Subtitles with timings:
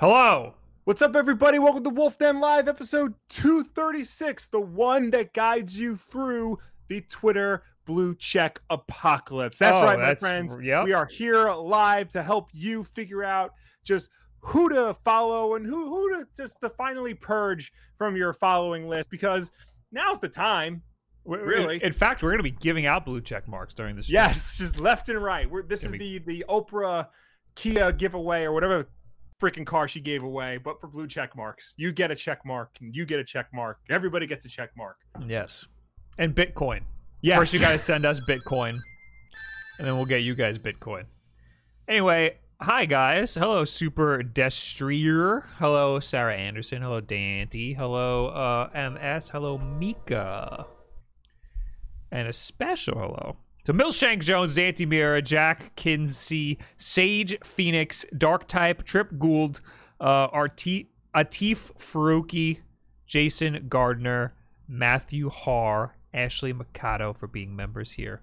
[0.00, 0.54] Hello.
[0.84, 1.58] What's up, everybody?
[1.58, 7.64] Welcome to Wolf Den Live, episode 236, the one that guides you through the Twitter
[7.84, 9.58] blue check apocalypse.
[9.58, 10.56] That's Oh, right, my that's- friends.
[10.62, 10.84] yep.
[10.86, 13.52] We are here live to help you figure out
[13.84, 14.08] just
[14.40, 19.10] who to follow and who who to just to finally purge from your following list
[19.10, 19.50] because
[19.92, 20.82] now's the time.
[21.26, 21.76] Really?
[21.76, 24.06] In, in fact, we're going to be giving out blue check marks during this.
[24.06, 24.14] show.
[24.14, 25.48] Yes, just left and right.
[25.50, 27.08] We're, this is Gonna the the Oprah
[27.54, 28.88] Kia giveaway or whatever
[29.40, 31.74] freaking car she gave away, but for blue check marks.
[31.76, 33.78] You get a check mark and you get a check mark.
[33.88, 34.98] Everybody gets a check mark.
[35.26, 35.64] Yes.
[36.18, 36.82] And Bitcoin.
[37.22, 37.38] Yes.
[37.38, 38.78] First, you guys send us Bitcoin,
[39.78, 41.04] and then we'll get you guys Bitcoin.
[41.88, 43.34] Anyway, hi guys.
[43.34, 45.44] Hello, Super Destrier.
[45.58, 46.82] Hello, Sarah Anderson.
[46.82, 47.74] Hello, Dante.
[47.74, 49.30] Hello, uh, MS.
[49.30, 50.66] Hello, Mika.
[52.10, 53.36] And a special hello
[53.70, 59.60] to Milshank Jones, Dante Mira, Jack Kinsey, Sage Phoenix, Dark Type, Trip Gould,
[60.00, 62.58] uh, Arti- Atif Faruqi,
[63.06, 64.34] Jason Gardner,
[64.66, 68.22] Matthew Har, Ashley Mikado for being members here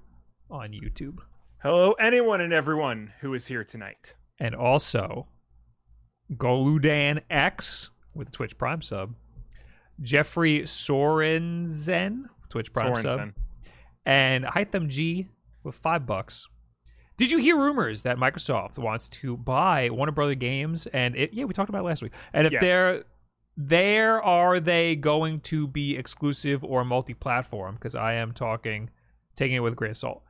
[0.52, 1.19] on YouTube.
[1.64, 4.16] Hello, anyone and everyone who is here tonight.
[4.41, 5.27] And also
[6.33, 9.16] Goludan X with Twitch Prime sub.
[10.02, 13.31] Jeffrey Sorensen, Twitch Prime sub.
[14.05, 15.27] And Hytham G
[15.67, 16.47] with five bucks.
[17.17, 20.87] Did you hear rumors that Microsoft wants to buy Warner Brother Games?
[20.87, 22.11] And it, yeah, we talked about it last week.
[22.33, 22.59] And if Yeah.
[22.59, 23.03] they're
[23.55, 27.75] there, are they going to be exclusive or multi-platform?
[27.75, 28.91] Because I am talking,
[29.35, 30.23] taking it with a grain of salt.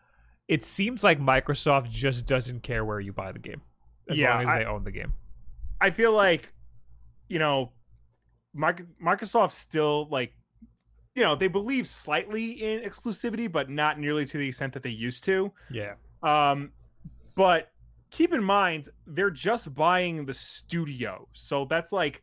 [0.48, 3.62] It seems like Microsoft just doesn't care where you buy the game,
[4.10, 5.14] as Yeah, long as I- they own the game.
[5.82, 6.54] I feel like,
[7.28, 7.74] you know,
[8.56, 10.34] Microsoft still like,
[11.18, 14.92] you know, they believe slightly in exclusivity, but not nearly to the extent that they
[14.92, 15.52] used to.
[15.72, 16.70] Yeah, Um,
[17.34, 17.72] but
[18.12, 21.28] keep in mind, they're just buying the studio.
[21.34, 22.22] So that's like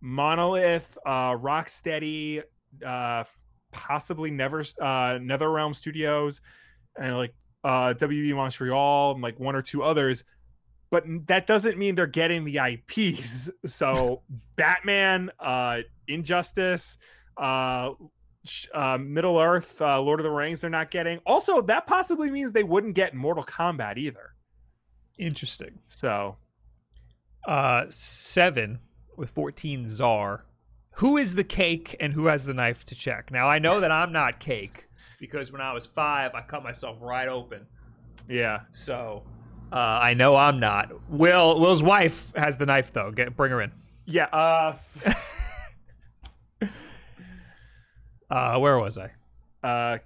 [0.00, 2.44] Monolith, uh, Rocksteady,
[2.86, 3.24] uh,
[3.72, 6.40] possibly Never, uh, NetherRealm Studios,
[6.96, 10.22] and like uh, WB Montreal, and like one or two others.
[10.90, 13.50] But that doesn't mean they're getting the IPs.
[13.66, 14.22] So
[14.54, 16.96] Batman, uh, Injustice,
[17.36, 17.90] uh,
[18.74, 21.18] uh, Middle Earth, uh, Lord of the Rings, they're not getting.
[21.26, 24.34] Also, that possibly means they wouldn't get Mortal Kombat either.
[25.18, 25.78] interesting.
[25.88, 26.36] So,
[27.46, 28.80] Uh, seven
[29.16, 30.44] with fourteen czar.
[30.96, 33.30] Who is the cake and who has the knife to check?
[33.30, 34.88] Now I know that I'm not cake
[35.20, 37.66] because when I was five, I cut myself right open.
[38.28, 38.60] yeah.
[38.72, 39.22] So
[39.72, 40.90] uh, I know I'm not.
[41.10, 43.10] Will Will's wife has the knife though.
[43.12, 43.72] Get bring her in.
[44.06, 44.24] Yeah.
[44.26, 44.76] Uh,
[48.30, 49.10] Uh, where was I?
[49.66, 49.98] uh,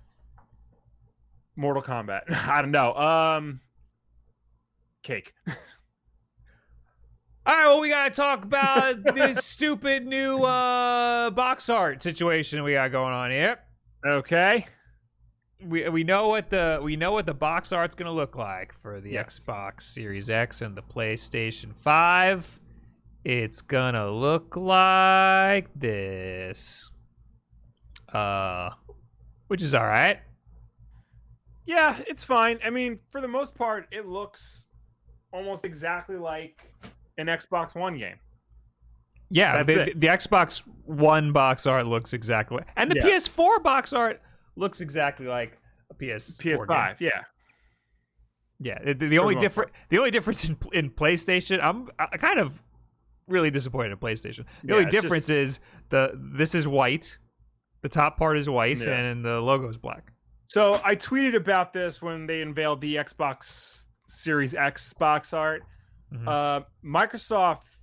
[1.56, 2.22] Mortal Kombat.
[2.48, 2.94] I don't know.
[2.94, 3.60] Um,
[5.02, 5.32] cake.
[7.46, 12.74] All right, well, we gotta talk about this stupid new uh, box art situation we
[12.74, 13.58] got going on here.
[14.06, 14.66] Okay.
[15.62, 19.00] we we know what the we know what the box art's gonna look like for
[19.00, 19.40] the Yes.
[19.40, 22.60] Xbox Series X and the PlayStation Five.
[23.24, 26.90] It's gonna look like this,
[28.14, 28.70] uh,
[29.48, 30.18] which is all right.
[31.66, 32.58] Yeah, it's fine.
[32.64, 34.66] I mean, for the most part, it looks
[35.32, 36.72] almost exactly like
[37.18, 38.16] an Xbox One game.
[39.30, 43.16] Yeah, the, the Xbox One box art looks exactly, and the Yeah.
[43.18, 44.20] PS4 box art
[44.56, 45.58] looks exactly like
[45.90, 46.96] a PS PS5.
[46.98, 47.10] Yeah.
[48.62, 52.60] Yeah, the, the only different the only difference in in PlayStation, I'm I kind of
[53.28, 54.44] really disappointed in PlayStation.
[54.64, 55.60] The Yeah, only difference just- is
[55.90, 57.16] the this is white,
[57.82, 58.90] the top part is white, Yeah.
[58.98, 60.12] and the logo is black.
[60.48, 65.62] So I tweeted about this when they unveiled the Xbox Series X box art.
[66.12, 66.26] Mhm.
[66.26, 67.76] Uh, Microsoft,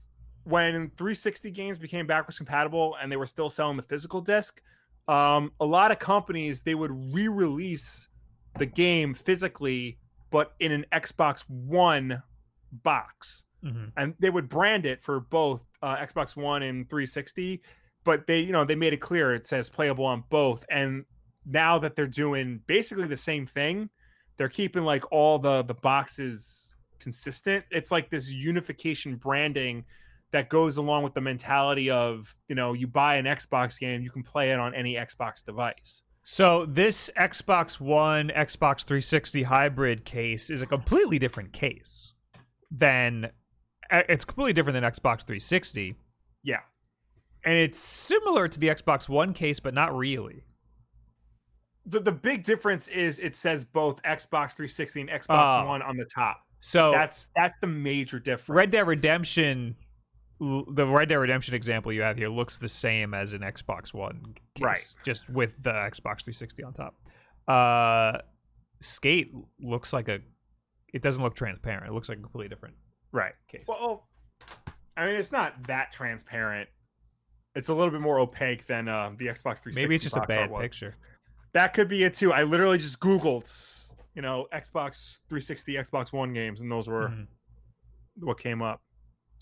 [0.43, 4.61] when 360 games became backwards compatible and they were still selling the physical disc,
[5.07, 8.09] um, a lot of companies they would re-release
[8.57, 9.97] the game physically,
[10.29, 12.21] but in an Xbox One
[12.71, 13.91] box, Mhm.
[13.95, 17.61] and they would brand it for both uh, Xbox One and 360.
[18.07, 21.03] But they, you know, they made it clear it says playable on both, and
[21.45, 23.89] now that they're doing basically the same thing,
[24.37, 27.65] they're keeping like all the the boxes consistent.
[27.69, 29.83] It's like this unification branding
[30.31, 34.09] that goes along with the mentality of, you know, you buy an Xbox game, you
[34.09, 36.03] can play it on any Xbox device.
[36.23, 42.13] So this Xbox One, Xbox 360 hybrid case is a completely different case
[42.71, 43.31] than
[43.91, 45.95] uh, it's completely different than Xbox 360,
[46.41, 46.59] Yeah.
[47.47, 50.43] And it's similar to the Xbox One case, but not really.
[51.85, 55.65] The the big difference is it says both Xbox 360 and Xbox Oh.
[55.67, 56.41] One on the top.
[56.59, 58.57] So That's that's the major difference.
[58.57, 59.75] Red Dead Redemption
[60.39, 64.35] the Red Dead Redemption example you have here looks the same as an Xbox One,
[64.53, 64.93] case, Right.
[65.05, 66.95] Just with the Xbox 360 on top.
[67.47, 68.19] Uh,
[68.81, 70.19] Skate looks like a.
[70.93, 71.87] It doesn't look transparent.
[71.87, 72.75] It looks like a completely different
[73.11, 73.33] Right.
[73.47, 73.63] case.
[73.67, 74.07] Well,
[74.95, 76.69] I mean, it's not that transparent.
[77.57, 79.81] It's a little bit more opaque than uh, the Xbox 360.
[79.81, 80.95] Maybe it's just a bad picture.
[81.53, 82.31] That could be it too.
[82.31, 83.49] I literally just Googled,
[84.13, 87.27] you know, Xbox 360, Xbox One games, and those were Mhm.
[88.19, 88.81] what came up.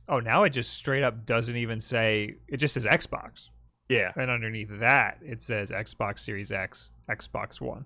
[0.07, 2.35] Oh, now it just straight up doesn't even say.
[2.47, 3.49] It just says Xbox,
[3.89, 4.13] Yeah.
[4.15, 7.85] and underneath that it says Xbox Series X, Xbox One.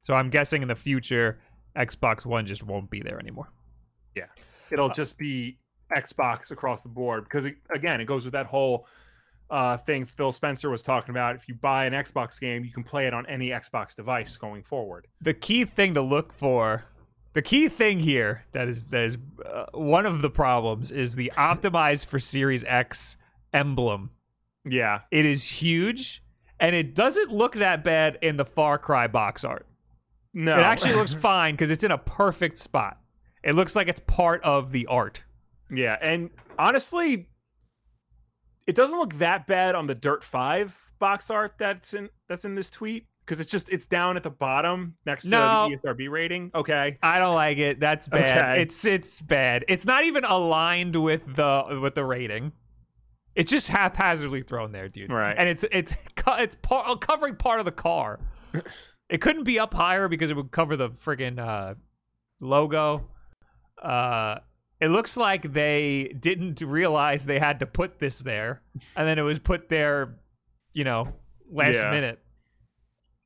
[0.00, 1.40] So I'm guessing in the future,
[1.76, 3.50] Xbox One just won't be there anymore.
[4.14, 4.28] Yeah.
[4.70, 5.58] It'll Uh, just be
[5.94, 8.86] Xbox across the board because, it, again, it goes with that whole
[9.52, 11.36] uh, thing Phil Spencer was talking about.
[11.36, 14.62] If you buy an Xbox game, you can play it on any Xbox device going
[14.64, 15.06] forward.
[15.20, 16.84] the key thing to look for
[17.34, 19.16] the key thing here that is that is
[19.46, 23.16] uh, one of the problems is the optimized for series x
[23.54, 24.10] emblem
[24.66, 25.00] Yeah.
[25.10, 26.22] it is huge
[26.60, 29.66] and it doesn't look that bad in the far cry box art
[30.34, 30.58] No.
[30.58, 32.98] it actually looks fine because it's in a perfect spot
[33.42, 35.22] it looks like it's part of the art
[35.70, 36.28] Yeah, and
[36.58, 37.28] honestly,
[38.66, 42.54] it doesn't look that bad on the Dirt Five box art that's in that's in
[42.54, 45.68] this tweet because it's just it's down at the bottom next No.
[45.68, 46.50] to the ESRB rating.
[46.54, 48.62] Okay, i don't like it that's bad Okay.
[48.62, 52.52] it's it's bad it's not even aligned with the with the rating
[53.34, 55.34] it's just haphazardly thrown there dude Right.
[55.36, 55.92] and it's it's
[56.38, 58.20] it's par- covering part of the car.
[59.08, 61.74] it couldn't be up higher because it would cover the friggin' uh,
[62.40, 63.08] logo.
[63.82, 64.38] Uh,
[64.82, 68.60] it looks like they didn't realize they had to put this there,
[68.96, 70.16] and then it was put there,
[70.74, 71.14] you know,
[71.50, 71.90] last Yeah.
[71.90, 72.18] minute.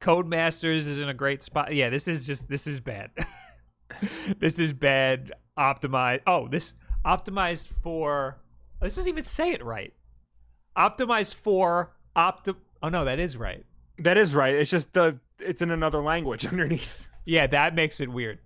[0.00, 1.74] Codemasters is in a great spot.
[1.74, 3.10] Yeah, this is just this is bad.
[4.38, 5.32] this is bad.
[5.58, 6.20] Optimized.
[6.26, 6.74] Oh, this
[7.04, 8.38] optimized for.
[8.82, 9.94] This doesn't even say it right.
[10.76, 12.54] Optimized for opti.
[12.82, 13.64] Oh no, that is right.
[13.98, 14.54] that is right.
[14.54, 17.06] It's just the it's in another language underneath.
[17.24, 18.38] Yeah, that makes it weird.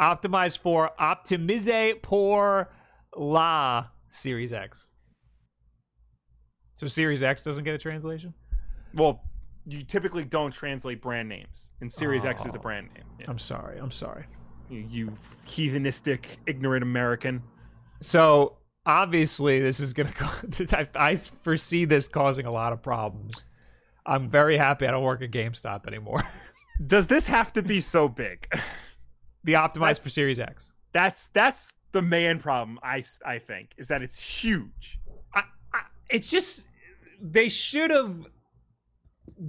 [0.00, 2.70] Optimized for optimize pour
[3.16, 4.88] la Series X.
[6.74, 8.34] So Series X doesn't get a translation.
[8.94, 9.22] Well,
[9.66, 12.62] you typically don't translate brand names, and Series X is a Oh.
[12.62, 13.04] brand name.
[13.20, 13.26] Yeah.
[13.28, 13.78] I'm sorry.
[13.78, 14.26] I'm sorry.
[14.68, 17.42] You, you heathenistic, ignorant American.
[18.02, 18.56] So
[18.86, 20.12] obviously, this is gonna.
[20.72, 23.46] I, I foresee this causing a lot of problems.
[24.06, 26.22] I'm very happy I don't work at GameStop anymore.
[26.86, 28.46] Does this have to be so big?
[29.44, 30.72] the optimized for Series X.
[30.92, 32.78] That's that's the main problem.
[32.82, 34.98] I I think is that it's huge.
[35.34, 35.42] I,
[35.72, 35.80] I,
[36.10, 36.62] it's just
[37.20, 38.26] they should have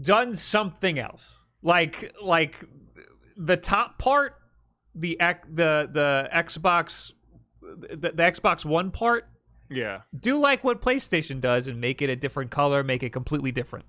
[0.02, 1.40] done something else.
[1.62, 2.64] Like like
[3.38, 4.36] the top part,
[4.94, 5.18] the
[5.52, 7.12] the the Xbox
[7.62, 9.28] the, the Xbox One part,
[9.70, 10.02] Yeah.
[10.18, 13.86] do like what PlayStation does and make it a different color, make it completely different.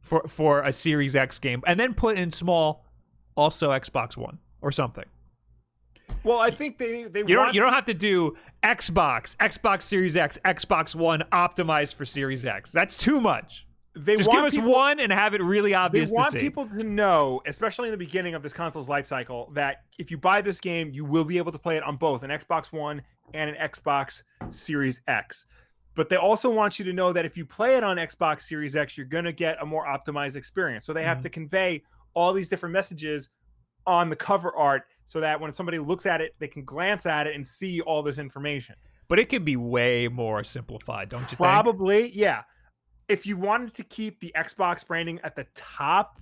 [0.00, 2.84] For for a Series X game and then put in small
[3.36, 5.04] also Xbox One or something.
[6.24, 9.82] Well, I think they they You want don't you don't have to do Xbox, Xbox
[9.82, 12.72] Series X, Xbox One optimized for Series X.
[12.72, 13.66] That's too much.
[13.96, 16.10] they Just want give us people, one and have it really obvious.
[16.10, 19.50] They want to people to know, especially in the beginning of this console's life cycle,
[19.54, 22.22] that if you buy this game, you will be able to play it on both
[22.22, 23.02] an Xbox One
[23.32, 25.46] and an Xbox Series X.
[25.94, 28.76] But they also want you to know that if you play it on Xbox Series
[28.76, 30.84] X, you're going to get a more optimized experience.
[30.86, 31.22] So they have Mhm.
[31.22, 31.82] to convey
[32.14, 33.28] all these different messages
[33.86, 37.26] on the cover art so that when somebody looks at it, they can glance at
[37.26, 38.74] it and see all this information.
[39.08, 41.38] but it could be way more simplified, don't you think?
[41.38, 42.42] Probably, yeah.
[43.08, 46.20] If you wanted to keep the Xbox branding at the top,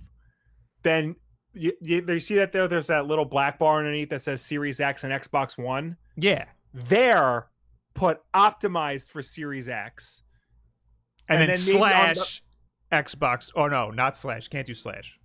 [0.81, 1.15] then
[1.53, 2.67] you, you, you see that there.
[2.67, 5.97] There's that little black bar underneath that says Series X and Xbox One.
[6.15, 6.45] Yeah.
[6.73, 7.47] There,
[7.93, 10.23] put optimized for Series X.
[11.27, 12.43] And, And then, then on the- slash
[12.91, 13.51] Xbox.
[13.55, 14.47] Oh no, not slash.
[14.47, 15.18] Can't do slash.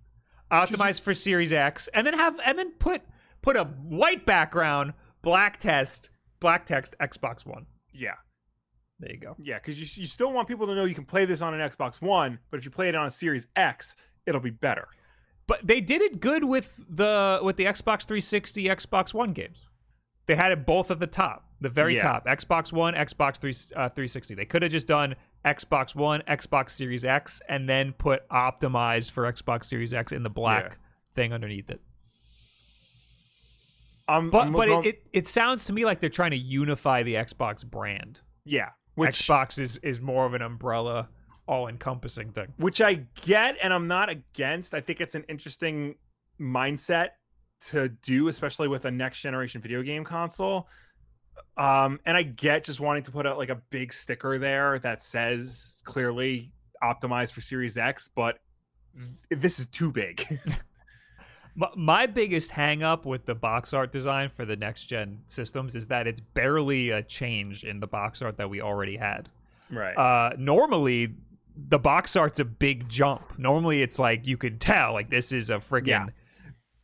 [0.51, 3.01] Optimized for Series X, and then have and then put
[3.41, 6.09] put a white background, black test,
[6.39, 7.65] black text, Xbox One.
[7.93, 8.13] Yeah,
[8.99, 9.35] There you go.
[9.39, 11.67] yeah, because you, you still want people to know you can play this on an
[11.69, 14.87] Xbox One, but if you play it on a Series X, it'll be better.
[15.47, 19.63] But they did it good with the with the Xbox 360, Xbox One games.
[20.27, 22.01] They had it both at the top, the very Yeah.
[22.03, 22.25] top.
[22.25, 24.33] Xbox One, Xbox 3, uh, 360.
[24.35, 29.31] They could have just done Xbox One, Xbox Series X, and then put optimized for
[29.31, 30.75] Xbox Series X in the black Yeah.
[31.13, 31.81] thing underneath it.
[34.07, 36.37] Um, But I'm but going- it, it, it sounds to me like they're trying to
[36.37, 38.21] unify the Xbox brand.
[38.43, 41.09] yeah, which Xbox is, is more of an umbrella,
[41.47, 42.53] all encompassing thing.
[42.57, 44.73] which I get and I'm not against.
[44.73, 45.95] I think it's an interesting
[46.39, 47.09] mindset
[47.67, 50.67] to do, especially with a next generation video game console.
[51.57, 55.01] Um, and I get just wanting to put out like a big sticker there that
[55.01, 56.51] says clearly
[56.83, 58.39] optimized for Series X, but
[59.29, 60.39] this is too big.
[61.57, 65.73] My, my biggest hang up with the box art design for the next gen systems
[65.73, 69.29] is that it's barely a change in the box art that we already had.
[69.71, 69.95] right.
[69.97, 71.13] Uh, normally,
[71.69, 73.39] the box art's a big jump.
[73.39, 76.05] Normally, it's like you could tell, like this is a friggin' Yeah.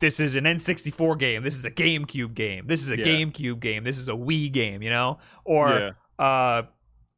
[0.01, 1.43] This is an N64 game.
[1.43, 2.67] This is a GameCube game.
[2.67, 3.05] This is a Yeah.
[3.05, 3.84] GameCube game.
[3.86, 4.81] This is a Wii game.
[4.81, 6.63] You know, or uh,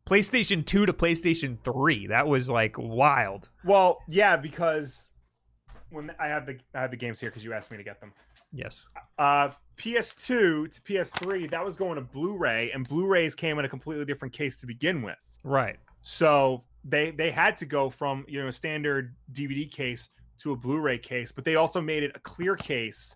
[0.05, 2.07] PlayStation 2 to PlayStation 3.
[2.07, 3.49] That was like wild.
[3.65, 5.09] Well, yeah, because
[5.89, 7.99] when I have the I have the games here because you asked me to get
[7.99, 8.13] them.
[8.51, 8.85] Yes.
[9.17, 14.05] Uh, PS2 to PS3, that was going to Blu-ray, and Blu-rays came in a completely
[14.05, 15.17] different case to begin with.
[15.43, 15.77] Right.
[16.01, 20.09] So they they had to go from you know a standard DVD case
[20.39, 23.15] to a Blu-ray case, but they also made it a clear case,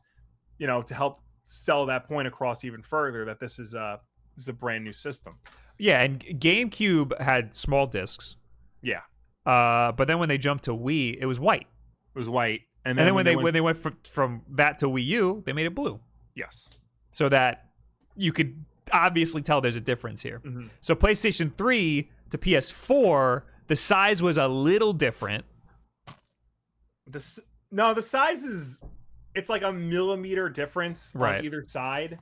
[0.60, 4.00] you know, to help sell that point across even further that this is a
[4.36, 5.38] this is a brand new system.
[5.80, 8.36] Yeah, and GameCube had small discs.
[8.82, 9.02] Yeah,
[9.46, 11.68] Uh, but then when they jumped to Wii, it was white.
[12.16, 14.80] it was white, And and then, when they went- when they went from, from that
[14.80, 16.00] to Wii U, they made it blue,
[16.36, 16.70] yes,
[17.12, 17.70] so that
[18.16, 20.40] you could obviously tell there's a difference here.
[20.46, 20.70] Mhm.
[20.82, 25.46] So PlayStation 3 to PS4, the size was a little different.
[27.10, 28.80] The no the size is
[29.36, 31.40] it's like a millimeter difference Right.
[31.40, 32.20] on either side,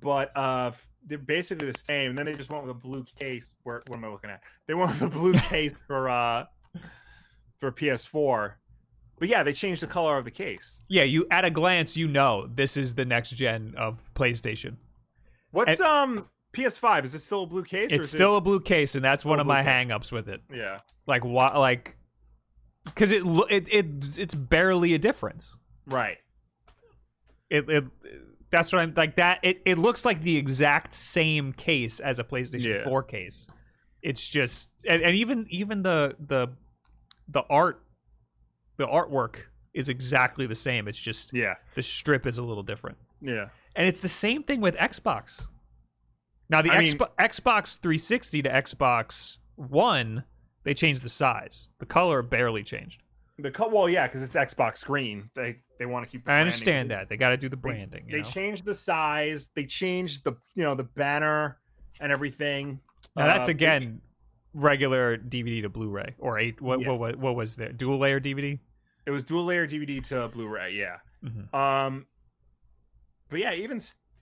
[0.00, 0.72] but uh
[1.06, 2.10] they're basically the same.
[2.10, 3.54] And then they just went with a blue case.
[3.62, 4.42] Where what am I looking at?
[4.66, 6.44] They went with a blue case for uh
[7.58, 8.52] for PS4.
[9.18, 10.82] But yeah, they changed the color of the case.
[10.88, 14.76] Yeah, you at a glance you know this is the next gen of PlayStation.
[15.50, 17.04] What's um PS5?
[17.04, 17.92] Is it still a blue case?
[17.92, 20.40] It's still a blue case, and that's one of my hangups with it.
[20.50, 20.78] It, yeah.
[21.06, 21.56] Like what?
[21.56, 21.96] Like
[22.94, 23.86] because it, it it
[24.18, 25.56] it's barely a difference.
[25.86, 26.18] Right.
[27.48, 27.84] It, it
[28.50, 29.40] that's what I'm like that.
[29.42, 32.84] It it looks like the exact same case as a PlayStation Yeah.
[32.84, 33.46] 4 case.
[34.02, 36.48] It's just and, and even even the the
[37.28, 37.82] the art
[38.76, 39.36] the artwork
[39.74, 40.88] is exactly the same.
[40.88, 41.54] It's just Yeah.
[41.74, 42.98] the strip is a little different.
[43.20, 43.48] Yeah.
[43.76, 45.46] And it's the same thing with Xbox.
[46.48, 50.24] Now the mean- Xbox Xbox 360 to Xbox One,
[50.64, 51.68] they changed the size.
[51.78, 53.02] The color barely changed.
[53.38, 55.30] The co- well, yeah, because it's Xbox screen.
[55.34, 56.24] They they want to keep.
[56.24, 56.52] The I branding.
[56.52, 58.06] understand that they got to do the branding.
[58.10, 58.24] They know?
[58.24, 59.50] changed the size.
[59.54, 61.58] They changed the you know the banner
[62.00, 62.80] and everything.
[63.16, 64.02] Now that's Uh, they- again
[64.52, 66.60] regular DVD to Blu-ray or eight.
[66.60, 66.88] What Yeah.
[66.90, 67.72] what, what what was there?
[67.72, 68.58] Dual layer DVD.
[69.06, 70.74] It was dual layer DVD to Blu-ray.
[70.74, 70.98] Yeah.
[71.24, 71.54] Mhm.
[71.54, 72.06] Um.
[73.30, 73.80] But yeah, even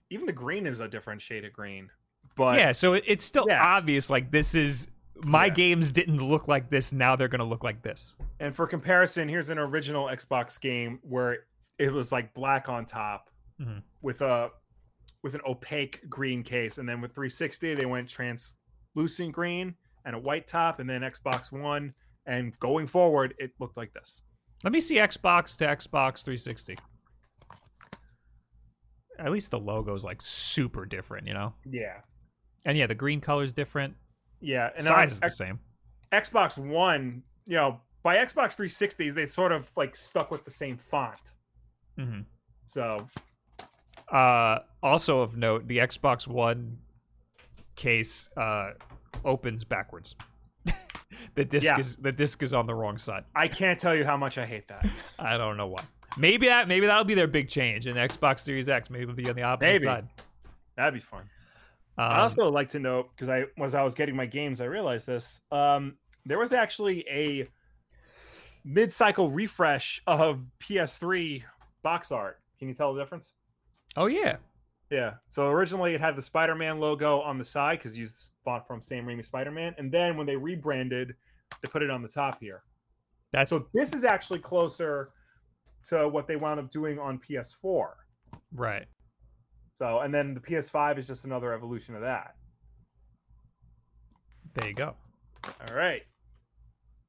[0.09, 1.89] even the green is a different shade of green.
[2.35, 3.61] But yeah, so it, it's still Yeah.
[3.61, 4.09] obvious.
[4.09, 4.87] Like this is
[5.23, 5.53] my Yeah.
[5.53, 6.91] games didn't look like this.
[6.91, 8.15] Now they're gonna look like this.
[8.39, 11.45] And for comparison, here's an original Xbox game where
[11.77, 13.83] it was like black on top Mhm.
[14.01, 14.51] with a
[15.21, 20.19] with an opaque green case, and then with 360 they went translucent green and a
[20.19, 21.93] white top, and then Xbox One.
[22.25, 24.23] And going forward, it looked like this.
[24.63, 26.77] Let me see Xbox to Xbox 360.
[29.17, 31.53] At least the logo is like super different, you know.
[31.65, 32.01] Yeah,
[32.65, 33.95] And yeah, the green color is different.
[34.41, 34.69] Yeah.
[34.75, 35.59] And Size is the same.
[36.11, 40.77] Xbox One, you know, by Xbox 360s, they sort of like stuck with the same
[40.77, 41.19] font.
[41.97, 42.21] hmm
[42.67, 43.07] So
[44.11, 46.77] Uh, also of note, the Xbox One
[47.75, 48.71] case uh,
[49.23, 50.15] opens backwards.
[51.35, 51.77] the disc Yeah.
[51.79, 53.23] is the disc is on the wrong side.
[53.35, 54.85] I can't tell you how much I hate that.
[55.19, 55.83] I don't know why.
[56.17, 58.89] Maybe that maybe that'll be their big change in Xbox Series X.
[58.89, 59.83] Maybe it'll be on the opposite Maybe.
[59.85, 60.07] side.
[60.75, 61.29] That'd be fun.
[61.99, 64.65] Um, I also like to note because I as I was getting my games, I
[64.65, 65.41] realized this.
[65.51, 67.45] Um, there was actually a
[68.63, 71.43] mid-cycle refresh of PS3
[71.83, 72.39] box art.
[72.57, 73.33] Can you tell the difference?
[73.97, 74.37] oh yeah,
[74.89, 75.15] Yeah.
[75.27, 79.05] So originally it had the Spider-Man logo on the side because used font from Sam
[79.05, 81.15] Raimi Spider-Man, and then when they rebranded,
[81.61, 82.63] they put it on the top here.
[83.33, 85.09] that's So this is actually closer
[85.89, 87.89] to what they wound up doing on PS4.
[88.53, 88.85] right.
[89.79, 92.35] So and then the PS5 is just another evolution of that.
[94.53, 94.93] There you go.
[95.45, 96.03] All right.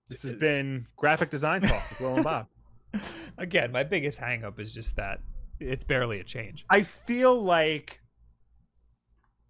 [0.08, 2.46] This has been graphic design talk with Will and Bob.
[3.38, 5.20] Again, my biggest hang up is just that
[5.60, 6.64] it's barely a change.
[6.68, 8.00] I feel like,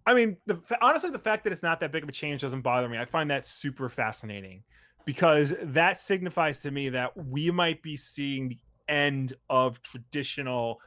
[0.05, 2.61] I mean, the honestly, the fact that it's not that big of a change doesn't
[2.61, 2.97] bother me.
[2.97, 4.63] I find that super fascinating
[5.05, 10.79] because that signifies to me that we might be seeing the end of traditional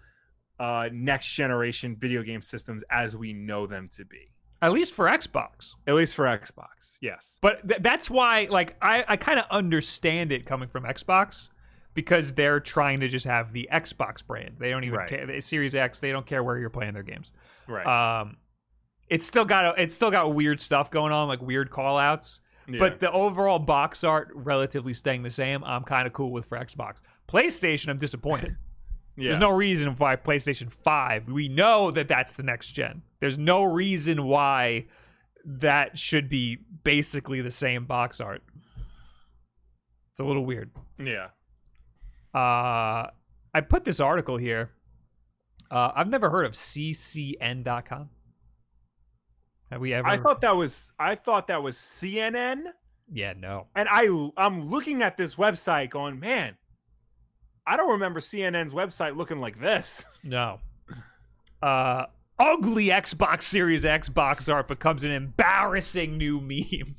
[0.61, 4.31] uh, next generation video game systems as we know them to be,
[4.63, 5.73] At least for Xbox.
[5.87, 6.97] at least for Xbox.
[7.01, 7.37] Yes.
[7.41, 11.49] But th- that's why, like, I, I kind of understand it coming from Xbox
[11.93, 14.57] because they're trying to just have the Xbox brand.
[14.59, 15.09] They don't even Right.
[15.09, 15.27] care.
[15.27, 17.31] The Series X, they don't care where you're playing their games.
[17.69, 17.87] Right.
[18.21, 18.37] Um,
[19.09, 22.41] it's still got a, it's still got weird stuff going on, like weird call outs.
[22.67, 22.79] Yeah.
[22.79, 25.63] But the overall box art relatively staying the same.
[25.65, 26.95] I'm kind of cool with for Xbox.
[27.29, 28.57] PlayStation, I'm disappointed.
[29.17, 29.25] yeah.
[29.31, 31.29] There's no reason why PlayStation 5.
[31.29, 33.03] We know that that's the next gen.
[33.21, 34.87] There's no reason why
[35.45, 38.43] that should be basically the same box art.
[40.13, 40.71] It's a little weird.
[40.99, 41.29] yeah.
[42.35, 43.09] Uh,
[43.55, 44.71] I put this article here.
[45.71, 48.11] Uh, I've never heard of ccn.com.
[49.71, 50.07] Have we ever?
[50.07, 52.65] I thought that was I thought that was CNN,
[53.09, 53.69] Yeah, no.
[53.75, 54.07] and I
[54.37, 56.57] I'm looking at this website going, man,
[57.67, 60.05] I don't remember CNN's website looking like this.
[60.23, 60.61] No.
[61.63, 62.07] Uh,
[62.39, 66.97] ugly Xbox Series X box art becomes an embarrassing new meme.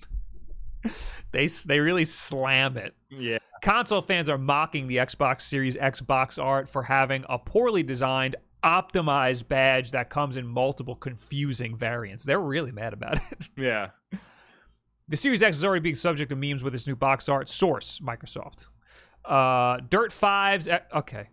[1.31, 2.95] they they really slam it.
[3.10, 3.38] Yeah.
[3.62, 8.36] Console fans are mocking the Xbox Series X box art for having a poorly designed,
[8.63, 12.24] optimized badge that comes in multiple confusing variants.
[12.24, 13.48] They're really mad about it.
[13.57, 13.89] Yeah.
[15.07, 17.48] The Series X is already being subject to memes with its new box art.
[17.48, 18.65] Source Microsoft.
[19.27, 20.67] Uh, Dirt 5's.
[20.67, 21.29] e- Okay.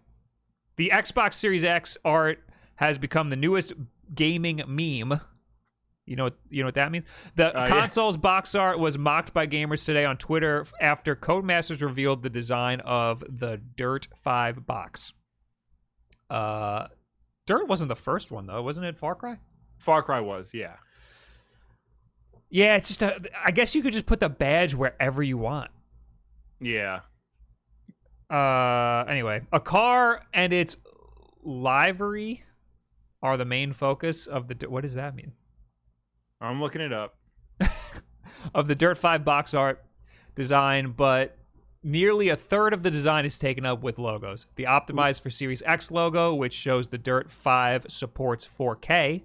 [0.76, 2.40] The Xbox Series X art
[2.76, 3.72] has become the newest
[4.14, 5.20] gaming meme.
[6.06, 7.04] You know, what, you know what that means.
[7.36, 7.68] The Uh, yeah.
[7.68, 12.80] console's box art was mocked by gamers today on Twitter after Codemasters revealed the design
[12.80, 15.12] of the Dirt 5 box.
[16.28, 16.88] Uh,
[17.46, 18.96] Dirt wasn't the first one though, wasn't it?
[18.96, 19.38] Far Cry.
[19.76, 20.76] Far Cry was, yeah.
[22.50, 23.20] Yeah, it's just a.
[23.44, 25.70] I guess you could just put the badge wherever you want.
[26.60, 27.00] Yeah.
[28.32, 30.76] Uh, anyway, a car and its
[31.42, 32.44] livery
[33.22, 34.68] are the main focus of the.
[34.68, 35.32] What does that mean?
[36.40, 37.16] I'm looking it up.
[38.54, 39.84] Of the Dirt Five box art
[40.34, 41.38] design, but
[41.84, 44.46] nearly a third of the design is taken up with logos.
[44.56, 49.22] The optimized for Series X logo, which shows the Dirt Five supports 4K,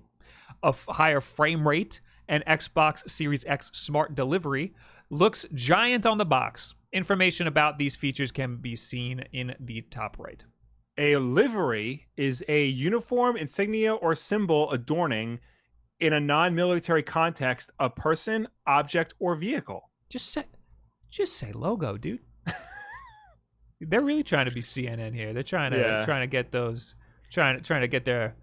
[0.61, 4.75] a f- higher frame rate, and Xbox Series X Smart Delivery,
[5.09, 6.75] looks giant on the box.
[6.93, 10.43] Information about these features can be seen in the top right.
[10.97, 15.39] A livery is a uniform, insignia, or symbol adorning
[15.99, 19.89] in a non-military context a person, object, or vehicle.
[20.09, 20.45] Just say,
[21.09, 22.21] just say logo, dude.
[23.81, 25.33] They're really trying to be CNN here.
[25.33, 26.05] They're trying to Yeah.
[26.05, 26.95] trying to get those
[27.31, 28.35] trying to trying to get their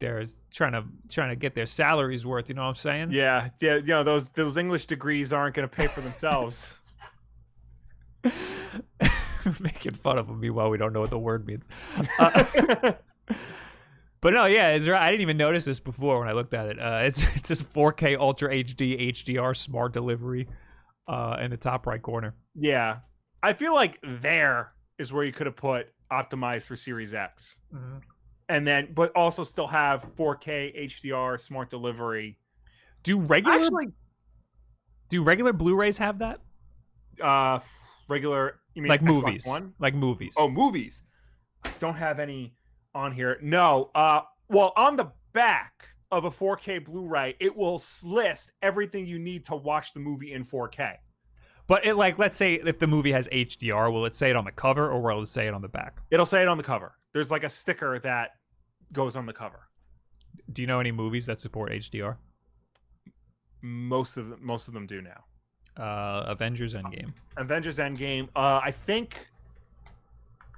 [0.00, 2.48] their trying to trying to get their salaries worth.
[2.48, 3.12] You know what I'm saying?
[3.12, 6.66] Yeah, yeah, you know those those English degrees aren't going to pay for themselves.
[9.60, 10.40] Making fun of them.
[10.40, 11.66] Meanwhile, we don't know what the word means.
[12.18, 12.92] Uh,
[14.20, 15.00] but no, yeah, it's right.
[15.00, 16.78] I didn't even notice this before when I looked at it.
[16.78, 20.46] Uh, it's it's just 4K Ultra HD HDR Smart Delivery
[21.08, 22.34] uh, in the top right corner.
[22.54, 22.98] yeah,
[23.42, 27.56] I feel like there is where you could have put optimized for Series X,
[28.48, 32.36] and then but also still have 4K HDR smart delivery.
[33.02, 33.86] Do regular Actually,
[35.08, 36.40] do regular Blu-rays have that?
[37.22, 37.58] uh,
[38.10, 38.60] regular.
[38.74, 39.72] You mean like Xbox movies One?
[39.78, 41.02] like movies Oh, movies.
[41.64, 42.54] I don't have any
[42.94, 43.38] on here.
[43.42, 43.90] No.
[43.94, 49.44] Uh, well, on the back of a 4K Blu-ray, it will list everything you need
[49.44, 50.96] to watch the movie in 4K.
[51.68, 54.44] but it like let's say if the movie has hdr will it say it on
[54.44, 56.64] the cover or will it say it on the back It'll say it on the
[56.64, 56.96] cover.
[57.12, 58.30] There's like a sticker that
[58.92, 59.68] goes on the cover.
[60.52, 62.16] do you know any movies that support hdr
[63.62, 65.24] Most of them, most of them do now.
[65.76, 68.28] Uh avengers endgame Avengers Endgame.
[68.36, 69.26] Uh, I think.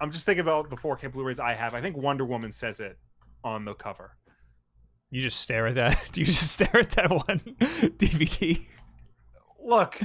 [0.01, 1.75] I'm just thinking about the 4K Blu-rays I have.
[1.75, 2.97] I think Wonder Woman says it
[3.45, 4.17] on the cover.
[5.11, 8.67] you just stare at that do you just stare at that one dvd
[9.65, 10.01] Look,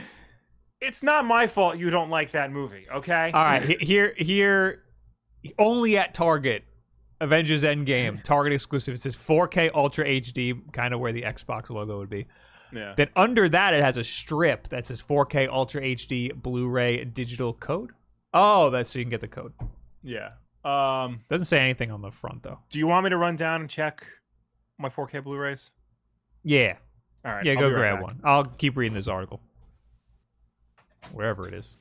[0.82, 2.86] it's not my fault you don't like that movie.
[2.94, 3.32] Okay.
[3.34, 4.84] all right here here
[5.58, 6.64] only at target
[7.22, 11.98] avengers endgame target exclusive it says 4k ultra hd kind of where the xbox logo
[11.98, 12.28] would be
[12.74, 12.94] yeah.
[12.98, 17.92] then under that it has a strip that says 4k ultra hd blu-ray digital code
[18.34, 19.54] oh that's so you can get the code
[20.04, 20.32] Yeah.
[20.66, 21.22] Um.
[21.30, 23.70] doesn't say anything on the front though Do you want me to run down and
[23.70, 24.06] check
[24.78, 25.72] my 4K Blu-rays?
[26.44, 26.76] yeah
[27.26, 27.46] All right.
[27.46, 28.04] Yeah, I'll go right grab back.
[28.04, 28.20] one.
[28.24, 29.42] I'll keep reading this article.
[31.14, 31.76] Wherever it is.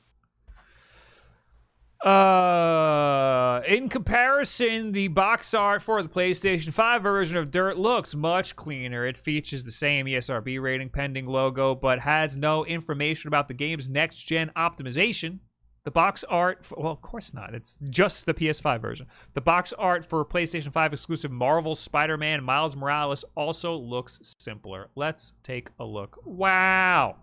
[2.05, 8.55] Uh, in comparison, the box art for the PlayStation 5 version of Dirt looks much
[8.55, 9.05] cleaner.
[9.05, 13.89] It features the same ESRB rating pending logo, but has no information about the game's
[13.89, 15.39] next gen optimization.
[15.85, 17.55] The box art, for, well, of course not.
[17.55, 19.07] It's just the PS5 version.
[19.33, 24.89] The box art for PlayStation 5 exclusive Marvel Spider Man Miles Morales also looks simpler.
[24.95, 26.19] Let's take a look.
[26.25, 27.15] Wow.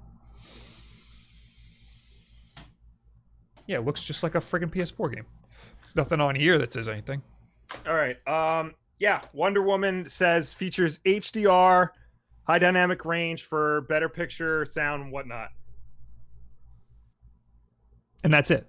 [3.66, 5.24] Yeah, it looks just like a friggin' PS4 game.
[5.80, 7.22] There's nothing on here that says anything.
[7.86, 8.16] All right.
[8.28, 8.74] Um.
[8.98, 9.22] Yeah.
[9.32, 11.88] Wonder Woman says features HDR,
[12.46, 15.48] high dynamic range for better picture, sound, whatnot.
[18.22, 18.66] And that's it.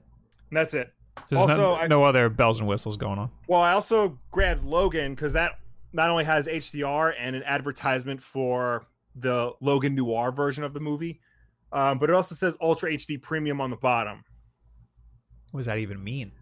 [0.49, 0.91] And that's it.
[1.29, 3.31] There's Also, no, I- no other bells and whistles going on.
[3.47, 5.59] Well, I also grabbed Logan because that
[5.93, 11.21] not only has HDR and an advertisement for the Logan Noir version of the movie,
[11.71, 14.23] um, but it also says Ultra HD Premium on the bottom.
[15.55, 16.33] What does that even mean?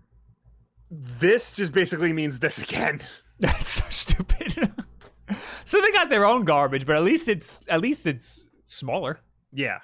[0.89, 2.99] This just basically means this again.
[3.39, 4.73] That's so stupid.
[5.65, 9.19] so they got their own garbage, but at least it's at least it's smaller.
[9.51, 9.77] Yeah.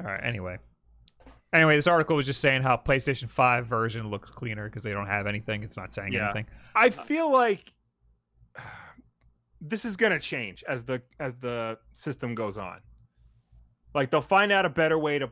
[0.00, 0.18] All right.
[0.24, 0.58] Anyway,
[1.52, 5.06] anyway, this article was just saying how PlayStation Five version looks cleaner because they don't
[5.06, 5.62] have anything.
[5.62, 6.24] It's not saying Yeah.
[6.24, 6.46] anything.
[6.74, 7.72] I feel like
[9.60, 12.80] this is gonna change as the as the system goes on.
[13.94, 15.30] Like they'll find out a better way to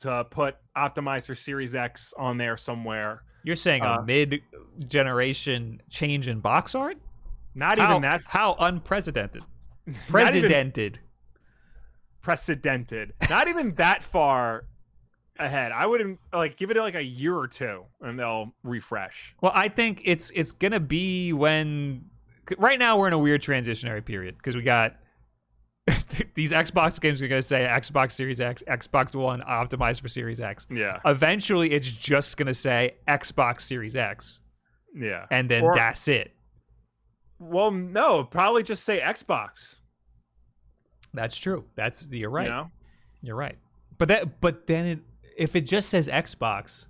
[0.00, 3.22] to put optimized for Series X on there somewhere.
[3.44, 6.98] You're saying Uh, a mid-generation change in box art?
[7.54, 9.42] Not how, even that How unprecedented.
[10.08, 11.00] Precedented.
[12.22, 13.12] precedented.
[13.28, 14.64] Not even that far
[15.38, 15.72] ahead.
[15.72, 19.34] I wouldn't like give it like a year or two and they'll refresh.
[19.40, 22.04] Well, I think it's it's gonna be when
[22.58, 24.96] right now we're in a weird transitionary period because we got
[26.40, 30.66] these Xbox games are gonna say Xbox Series X, Xbox One optimized for Series X.
[30.70, 30.98] Yeah.
[31.04, 34.40] Eventually, it's just gonna say Xbox Series X,
[34.94, 35.26] Yeah.
[35.30, 36.32] and then Or- that's it.
[37.38, 39.80] Well, no, probably just say Xbox.
[41.12, 41.66] That's true.
[41.74, 42.46] That's you're right.
[42.46, 42.70] You know?
[43.20, 43.58] You're right.
[43.98, 44.98] But that but then it,
[45.36, 46.86] if it just says Xbox,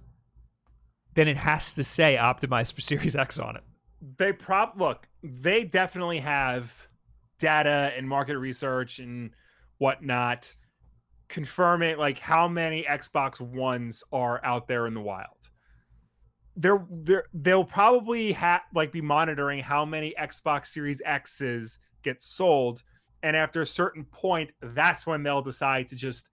[1.15, 3.65] then it has to say optimized for Series X on it.
[4.17, 6.87] they prop look they definitely have
[7.41, 9.31] data and market research and
[9.79, 10.53] whatnot
[11.29, 15.51] confirming like how many xbox ones are out there in the wild
[16.57, 22.83] they're, they're they'll probably have like be monitoring how many xbox series x's get sold
[23.23, 26.27] and after a certain point that's when they'll decide to just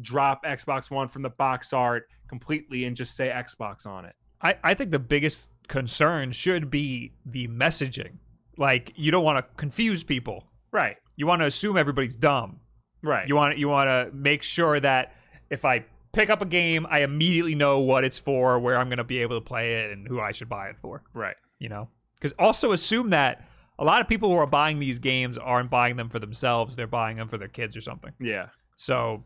[0.00, 4.56] drop xbox one from the box art completely and just say xbox on it I,
[4.62, 8.18] I think the biggest concern should be the messaging.
[8.56, 10.44] Like you don't want to confuse people.
[10.74, 12.60] Right You want to assume everybody's dumb.
[13.02, 15.14] right You want you want to make sure that
[15.48, 18.98] if I pick up a game, I immediately know what it's for, where I'm going
[18.98, 21.02] to be able to play it, and who I should buy it for.
[21.14, 23.46] right You know, because also assume that
[23.78, 26.86] a lot of people who are buying these games aren't buying them for themselves; they're
[26.86, 28.12] buying them for their kids or something.
[28.20, 29.24] yeah So,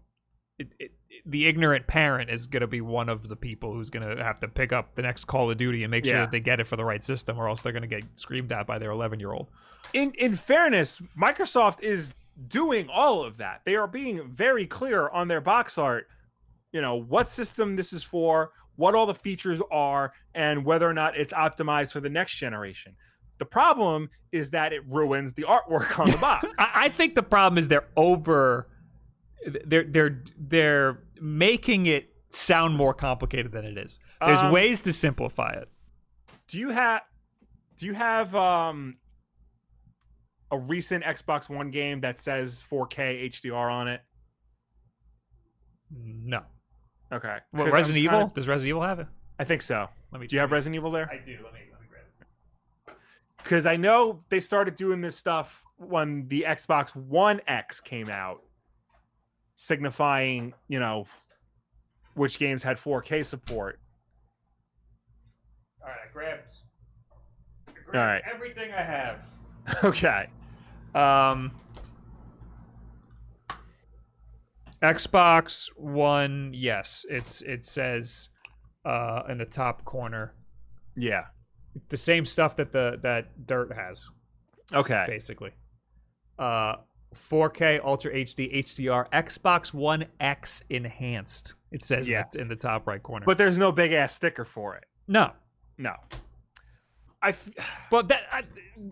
[0.59, 0.93] it, it,
[1.27, 4.41] the ignorant parent is going to be one of the people who's going to have
[4.41, 6.67] to pick up the next Call of Duty and make sure that they get it
[6.67, 9.21] for the right system, or else they're going to get screamed at by their 11
[9.21, 9.49] year old.
[9.93, 12.15] in in fairness, Microsoft is
[12.47, 13.63] doing all of that.
[13.65, 16.07] They are being very clear on their box art,
[16.73, 20.95] you know, what system this is for, what all the features are, and whether or
[20.95, 22.95] not it's optimized for the next generation.
[23.39, 26.47] The problem is that it ruins the artwork on the box.
[26.59, 28.69] I, I think the problem is they're over.
[29.65, 33.99] They're they're they're making it sound more complicated than it is.
[34.21, 35.69] There's Um, ways to simplify it.
[36.49, 37.03] do you have
[37.77, 38.97] do you have um
[40.51, 44.01] a recent Xbox One game that says 4K HDR on it?
[45.91, 46.43] No.
[47.13, 47.39] Okay.
[47.53, 48.29] What, Resident Evil?
[48.29, 49.07] to- Does Resident Evil have it?
[49.39, 49.89] I think so.
[50.13, 50.27] Let me.
[50.27, 51.09] Do you have Resident Evil there?
[51.11, 51.33] I do.
[51.45, 52.03] Let me let me grab
[52.89, 52.95] it.
[53.43, 58.43] because I know they started doing this stuff when the Xbox One X came out,
[59.69, 61.05] signifying, you know,
[62.15, 63.81] which games had 4K support.
[65.83, 66.51] All right, I grabbed.
[67.67, 68.23] I grabbed All right.
[68.33, 69.19] everything I have.
[69.85, 70.29] okay.
[70.95, 71.51] Um,
[74.81, 78.29] Xbox One, yes, it's it says
[78.85, 80.35] uh, in the top corner
[80.97, 81.25] Yeah.
[81.89, 84.09] the same stuff that the that Dirt has,
[84.73, 85.05] Okay.
[85.09, 85.51] basically.
[86.39, 86.77] Uh,
[87.15, 91.55] 4K Ultra HD HDR Xbox One X enhanced.
[91.71, 92.25] It says Yeah.
[92.33, 93.27] that in the top right corner.
[93.27, 94.85] But there's no big ass sticker for it.
[95.07, 95.33] no,
[95.77, 95.95] No.
[97.21, 97.51] I f-
[97.91, 98.45] But that I,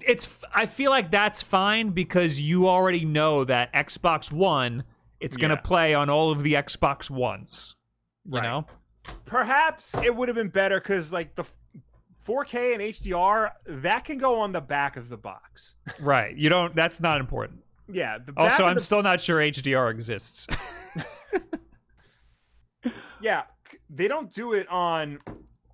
[0.07, 4.85] it's I feel like that's fine because you already know that Xbox One
[5.21, 5.61] it's going to Yeah.
[5.63, 7.75] play on all of the Xbox Ones.
[8.25, 8.43] You Right.
[8.43, 8.67] know?
[9.25, 11.45] perhaps it would have been better because like the
[12.27, 15.77] 4K and HDR that can go on the back of the box.
[16.01, 16.37] Right.
[16.37, 17.61] You don't that's not important.
[17.91, 18.19] Yeah.
[18.37, 20.47] Also, I'm the still not sure HDR exists.
[23.21, 23.43] Yeah,
[23.89, 25.19] they don't do it on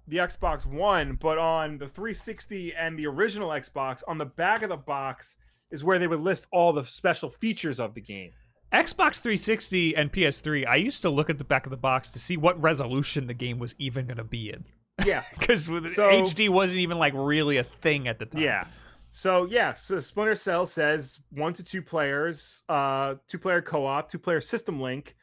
[0.07, 4.68] the Xbox One, but on the 360 and the original Xbox, on the back of
[4.68, 5.37] the box
[5.70, 8.31] is where they would list all the special features of the game.
[8.72, 12.18] Xbox 360 and PS3, I used to look at the back of the box to
[12.18, 14.64] see what resolution the game was even going to be in.
[15.05, 15.79] Yeah, Because So-
[16.11, 18.40] HD wasn't even like really a thing at the time.
[18.40, 18.64] yeah.
[19.12, 24.18] So yeah, so Splinter Cell says one to two players, uh, two player co-op, two
[24.18, 25.14] player system link,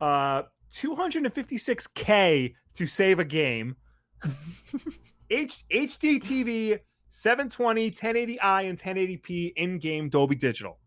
[0.00, 0.42] uh,
[0.74, 3.76] 256k to save a game.
[5.30, 10.78] H- HD TV, 720, 1080i, and 1080p in-game Dolby Digital.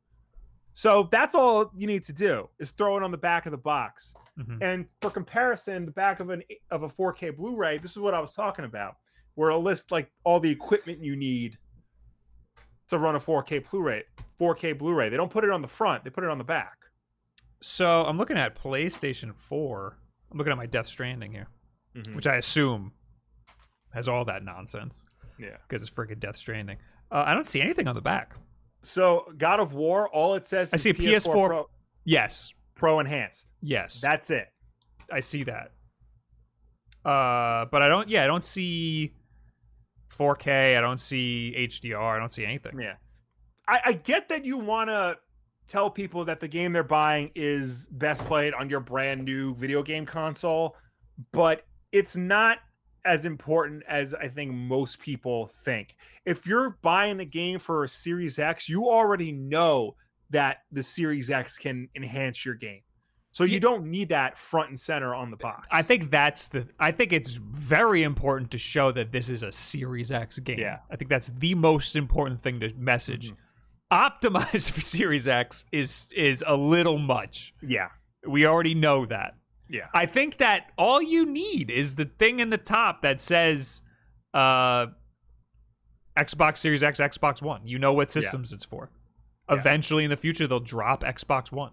[0.74, 3.58] So that's all you need to do is throw it on the back of the
[3.58, 4.14] box.
[4.40, 4.62] Mhm.
[4.62, 8.20] And for comparison, the back of an of a 4K Blu-ray, this is what I
[8.20, 8.96] was talking about,
[9.36, 11.58] where it'll list like all the equipment you need
[12.92, 14.04] to run a 4K Blu-ray.
[14.40, 15.10] 4K Blu-ray.
[15.10, 16.78] They don't put it on the front; they put it on the back.
[17.62, 19.98] So I'm looking at PlayStation 4.
[20.32, 21.48] I'm looking at my Death Stranding here,
[21.96, 22.16] Mhm.
[22.16, 22.94] which I assume
[23.94, 25.04] has all that nonsense
[25.38, 25.58] Yeah.
[25.68, 26.78] because it's freaking Death Stranding.
[27.12, 28.34] Uh, I don't see anything on the back.
[28.84, 31.70] So God of War, all it says I is see a PS4 Pro,
[32.06, 33.48] Yes, Pro enhanced.
[33.62, 34.48] yes, That's it.
[35.12, 35.72] I see that.
[37.04, 38.08] Uh, but I don't.
[38.10, 39.14] Yeah, I don't see
[40.18, 40.78] 4K.
[40.78, 42.16] I don't see HDR.
[42.16, 42.80] I don't see anything.
[42.80, 42.96] Yeah.
[43.68, 45.18] I, I get that you want to
[45.68, 49.82] tell people that the game they're buying is best played on your brand new video
[49.82, 50.76] game console,
[51.32, 52.60] but it's not
[53.06, 55.96] as important as I think most people think.
[56.26, 59.96] If you're buying a game for a Series X, you already know
[60.30, 62.82] that the Series X can enhance your game.
[63.34, 65.66] So you don't need that front and center on the box.
[65.72, 66.68] I think that's the.
[66.80, 70.60] I think it's very important to show that this is a Series X game.
[70.60, 70.80] Yeah.
[70.92, 73.32] I think that's the most important thing to message.
[73.32, 73.36] Mhm.
[73.92, 77.54] Optimized for Series X is is a little much.
[77.62, 77.88] yeah.
[78.28, 79.36] We already know that.
[79.70, 79.88] Yeah.
[79.96, 83.82] I think that all you need is the thing in the top that says
[84.34, 84.88] uh
[86.20, 87.66] Xbox Series X, Xbox One.
[87.66, 88.92] You know what systems it's for.
[89.50, 89.56] Yeah.
[89.56, 91.72] Eventually in the future they'll drop Xbox One.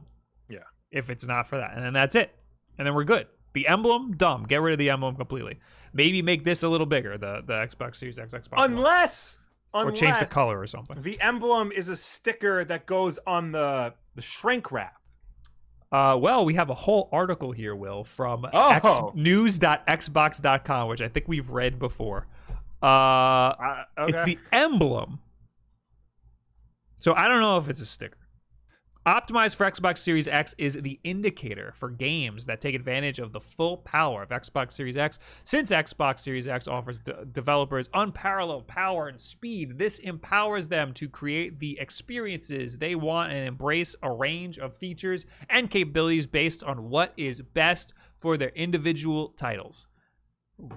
[0.90, 1.72] If it's not for that.
[1.74, 2.34] And then that's it.
[2.78, 3.26] And then we're good.
[3.54, 4.44] The emblem, dumb.
[4.44, 5.58] Get rid of the emblem completely.
[5.92, 8.72] Maybe make this a little bigger, the the Xbox Series X, Xbox One.
[8.72, 9.38] Unless
[9.74, 11.00] Or unless change the color or something.
[11.02, 14.94] The emblem is a sticker that goes on the the shrink wrap.
[15.90, 18.70] Uh, well, we have a whole article here, Will, from Oh.
[18.70, 22.26] X- news.xbox.com, which I think we've read before.
[22.82, 24.12] Uh, Uh, okay.
[24.12, 25.20] It's the emblem.
[26.98, 28.17] So I don't know if it's a sticker.
[29.06, 33.40] Optimized for Xbox Series X is the indicator for games that take advantage of the
[33.40, 35.18] full power of Xbox Series X.
[35.44, 41.08] Since Xbox Series X offers de- developers unparalleled power and speed, this empowers them to
[41.08, 46.90] create the experiences they want and embrace a range of features and capabilities based on
[46.90, 49.86] what is best for their individual titles.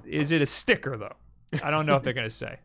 [0.05, 1.15] Is it a sticker, though?
[1.61, 2.59] I don't know if they're going to say.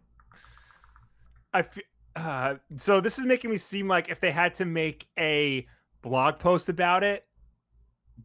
[1.53, 1.83] I fe-
[2.17, 5.67] uh, so this is making me seem like if they had to make a
[6.03, 7.25] blog post about it,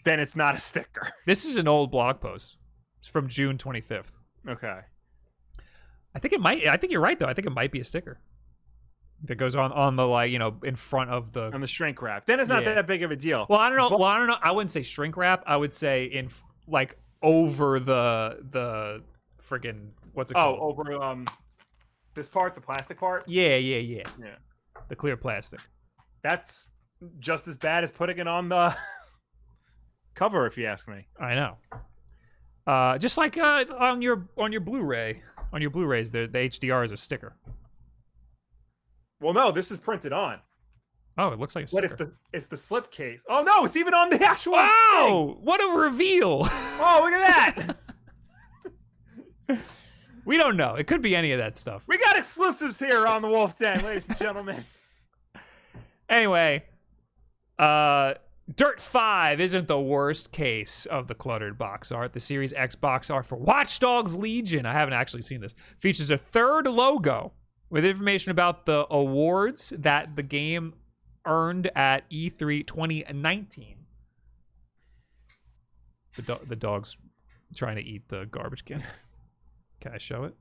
[0.06, 1.12] then it's not a sticker.
[1.26, 2.58] This is an old blog post.
[3.00, 4.06] It's from June 25th.
[4.48, 4.80] Okay.
[6.16, 6.66] I think it might.
[6.68, 7.26] I think you're right though.
[7.28, 8.20] I think it might be a sticker
[9.26, 11.54] that goes on on the like you know in front of the.
[11.54, 12.74] On the shrink wrap, then it's not Yeah.
[12.76, 13.46] that big of a deal.
[13.50, 13.90] Well, I don't know.
[13.90, 14.38] But- Well, I don't know.
[14.42, 15.44] I wouldn't say shrink wrap.
[15.46, 16.30] I would say in
[16.68, 19.04] like over the the
[19.48, 20.56] friggin' what's it called?
[20.56, 20.80] oh, called?
[20.90, 21.28] over um
[22.16, 23.24] this part, the plastic part.
[23.28, 24.04] Yeah, yeah, yeah.
[24.20, 24.36] Yeah.
[24.90, 25.60] The clear plastic.
[26.24, 26.70] That's
[27.20, 28.76] just as bad as putting it on the
[30.16, 31.08] cover, if you ask me.
[31.20, 31.58] I know.
[32.68, 35.22] Uh, just like uh, on your on your Blu-ray,
[35.52, 37.36] on your Blu-rays, the the HDR is a sticker.
[39.20, 40.40] Well, no, this is printed on,
[41.18, 41.86] Oh, it looks like a but sticker.
[41.86, 43.22] it's the it's the slip case.
[43.30, 44.54] Oh no, it's even on the actual.
[44.54, 44.62] thing!
[44.64, 45.38] Wow!
[45.42, 46.48] What a reveal!
[46.50, 47.78] Oh, look at
[49.48, 49.58] that!
[50.32, 50.76] we don't know.
[50.76, 51.84] It could be any of that stuff.
[51.88, 54.64] we got exclusives here on the Wolf Den, ladies and gentlemen.
[56.10, 56.64] Anyway,
[57.58, 58.14] uh,
[58.54, 62.12] Dirt 5 isn't the worst case of the cluttered box art.
[62.12, 66.10] The Series X box art for Watch Dogs Legion, I haven't actually seen this, features
[66.10, 67.32] a third logo
[67.70, 70.74] with information about the awards that the game
[71.26, 73.78] earned at E E3 2019.
[76.16, 76.96] The, do- the dog's
[77.56, 78.84] trying to eat the garbage can.
[79.82, 80.34] Can I show it?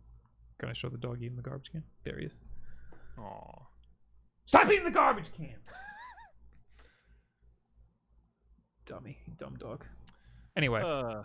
[0.58, 1.82] Can I show the dog eating the garbage can?
[2.04, 2.36] There he is.
[3.18, 3.62] Aw.
[4.46, 5.48] Stop eating the garbage can.
[8.86, 9.84] Dummy, dumb dog.
[10.56, 11.22] Anyway, Uh,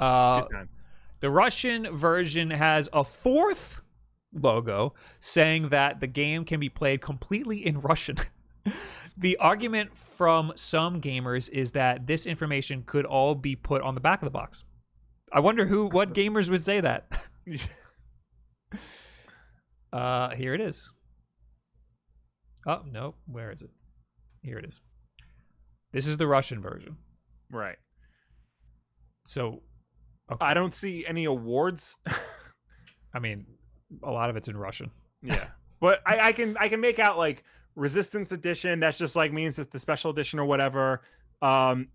[0.00, 0.44] uh,
[1.20, 3.80] the Russian version has a fourth
[4.32, 8.16] logo saying that the game can be played completely in Russian.
[9.16, 14.00] the argument from some gamers is that this information could all be put on the
[14.00, 14.64] back of the box.
[15.32, 17.06] I wonder who, what gamers would say that.
[19.94, 20.92] Uh, here it is.
[22.66, 23.70] Oh no, where is it?
[24.42, 24.80] Here it is.
[25.92, 26.96] This is the Russian version.
[27.50, 27.76] right.
[29.26, 29.62] So,
[30.40, 31.94] I don't see any awards.
[33.14, 33.46] I mean,
[34.02, 34.90] a lot of it's in Russian.
[35.22, 35.46] yeah.
[35.80, 37.44] but I, I can I can make out like
[37.76, 38.80] Resistance Edition.
[38.80, 41.02] That's just like means it's the special edition or whatever.
[41.40, 41.88] Um,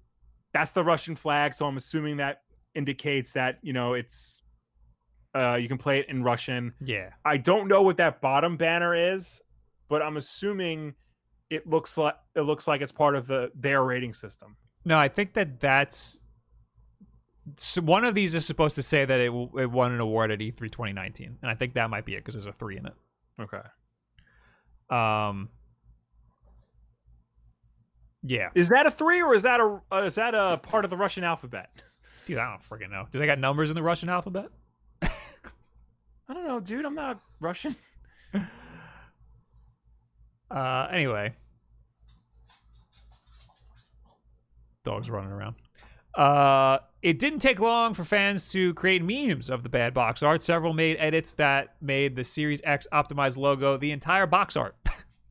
[0.53, 2.43] that's the Russian flag, so I'm assuming that
[2.75, 4.41] indicates that you know it's
[5.35, 6.73] uh you can play it in Russian.
[6.83, 7.11] Yeah.
[7.25, 9.41] I don't know what that bottom banner is,
[9.87, 10.95] but I'm assuming
[11.49, 14.55] it looks like it looks like it's part of the their rating system.
[14.85, 16.21] No, I think that that's
[17.57, 20.41] so one of these is supposed to say that it, it won an award at
[20.41, 22.85] E E3 2019, and I think that might be it because there's a three in
[22.85, 22.93] it.
[23.41, 23.61] Okay.
[24.89, 25.49] Um,
[28.23, 30.91] yeah, Is that a three or is that a uh, is that a part of
[30.91, 31.69] the Russian alphabet?
[32.25, 33.07] dude, I don't freaking know.
[33.11, 34.49] Do they got numbers in the Russian alphabet?
[36.29, 36.85] I don't know, dude.
[36.85, 37.75] I'm not Russian.
[40.51, 41.31] Uh, anyway,
[44.83, 45.55] dogs running around.
[46.15, 50.41] Uh, it didn't take long for fans to create memes of the bad box art.
[50.41, 54.75] Several made edits that made the Series X optimized logo the entire box art.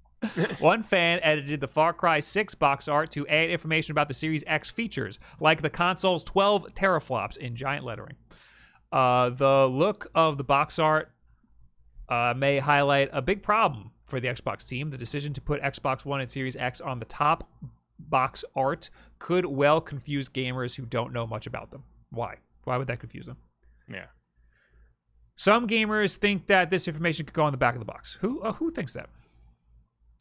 [0.61, 4.45] One fan edited the Far Cry 6 box art to add information about the Series
[4.47, 8.17] X features, like the console's 12 teraflops in giant lettering.
[8.90, 11.11] Uh, the look of the box art
[12.09, 14.90] uh, may highlight a big problem for the Xbox team.
[14.90, 17.48] The decision to put Xbox One and Series X on the top
[17.98, 21.85] box art could well confuse gamers who don't know much about them.
[22.11, 22.37] Why?
[22.64, 23.37] Why would that confuse them?
[23.90, 24.07] Yeah.
[25.37, 28.18] Some gamers think that this information could go on the back of the box.
[28.20, 29.09] Who uh, who thinks that?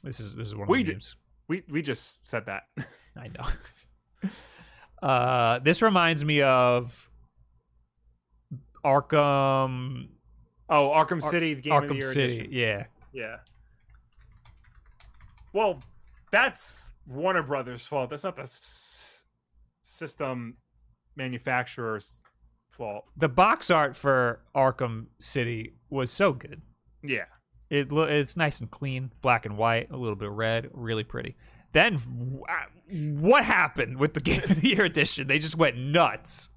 [0.03, 1.15] This is this is one of We the games.
[1.47, 2.63] We we just said that.
[3.17, 4.29] I know.
[5.07, 7.09] uh, this reminds me of
[8.87, 10.07] Arkham
[10.69, 12.35] Oh, Arkham Ar- City, the game of the year City.
[12.39, 12.51] edition.
[12.53, 12.85] Yeah.
[13.13, 13.37] Yeah.
[15.53, 15.79] Well,
[16.31, 18.09] that's Warner Brothers' fault.
[18.09, 19.23] That's not the s-
[19.83, 20.57] system
[21.15, 22.21] manufacturer's
[22.71, 23.05] fault.
[23.15, 26.61] The box art for Arkham City was so good.
[27.03, 27.25] Yeah.
[27.69, 31.03] It lo- it's nice and clean, black and white, a little bit of red, really
[31.03, 31.35] pretty.
[31.73, 35.27] Then wh- what happened with the Game of the Year edition?
[35.27, 36.49] They just went nuts.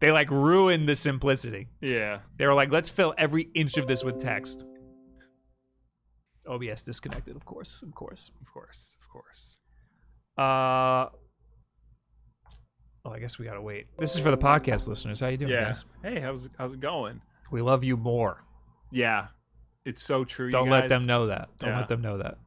[0.00, 1.68] They like ruined the simplicity.
[1.80, 2.20] Yeah.
[2.36, 4.64] They were like, let's fill every inch of this with text.
[6.48, 8.30] OBS disconnected, of course, of course.
[8.40, 8.96] Of course.
[9.02, 9.58] Of course.
[10.38, 11.10] Uh,
[13.04, 13.86] oh, I guess we gotta wait.
[13.98, 15.20] This is for the podcast listeners.
[15.20, 15.64] How you doing, Yeah.
[15.64, 15.84] guys?
[16.02, 17.20] Hey, how's how's it going?
[17.50, 18.44] We love you more.
[18.92, 19.28] Yeah.
[19.84, 20.50] It's so true.
[20.50, 21.48] Don't let them know that.
[21.58, 21.78] Don't Yeah.
[21.80, 22.38] let them know that.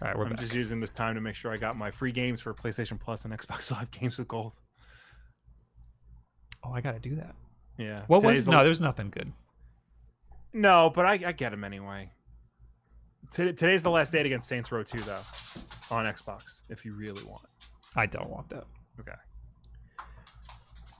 [0.00, 0.40] All right, we're I'm back.
[0.40, 3.24] just using this time to make sure I got my free games for PlayStation Plus
[3.24, 4.52] and Xbox Live Games with Gold.
[6.68, 7.34] Oh, I gotta do that.
[7.78, 8.02] Yeah.
[8.06, 8.44] What Today's was?
[8.46, 9.32] the- No, there's nothing good.
[10.52, 12.10] No, but I, I get him anyway.
[13.32, 15.20] T- today's the last day against Saints Row 2, though,
[15.90, 17.46] on Xbox, if you really want.
[17.94, 18.64] I don't want that.
[18.98, 19.12] Okay.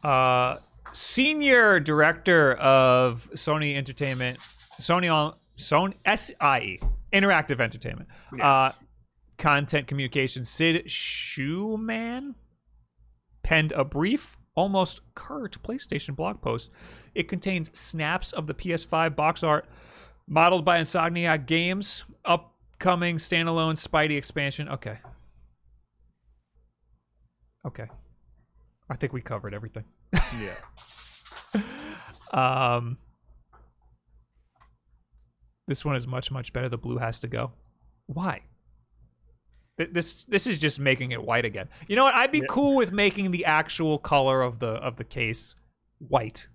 [0.04, 0.56] Uh,
[0.92, 4.38] senior director of Sony Entertainment,
[4.80, 6.78] Sony on Sony SIE
[7.12, 8.08] Interactive Entertainment,
[8.40, 8.72] uh,
[9.38, 12.34] content communication Sid Shuman
[13.42, 16.68] penned a brief, almost curt PlayStation blog post.
[17.14, 19.68] It contains snaps of the PS5 box art
[20.26, 24.68] modeled by Insomniac Games, upcoming standalone Spidey expansion.
[24.68, 24.98] Okay.
[27.64, 27.86] Okay.
[28.90, 29.84] I think we covered everything.
[30.40, 30.54] yeah.
[32.30, 32.98] Um,
[35.66, 36.68] this one is much much better.
[36.68, 37.52] The blue has to go.
[38.04, 38.42] Why?
[39.78, 41.68] Th- This this is just making it white again.
[41.86, 42.14] You know what?
[42.14, 42.46] I'd be Yeah.
[42.50, 45.54] cool with making the actual color of the of the case
[45.98, 46.48] white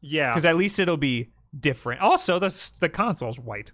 [0.00, 0.32] Yeah.
[0.32, 2.00] because at least it'll be different.
[2.00, 2.48] Also, the
[2.80, 3.72] the console's white,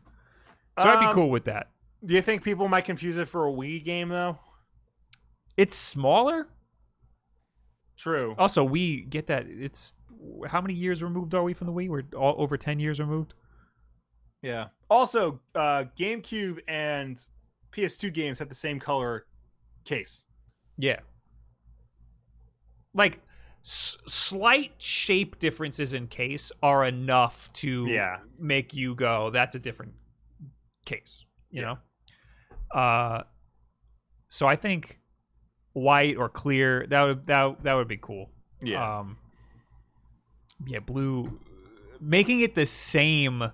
[0.79, 1.71] so I'd be Um, cool with that.
[2.05, 4.39] Do you think people might confuse it for a Wii game, though?
[5.57, 6.49] It's smaller.
[7.97, 8.35] True.
[8.39, 9.93] Also, we get that it's
[10.49, 11.89] how many years removed are we from the Wii?
[11.89, 13.35] We're all over ten years removed.
[14.43, 14.69] Yeah.
[14.89, 17.25] Also, uh, GameCube and
[17.73, 19.27] PS2 games had the same color
[19.85, 20.25] case.
[20.77, 21.01] Yeah.
[22.95, 23.21] Like
[23.65, 28.19] s- slight shape differences in case are enough to Yeah.
[28.39, 29.95] make you go that's a different
[30.85, 31.67] case, you Yeah.
[32.73, 32.81] know.
[32.81, 33.23] Uh
[34.31, 35.01] so I think
[35.73, 38.31] white or clear that would that that would be cool.
[38.63, 38.99] Yeah.
[39.01, 39.19] Um
[40.67, 41.41] yeah, blue
[42.01, 43.51] making it the same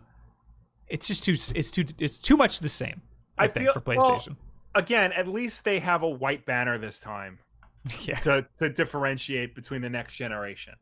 [0.87, 3.03] it's just too it's too it's too much the same.
[3.39, 4.37] I, I think feel- for well- PlayStation.
[4.77, 7.39] Again, at least they have a white banner this time
[8.05, 8.19] yeah.
[8.21, 10.75] to, to differentiate between the next generation.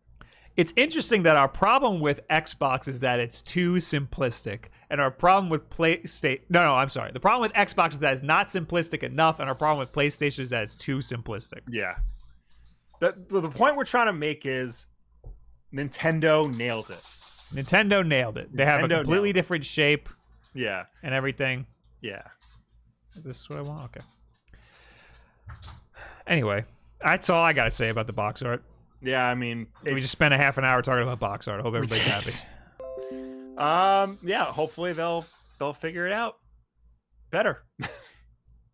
[0.56, 5.50] it's interesting that our problem with Xbox is that it's too simplistic, and our problem
[5.50, 6.40] with PlayStation.
[6.48, 7.12] No, no, I'm sorry.
[7.12, 10.38] The problem with Xbox is that it's not simplistic enough, and our problem with PlayStation
[10.40, 11.60] is that it's too simplistic.
[11.70, 11.96] Yeah.
[13.00, 14.86] The, the the point we're trying to make is
[15.74, 17.00] Nintendo nailed it.
[17.54, 18.54] Nintendo nailed it.
[18.56, 20.08] They have a completely different shape
[20.54, 20.84] Yeah.
[21.02, 21.66] and everything.
[22.00, 22.22] Yeah.
[23.16, 23.84] Is this what I want?
[23.96, 24.04] Okay.
[26.26, 26.64] Anyway,
[27.00, 28.62] that's all I got to say about the box art.
[29.02, 29.24] Yeah.
[29.24, 31.60] I mean, we just spent a half an hour talking about box art.
[31.60, 32.32] I hope everybody's happy.
[33.58, 34.18] Um.
[34.22, 34.46] Yeah.
[34.46, 35.26] Hopefully they'll
[35.58, 36.36] they'll figure it out
[37.30, 37.62] better.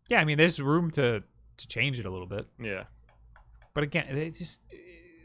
[0.09, 1.21] Yeah, I mean, there's room to
[1.57, 2.85] to change it a little bit, Yeah.
[3.75, 4.59] but again, it's just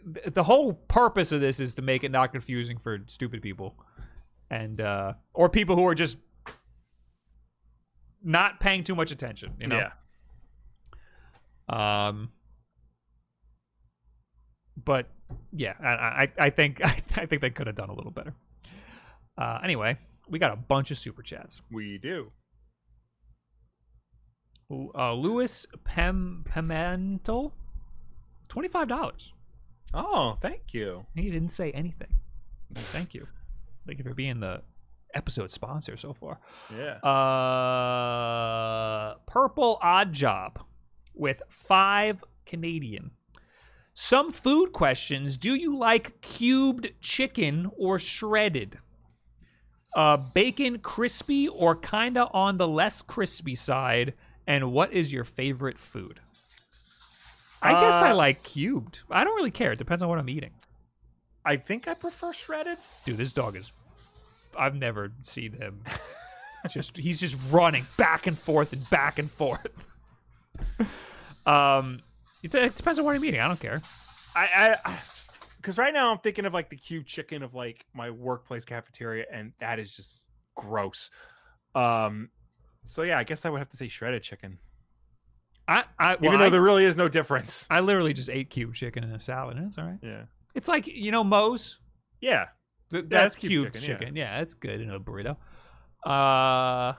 [0.04, 3.76] the whole purpose of this is to make it not confusing for stupid people,
[4.50, 6.18] and uh or people who are just
[8.24, 9.54] not paying too much attention.
[9.60, 9.78] You know.
[9.78, 9.90] Yeah.
[11.68, 12.30] Um,
[14.82, 15.08] but
[15.52, 18.34] yeah, I, I, I think I think they could have done a little better.
[19.36, 19.98] Uh, anyway,
[20.28, 21.60] we got a bunch of super chats.
[21.70, 22.32] We do.
[24.70, 27.52] Uh, Louis Pem Pimentel,
[28.48, 29.32] twenty five dollars.
[29.92, 31.06] Oh, thank you.
[31.14, 32.08] He didn't say anything.
[32.74, 33.28] Thank you.
[33.86, 34.62] Thank you for being the
[35.14, 36.38] episode sponsor so far.
[36.74, 36.98] Yeah.
[38.14, 40.60] Uh, Purple Odd Job
[41.14, 43.12] with five Canadian.
[43.94, 45.36] Some food questions.
[45.36, 48.78] Do you like cubed chicken or shredded?
[49.94, 54.14] Uh, bacon crispy or kinda on the less crispy side?
[54.46, 56.20] And what is your favorite food?
[57.62, 58.98] I guess I Uh, like cubed.
[59.10, 59.72] I don't really care.
[59.72, 60.50] It depends on what I'm eating.
[61.46, 62.78] I think I prefer shredded.
[63.06, 63.70] Dude, this dog is.
[64.58, 65.82] I've never seen him.
[66.70, 69.66] just he's just running back and forth and back and forth.
[71.46, 72.00] um,
[72.42, 73.40] it, it depends on what I'm eating.
[73.40, 73.82] I don't care.
[74.36, 74.98] I, I,
[75.56, 79.24] because right now I'm thinking of like the cube chicken of like my workplace cafeteria,
[79.32, 81.10] and that is just gross.
[81.74, 82.30] Um,
[82.84, 84.58] so yeah, I guess I would have to say shredded chicken,
[85.66, 87.66] I, I even well, though I, there really is no difference.
[87.70, 89.98] I literally just ate cube chicken in a salad, and it's all right.
[90.02, 90.24] Yeah,
[90.54, 91.78] It's like you know Moe's.
[92.20, 92.46] yeah,
[92.94, 94.16] Th- Yeah, that's cube cubed chicken, chicken.
[94.16, 94.32] yeah.
[94.34, 94.38] Yeah.
[94.38, 95.36] that's good in a burrito.
[96.06, 96.94] Uh,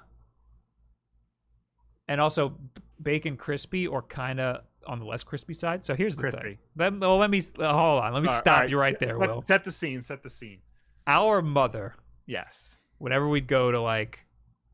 [2.07, 2.55] and also
[3.01, 5.83] bacon crispy or kind of on the less crispy side.
[5.83, 6.31] So here's the thing.
[6.31, 6.59] Crispy.
[6.77, 8.13] Let, well, let me uh, hold on.
[8.13, 8.69] Let me All stop all right.
[8.69, 9.41] you right there, Set- Will.
[9.41, 10.01] Set the scene.
[10.01, 10.59] Set the scene.
[11.07, 11.95] Our mother,
[12.27, 12.81] Yes.
[12.97, 14.25] whenever we'd go to like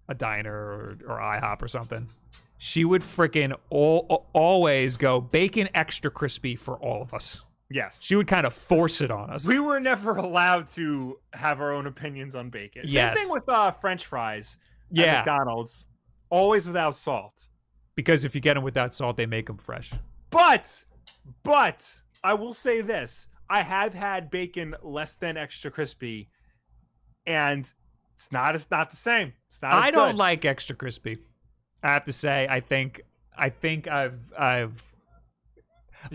[0.10, 2.10] a diner or, or IHOP or something,
[2.58, 7.42] she would freaking al- always go bacon extra crispy for all of us.
[7.72, 8.00] Yes.
[8.02, 9.46] She would kind of force it on us.
[9.46, 12.84] We were never allowed to have our own opinions on bacon.
[12.86, 13.16] Yes.
[13.16, 14.58] Same thing with uh, French fries.
[14.92, 15.88] at yeah, McDonald's,
[16.30, 17.48] always without salt.
[17.96, 19.92] because if you get them without salt, they make them fresh.
[20.30, 20.86] But,
[21.44, 26.30] but I will say this: I have had bacon less than extra crispy,
[27.26, 27.72] and
[28.16, 28.56] it's not.
[28.56, 29.34] It's not the same.
[29.48, 29.74] It's not.
[29.74, 30.18] As I don't good.
[30.18, 31.20] like extra crispy.
[31.84, 33.02] I have to say, I think,
[33.36, 34.84] I think I've, I've.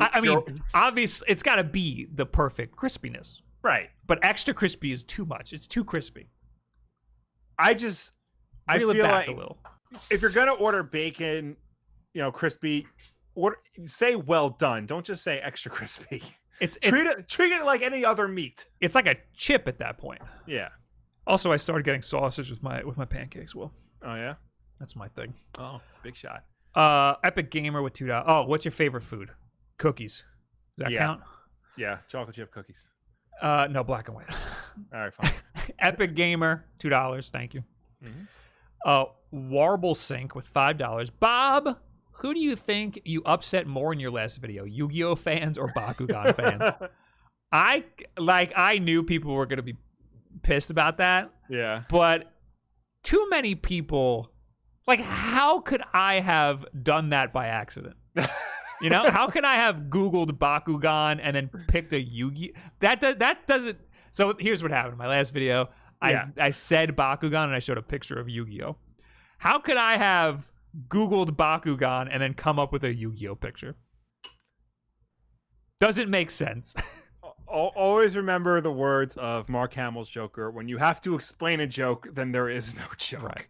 [0.01, 3.89] I, I mean, obviously, it's got to be the perfect crispiness, right.
[4.07, 5.53] but extra crispy is too much.
[5.53, 6.29] It's too crispy.
[7.59, 8.13] I just,
[8.69, 9.59] I feel like a little.
[10.11, 11.57] if you're gonna order bacon,
[12.13, 12.87] you know, crispy,
[13.35, 13.57] order
[13.87, 14.87] say well done.
[14.87, 16.23] Don't just say extra crispy.
[16.61, 18.65] It's it's, treat it treat it like any other meat.
[18.81, 20.23] it's like a chip at that point.
[20.47, 20.69] Yeah.
[21.27, 23.55] Also, I started getting sausage with my with my pancakes.
[23.55, 23.73] Well,
[24.03, 24.35] Oh yeah.
[24.79, 25.35] that's my thing.
[25.59, 26.45] Oh, big shot.
[26.75, 28.25] Uh, Epic Gamer with two dollars.
[28.27, 29.31] Oh, what's your favorite food?
[29.79, 30.25] Cookies.
[30.79, 30.99] Does that Yeah.
[30.99, 31.21] count?
[31.77, 32.87] Yeah, chocolate chip cookies.
[33.43, 34.27] Uh, no, black and white.
[34.95, 35.33] All right, fine.
[35.79, 37.29] Epic Gamer, two dollars.
[37.29, 37.65] Thank you.
[38.03, 38.27] Mhm.
[38.85, 41.11] Uh, Warble Sync with five dollars.
[41.11, 41.79] Bob,
[42.13, 44.65] who do you think you upset more in your last video?
[44.65, 46.91] Yu-Gi-Oh fans or Bakugan fans?
[47.53, 47.85] I
[48.17, 48.53] like.
[48.57, 49.77] I knew people were gonna be
[50.43, 51.83] pissed about that, yeah.
[51.91, 52.33] but
[53.03, 54.33] too many people.
[54.87, 57.97] Like, how could I have done that by accident?
[58.81, 62.55] You know, how can I have Googled Bakugan and then picked a Yugi?
[62.81, 63.79] That does, that doesn't.
[64.13, 65.71] So here's what happened in my last video.
[66.01, 66.27] I Yeah.
[66.39, 68.77] I said Bakugan and I showed a picture of Yu-Gi-Oh.
[69.39, 70.51] How could I have
[70.89, 73.77] Googled Bakugan and then come up with a Yu-Gi-Oh picture?
[75.81, 76.75] Doesn't make sense.
[77.47, 80.51] Always remember the words of Mark Hamill's Joker.
[80.51, 83.23] When you have to explain a joke, then there is no joke.
[83.23, 83.47] Right.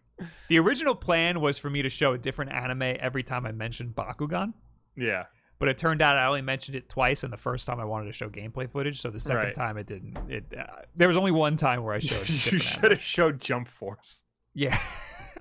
[0.47, 3.95] the original plan was for me to show a different anime every time I mentioned
[3.95, 4.53] Bakugan.
[4.97, 5.25] Yeah.
[5.59, 8.05] But it turned out I only mentioned it twice, and the first time I wanted
[8.07, 9.01] to show gameplay footage.
[9.01, 9.55] So the second Right.
[9.55, 10.17] time it didn't.
[10.29, 12.27] It uh, there was only one time where I showed.
[12.29, 14.23] you different should have showed Jump Force.
[14.53, 14.77] Yeah.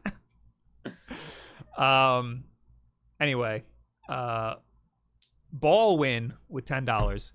[1.76, 2.44] um.
[3.20, 3.64] Anyway,
[4.08, 4.54] uh,
[5.52, 7.32] ball win with ten dollars.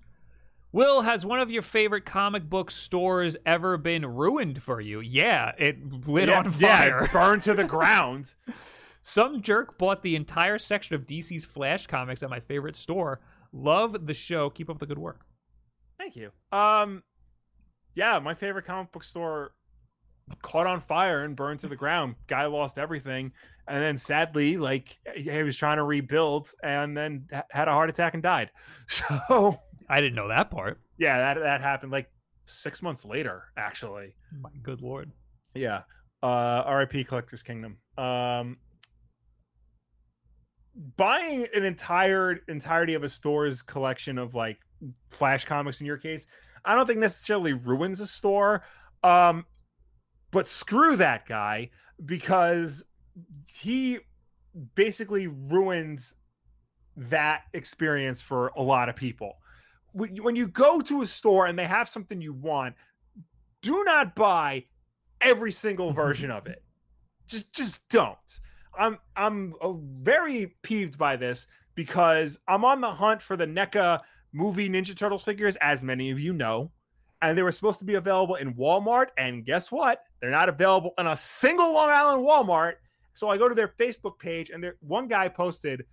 [0.72, 5.00] Will has one of your favorite comic book stores ever been ruined for you?
[5.00, 7.08] Yeah, it lit yeah, on yeah, fire.
[7.12, 8.32] burned to the ground.
[9.02, 13.20] Some jerk bought the entire section of DC's Flash comics at my favorite store.
[13.52, 14.48] Love the show.
[14.48, 15.26] Keep up the good work.
[15.98, 16.30] Thank you.
[16.52, 17.02] Um,
[17.94, 19.52] yeah, my favorite comic book store
[20.40, 22.14] caught on fire and burned to the ground.
[22.28, 23.32] Guy lost everything,
[23.68, 28.14] and then sadly, like he was trying to rebuild, and then had a heart attack
[28.14, 28.50] and died.
[28.88, 30.80] So I didn't know that part.
[30.98, 32.08] yeah, that that happened like
[32.44, 34.14] six months later, actually.
[34.40, 35.10] My good lord.
[35.54, 35.82] Yeah.
[36.22, 37.78] Uh RIP Collector's Kingdom.
[37.98, 38.58] Um
[40.96, 44.58] buying an entire entirety of a store's collection of like
[45.10, 46.26] flash comics in your case,
[46.64, 48.62] I don't think necessarily ruins a store.
[49.02, 49.46] Um
[50.30, 51.70] but screw that guy
[52.06, 52.84] because
[53.46, 53.98] he
[54.74, 56.14] basically ruins
[56.96, 59.36] that experience for a lot of people.
[59.92, 62.76] When you- when you go to a store and they have something you want,
[63.60, 64.66] do not buy
[65.20, 66.64] every single version of it.
[67.26, 68.40] Just just don't.
[68.78, 74.00] I'm I'm uh, very peeved by this because I'm on the hunt for the NECA
[74.32, 76.70] movie Ninja Turtles figures, as many of you know,
[77.20, 79.08] and they were supposed to be available in Walmart.
[79.16, 80.02] And guess what?
[80.20, 82.74] They're not available in a single Long Island Walmart.
[83.14, 85.84] So I go to their Facebook page, and there one guy posted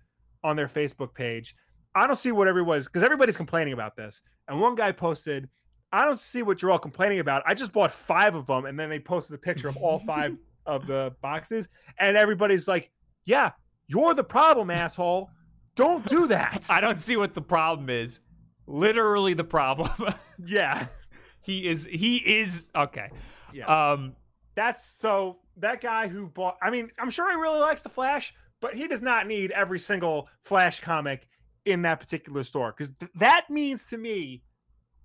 [0.42, 1.54] on their Facebook page.
[1.94, 5.48] I don't see what was because everybody's complaining about this, and one guy posted.
[5.92, 7.42] I don't see what you're all complaining about.
[7.46, 10.36] I just bought five of them, and then they posted a picture of all five
[10.70, 11.68] of the boxes,
[11.98, 12.90] and everybody's like,
[13.24, 13.50] "Yeah,
[13.88, 15.30] you're the problem, asshole.
[15.74, 18.20] Don't do that." I don't see what the problem is.
[18.66, 19.90] Literally the problem.
[20.46, 20.86] Yeah,
[21.42, 23.10] he is he is okay.
[23.52, 23.66] yeah.
[23.92, 24.16] Um
[24.54, 26.56] That's so that guy who bought.
[26.62, 29.78] I mean, I'm sure he really likes the Flash, but he does not need every
[29.78, 31.28] single Flash comic
[31.66, 34.42] in that particular store because th- that means to me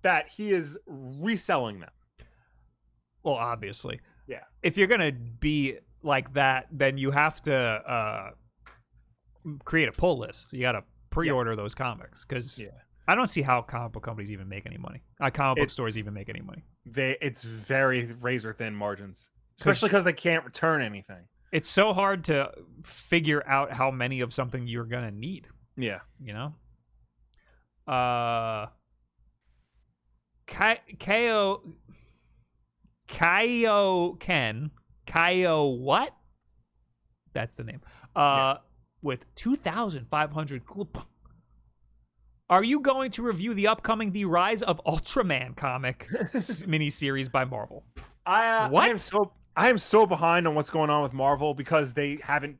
[0.00, 1.90] that he is reselling them.
[3.22, 4.00] well obviously.
[4.26, 4.40] Yeah.
[4.62, 8.30] If you're going to be like that, then you have to uh
[9.64, 10.52] create a pull list.
[10.52, 12.68] You got to pre-order those comics cuz Yeah.
[13.08, 15.02] I don't see how comic book companies even make any money.
[15.20, 16.64] Uh, comic book It's- stores even make any money.
[16.84, 21.28] They it's very razor thin margins, especially because they can't return anything.
[21.52, 22.50] It's so hard to
[22.84, 25.46] figure out how many of something you're going to need.
[25.76, 26.00] Yeah.
[26.20, 26.54] you know
[27.92, 28.66] uh
[30.46, 31.62] Kai Ko
[33.08, 34.70] Kaio Ken
[35.06, 36.14] Kaio what
[37.32, 37.80] that's the name
[38.14, 38.56] uh
[39.02, 40.98] with 2500 clip
[42.50, 47.84] are you going to review the upcoming The Rise of Ultraman comic miniseries by Marvel?
[48.24, 48.74] I, uh?
[48.74, 52.18] I am so I am so behind on what's going on with Marvel because they
[52.22, 52.58] haven't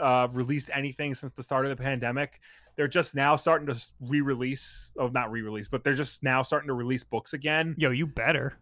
[0.00, 2.40] uh, released anything since the start of the pandemic.
[2.76, 6.74] They're just now starting to re-release, oh, not re-release, but they're just now starting to
[6.74, 7.74] release books again.
[7.78, 8.58] Yo, you better.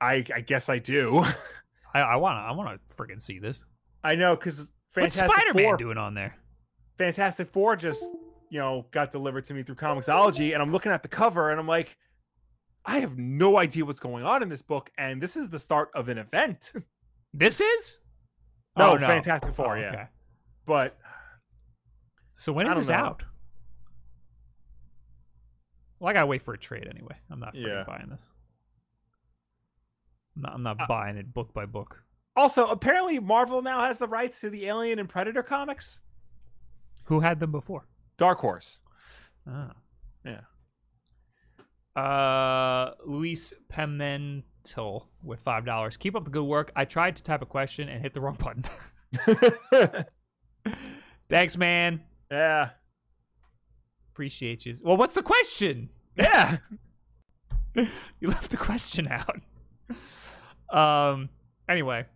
[0.00, 1.24] I, I guess I do.
[1.94, 3.64] I, I wanna I wanna freaking see this.
[4.04, 4.58] I know because
[4.94, 6.36] What's Fantastic Spider Man Four, doing on there?
[6.98, 8.04] Fantastic Four just
[8.50, 11.58] you know got delivered to me through ComiXology, and I'm looking at the cover and
[11.60, 11.96] I'm like,
[12.84, 15.90] I have no idea what's going on in this book, and this is the start
[15.94, 16.72] of an event.
[17.34, 17.98] This is?
[18.78, 19.06] no, Oh, no.
[19.06, 20.04] Fantastic Four, Oh, yeah, okay.
[20.64, 20.96] but
[22.32, 22.94] So when is this know.
[22.94, 23.22] out?
[26.00, 27.16] Well, I gotta wait for a trade anyway.
[27.30, 27.84] I'm not freaking Yeah.
[27.86, 28.22] buying this.
[30.38, 32.02] I'm not, I'm not Uh, buying it book by book.
[32.36, 36.02] Also, apparently Marvel now has the rights to the Alien and Predator comics.
[37.06, 37.86] Who had them before?
[38.16, 38.78] Dark Horse.
[39.48, 39.72] Ah.
[40.24, 40.40] Yeah.
[42.00, 45.96] Uh, Luis Pimentel with five dollars.
[45.96, 46.70] Keep up the good work.
[46.76, 48.64] I tried to type a question and hit the wrong button.
[51.30, 52.02] Thanks, man.
[52.30, 52.70] yeah.
[54.12, 54.76] Appreciate you.
[54.82, 55.90] Well, what's the question?
[56.16, 56.58] Yeah.
[57.74, 57.88] you
[58.28, 59.40] left the question out.
[60.70, 61.28] Um.
[61.68, 62.06] Anyway,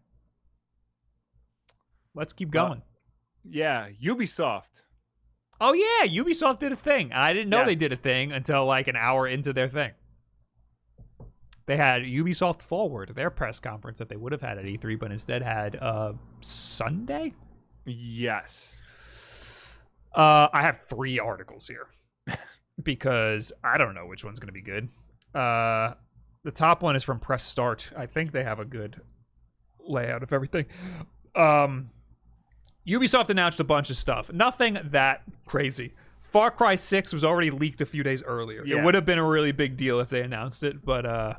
[2.14, 2.82] let's keep Uh, going.
[3.44, 3.88] Yeah.
[4.02, 4.82] Ubisoft.
[5.60, 7.12] oh yeah, Ubisoft did a thing.
[7.12, 7.64] and I didn't know Yeah.
[7.66, 9.92] they did a thing until like an hour into their thing.
[11.66, 15.12] They had Ubisoft Forward, their press conference that they would have had at E3, but
[15.12, 17.34] instead had uh Sunday.
[17.84, 18.82] Yes.
[20.14, 21.86] Uh, I have three articles here
[22.82, 24.88] because I don't know which one's going to be good.
[25.34, 25.94] Uh,
[26.44, 27.90] the top one is from Press Start.
[27.96, 29.00] I think they have a good
[29.86, 30.66] layout of everything.
[31.34, 31.90] Um,
[32.86, 34.32] Ubisoft announced a bunch of stuff.
[34.32, 35.92] Nothing that crazy.
[36.22, 38.64] Far Cry 6 was already leaked a few days earlier.
[38.64, 38.78] Yeah.
[38.78, 41.34] It would have been a really big deal if they announced it, but uh,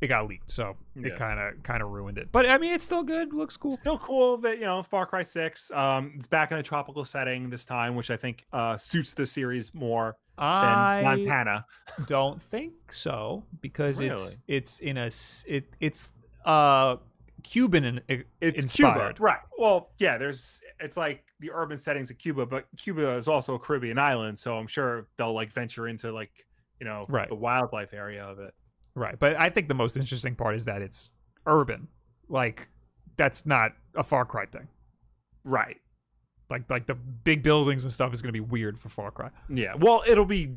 [0.00, 1.08] it got leaked, so Yeah.
[1.08, 2.30] it kind of kind of ruined it.
[2.30, 3.32] But I mean, it's still good.
[3.34, 3.72] Looks cool.
[3.72, 5.70] Still cool that, you know, Far Cry 6.
[5.72, 9.26] Um, it's back in a tropical setting this time, which I think uh suits the
[9.26, 11.64] series more I Montana.
[12.06, 14.34] don't think so because it's Really?
[14.48, 15.10] it's in a
[15.46, 16.10] it it's
[16.44, 16.96] uh
[17.42, 18.00] Cuban in,
[18.40, 19.16] It's inspired.
[19.16, 19.24] Cuba.
[19.24, 19.38] Right.
[19.56, 23.58] Well, yeah, there's it's like the urban settings of Cuba, but Cuba is also a
[23.58, 26.32] Caribbean island, so I'm sure they'll like venture into like,
[26.80, 27.28] you know, Right.
[27.28, 28.52] the wildlife area of it.
[28.96, 29.16] Right.
[29.18, 31.12] But I think the most interesting part is that it's
[31.46, 31.86] urban.
[32.28, 32.66] Like
[33.16, 34.66] that's not a Far Cry thing.
[35.44, 35.76] Right.
[36.50, 39.30] Like like the big buildings and stuff is going to be weird for Far Cry.
[39.48, 39.74] Yeah.
[39.74, 40.52] Well, it'll be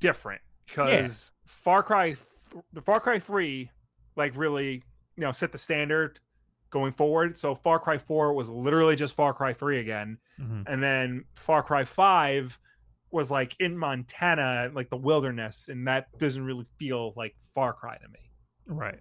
[0.00, 2.16] different because Far Cry,
[2.52, 3.70] th- the Far Cry Three,
[4.16, 4.82] like really,
[5.16, 6.18] you know, set the standard
[6.70, 7.38] going forward.
[7.38, 10.62] So Far Cry Four was literally just Far Cry Three again, Mm-hmm.
[10.66, 12.58] and then Far Cry Five
[13.10, 17.96] was like in Montana, like the wilderness, and that doesn't really feel like Far Cry
[17.96, 18.30] to me.
[18.66, 19.00] Right.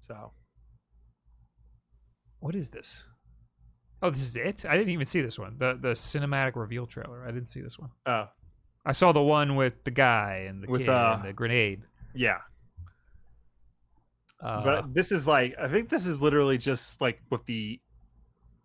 [0.00, 0.32] So
[2.40, 3.04] What is this?
[4.02, 4.64] Oh, this is it?
[4.64, 5.56] I didn't even see this one.
[5.58, 7.24] The the cinematic reveal trailer.
[7.26, 7.90] I didn't see this one.
[8.06, 8.26] uh,
[8.86, 11.82] I saw the one with the guy and the With, kid uh, and the grenade.
[12.14, 12.38] yeah,
[14.40, 17.80] Uh, but this is like I think this is literally just like what the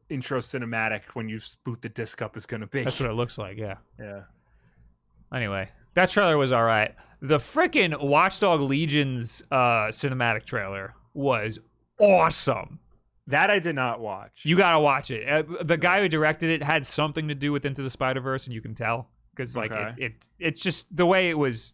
[0.10, 2.84] intro cinematic when you boot the disc up is going to be.
[2.84, 3.58] that's what it looks like.
[3.58, 3.78] Yeah.
[4.00, 4.22] yeah.
[5.34, 6.94] Anyway, that trailer was all right.
[7.22, 11.58] The freaking Watchdog Legions uh, cinematic trailer was
[12.00, 12.80] awesome.
[13.28, 14.42] That I did not watch.
[14.44, 15.28] You gotta watch it.
[15.28, 18.46] Uh, the guy who directed it had something to do with Into the Spider Verse,
[18.46, 19.94] and you can tell because like Okay.
[19.98, 21.74] it, it, it's just the way it was,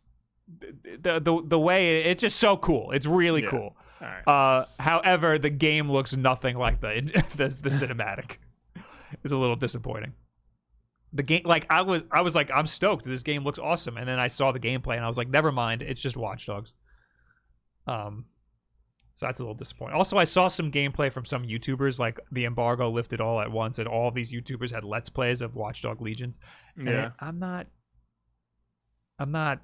[1.02, 2.92] the the the way it's just so cool.
[2.92, 3.50] It's really Yeah.
[3.50, 3.76] cool.
[4.02, 4.28] All right.
[4.28, 7.02] Uh, however, the game looks nothing like the
[7.36, 8.38] the, the cinematic.
[9.24, 10.14] It's a little disappointing.
[11.12, 13.04] The game, like I was, I was like, I'm stoked.
[13.06, 15.52] This game looks awesome, and then I saw the gameplay, and I was like, never
[15.52, 15.82] mind.
[15.82, 16.76] It's just Watch Dogs.
[17.88, 18.26] Um,
[19.20, 19.98] so that's a little disappointing.
[19.98, 23.78] Also, I saw some gameplay from some YouTubers, like the embargo lifted all at once,
[23.78, 26.40] and all these YouTubers had let's plays of Watchdog Legions.
[26.78, 27.10] And yeah.
[27.20, 27.68] I'm not,
[29.20, 29.60] I'm not,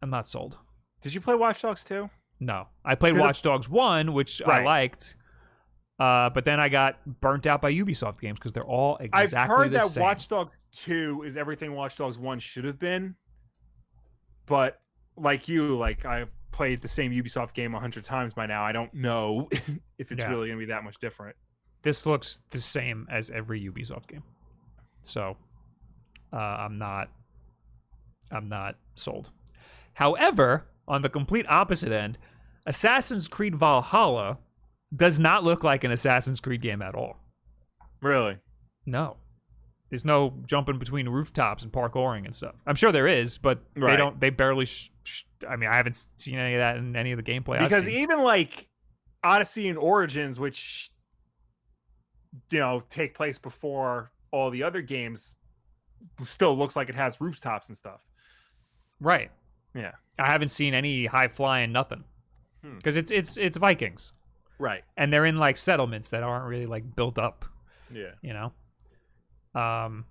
[0.00, 0.56] I'm not sold.
[1.02, 2.08] Did you play Watch Dogs 2?
[2.40, 5.16] No, I played it- Watch Dogs One, which I liked,
[5.98, 9.48] uh, but then I got burnt out by Ubisoft games because they're all exactly I've
[9.48, 10.02] heard that same.
[10.02, 13.16] Watch Dogs 2 is everything Watch Dogs 1 should have been.
[14.46, 14.80] But
[15.14, 16.30] like you, like I've
[16.62, 18.62] played the same Ubisoft game a hundred times by now.
[18.62, 19.48] I don't know
[19.98, 20.30] if it's Yeah.
[20.30, 21.34] really gonna be that much different.
[21.82, 24.22] This looks the same as every Ubisoft game,
[25.02, 25.36] so
[26.32, 27.10] uh, I'm not,
[28.30, 29.30] I'm not sold.
[29.94, 32.16] However, on the complete opposite end,
[32.64, 34.38] Assassin's Creed Valhalla
[34.94, 37.16] does not look like an Assassin's Creed game at all.
[38.00, 38.38] Really?
[38.86, 39.16] No.
[39.92, 42.54] There's no jumping between rooftops and parkouring and stuff.
[42.66, 44.18] I'm sure there is, but they don't.
[44.18, 44.64] They barely.
[44.64, 47.58] Sh- sh- I mean, I haven't seen any of that in any of the gameplay.
[47.58, 48.68] Because even like
[49.22, 50.90] Odyssey and Origins, which
[52.50, 55.36] you know take place before all the other games,
[56.22, 58.00] still looks like it has rooftops and stuff.
[58.98, 59.30] right,
[59.74, 59.92] Yeah.
[60.18, 62.04] I haven't seen any high flying nothing
[62.62, 62.76] Hmm.
[62.76, 64.12] because it's it's it's Vikings
[64.58, 64.84] Right.
[64.96, 67.44] and they're in like settlements that aren't really like built up.
[67.92, 68.12] Yeah.
[68.22, 68.52] You know.
[69.54, 70.06] Um.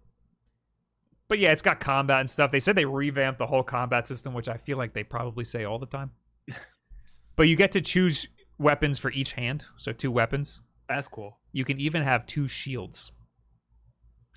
[1.27, 2.51] But yeah, it's got combat and stuff.
[2.51, 5.63] They said they revamped the whole combat system, which I feel like they probably say
[5.63, 6.11] all the time.
[7.37, 8.27] but you get to choose
[8.57, 10.59] weapons for each hand, so two weapons.
[10.89, 11.37] That's cool.
[11.53, 13.13] You can even have two shields.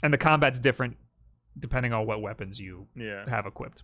[0.04, 0.96] And the combat's different
[1.58, 3.28] depending on what weapons you Yeah.
[3.28, 3.82] have equipped.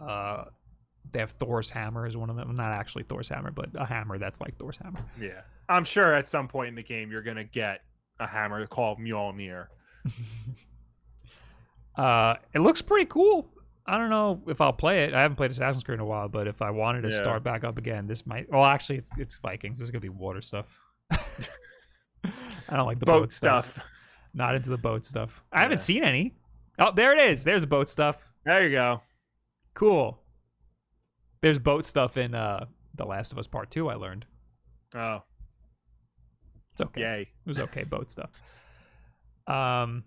[0.00, 0.44] Uh
[1.12, 2.56] they have Thor's hammer is one of them.
[2.56, 5.00] Not actually Thor's hammer, but a hammer that's like Thor's hammer.
[5.20, 5.42] Yeah.
[5.68, 7.82] I'm sure at some point in the game you're gonna get
[8.20, 9.66] a hammer called Mjolnir.
[11.96, 13.48] Uh it looks pretty cool.
[13.86, 15.14] I don't know if I'll play it.
[15.14, 17.18] I haven't played Assassin's Creed in a while, but if I wanted to Yeah.
[17.22, 19.78] start back up again, this might well actually it's it's Vikings.
[19.78, 20.78] There's gonna be water stuff.
[21.10, 23.78] I don't like the Boat, boat, stuff.
[24.34, 25.42] Not into the boat stuff.
[25.52, 26.34] I haven't seen any.
[26.78, 27.44] Oh, there it is.
[27.44, 28.16] There's the boat stuff.
[28.44, 29.00] There you go.
[29.72, 30.20] Cool.
[31.40, 34.26] There's boat stuff in uh The Last of Us Part 2, I learned.
[34.94, 35.22] Oh,
[36.76, 37.00] It's okay.
[37.00, 37.20] yay.
[37.22, 38.30] It was okay boat stuff.
[39.46, 40.04] Um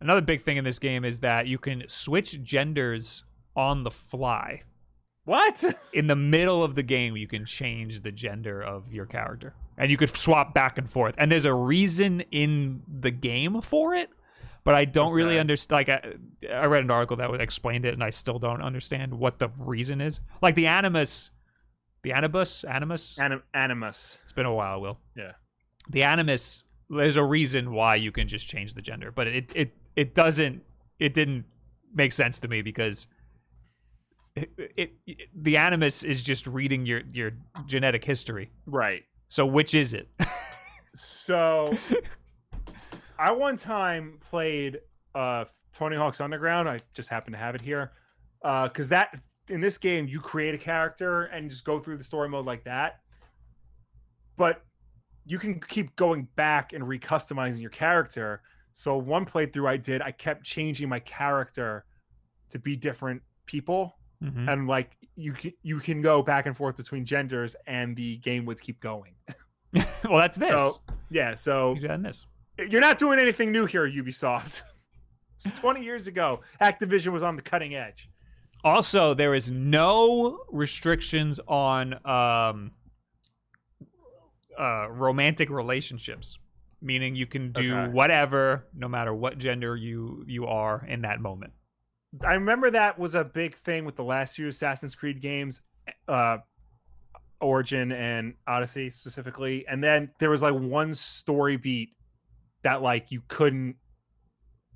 [0.00, 3.24] another big thing in this game is that you can switch genders
[3.56, 4.62] on the fly.
[5.24, 5.62] What?
[5.92, 9.54] In the middle of the game, you can change the gender of your character.
[9.76, 11.14] And you could swap back and forth.
[11.18, 14.08] And there's a reason in the game for it,
[14.64, 15.86] but I don't really understand.
[15.86, 16.14] Like, I,
[16.50, 19.50] I read an article that would explained it, and I still don't understand what the
[19.58, 20.20] reason is.
[20.40, 21.30] Like, the Animus,
[22.02, 23.18] the Anibus, Animus?
[23.18, 24.18] Anim- animus.
[24.24, 24.98] It's been a while, Will.
[25.14, 25.32] Yeah.
[25.90, 29.72] The Animus, there's a reason why you can just change the gender, but it it
[29.96, 30.62] it doesn't
[30.98, 31.44] it didn't
[31.94, 33.06] make sense to me because
[34.36, 37.32] it, it, it- the Animus is just reading your your
[37.66, 38.50] genetic history.
[38.66, 39.02] Right.
[39.28, 40.08] So which is it?
[40.94, 41.76] So
[43.18, 44.80] I one time played
[45.14, 46.68] uh Tony Hawk's Underground.
[46.68, 47.92] I just happen to have it here.
[48.44, 49.18] Uh cuz that
[49.48, 52.64] in this game you create a character and just go through the story mode like
[52.64, 53.00] that.
[54.36, 54.62] But
[55.28, 58.42] you can keep going back and recustomizing your character.
[58.72, 61.84] So one playthrough I did, I kept changing my character
[62.50, 64.48] to be different people Mhm.
[64.52, 68.44] and like you can you can go back and forth between genders, and the game
[68.46, 69.14] would keep going.
[70.04, 70.48] well, that's this.
[70.50, 70.78] So
[71.10, 72.26] yeah, so You done this.
[72.58, 74.62] you're not doing anything new here, Ubisoft.
[75.56, 78.08] 20 years ago, Activision was on the cutting edge.
[78.64, 82.72] Also, there is no restrictions on um,
[84.58, 86.38] uh, romantic relationships,
[86.82, 87.92] meaning you can do Okay.
[87.92, 91.52] whatever, no matter what gender you you are in that moment.
[92.24, 95.60] I remember that was a big thing with the last few Assassin's Creed games,
[96.08, 96.38] uh,
[97.40, 99.64] Origin and Odyssey specifically.
[99.68, 101.94] And then there was like one story beat
[102.62, 103.76] that like you couldn't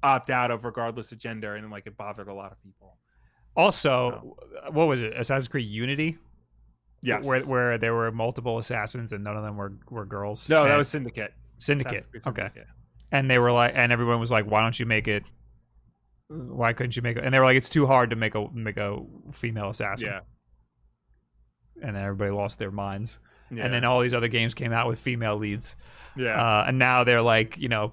[0.03, 2.99] opt out of regardless of gender, and like it bothered a lot of people.
[3.57, 4.37] Also,
[4.70, 5.12] what was it?
[5.16, 6.18] Assassin's Creed Unity,
[7.03, 7.25] Yes.
[7.27, 10.49] where where there were multiple assassins and none of them were were girls.
[10.49, 11.35] no, that was Syndicate.
[11.59, 12.07] Syndicate.
[12.11, 12.43] Creed Okay.
[12.43, 12.67] Syndicate.
[13.11, 15.25] and they were like, and everyone was like, "Why don't you make it?
[16.29, 18.49] Why couldn't you make it?" And they were like, "It's too hard to make a
[18.53, 18.99] make a
[19.33, 20.21] female assassin." Yeah.
[21.83, 23.19] And then everybody lost their minds.
[23.51, 23.65] Yeah.
[23.65, 25.75] And then all these other games came out with female leads.
[26.17, 26.41] yeah.
[26.41, 27.93] Uh, and now they're like, you know,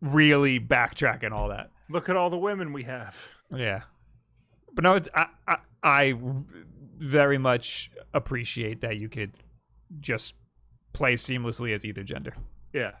[0.00, 1.70] really backtracking all that.
[1.88, 3.16] Look at all the women we have.
[3.50, 3.82] Yeah.
[4.74, 6.14] But no, it's, I, I I
[7.02, 9.32] very much appreciate that you could
[10.00, 10.34] just
[10.92, 12.34] play seamlessly as either gender.
[12.72, 12.92] Yeah.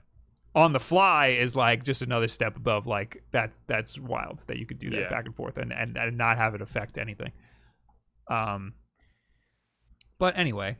[0.54, 4.66] on the fly is like just another step above like that's that's wild that you
[4.66, 5.08] could do that Yeah.
[5.08, 7.32] back and forth and, and and not have it affect anything
[8.30, 8.74] um
[10.18, 10.76] but anyway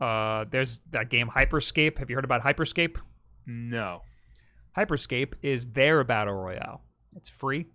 [0.00, 2.96] uh there's that game hyperscape have you heard about hyperscape
[3.46, 4.02] No.
[4.76, 6.82] hyperscape is their battle royale
[7.16, 7.66] it's free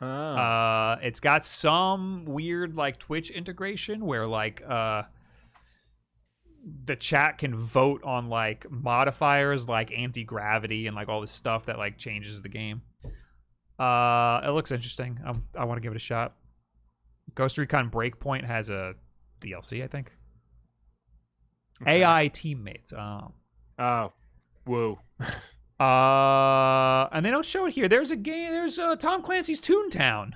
[0.00, 0.06] Oh.
[0.06, 5.02] uh, it's got some weird like Twitch integration where like uh
[6.84, 11.78] the chat can vote on like modifiers like anti-gravity and like all this stuff that
[11.78, 12.82] like changes the game.
[13.78, 15.20] Uh it looks interesting.
[15.24, 16.34] Um, I want to give it a shot.
[17.34, 18.94] Ghost Recon Breakpoint has a
[19.40, 20.12] DLC, I think.
[21.82, 22.02] Okay.
[22.02, 22.92] AI teammates.
[22.92, 23.32] Oh.
[23.78, 24.12] Oh.
[24.66, 24.98] Woo.
[25.80, 27.88] Uh, and they don't show it here.
[27.88, 28.50] There's a game.
[28.52, 30.32] There's uh, Tom Clancy's Toontown.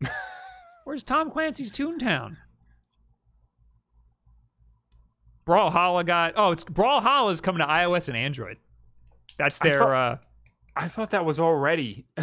[0.84, 2.36] Where's Tom Clancy's Toontown?
[5.46, 6.34] Brawlhalla got.
[6.36, 8.58] Oh, it's Brawlhalla is coming to iOS and Android.
[9.38, 9.78] That's I their.
[9.78, 10.16] thought- uh,
[10.76, 12.06] I thought that was already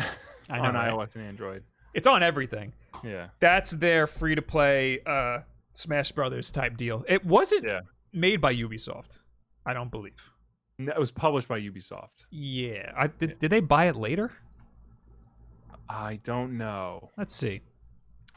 [0.49, 0.91] I know, on right?
[0.93, 1.63] iOS and Android.
[1.93, 2.71] It's on everything.
[3.03, 3.27] Yeah.
[3.39, 5.39] That's their free to play uh,
[5.73, 7.03] Smash Brothers type deal.
[7.07, 7.81] It wasn't Yeah.
[8.13, 9.19] made by Ubisoft.
[9.65, 10.31] I don't believe.
[10.77, 12.25] It was published by Ubisoft.
[12.31, 14.31] Yeah, I, did, did they buy it later?
[15.87, 17.11] I don't know.
[17.17, 17.61] Let's see.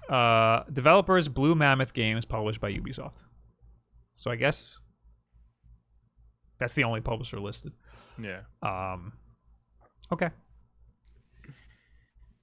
[0.09, 3.24] Uh, developers Blue Mammoth Games, published by Ubisoft.
[4.14, 4.78] So I guess
[6.59, 7.72] that's the only publisher listed.
[8.22, 8.41] Yeah.
[8.62, 9.12] Um,
[10.12, 10.30] okay.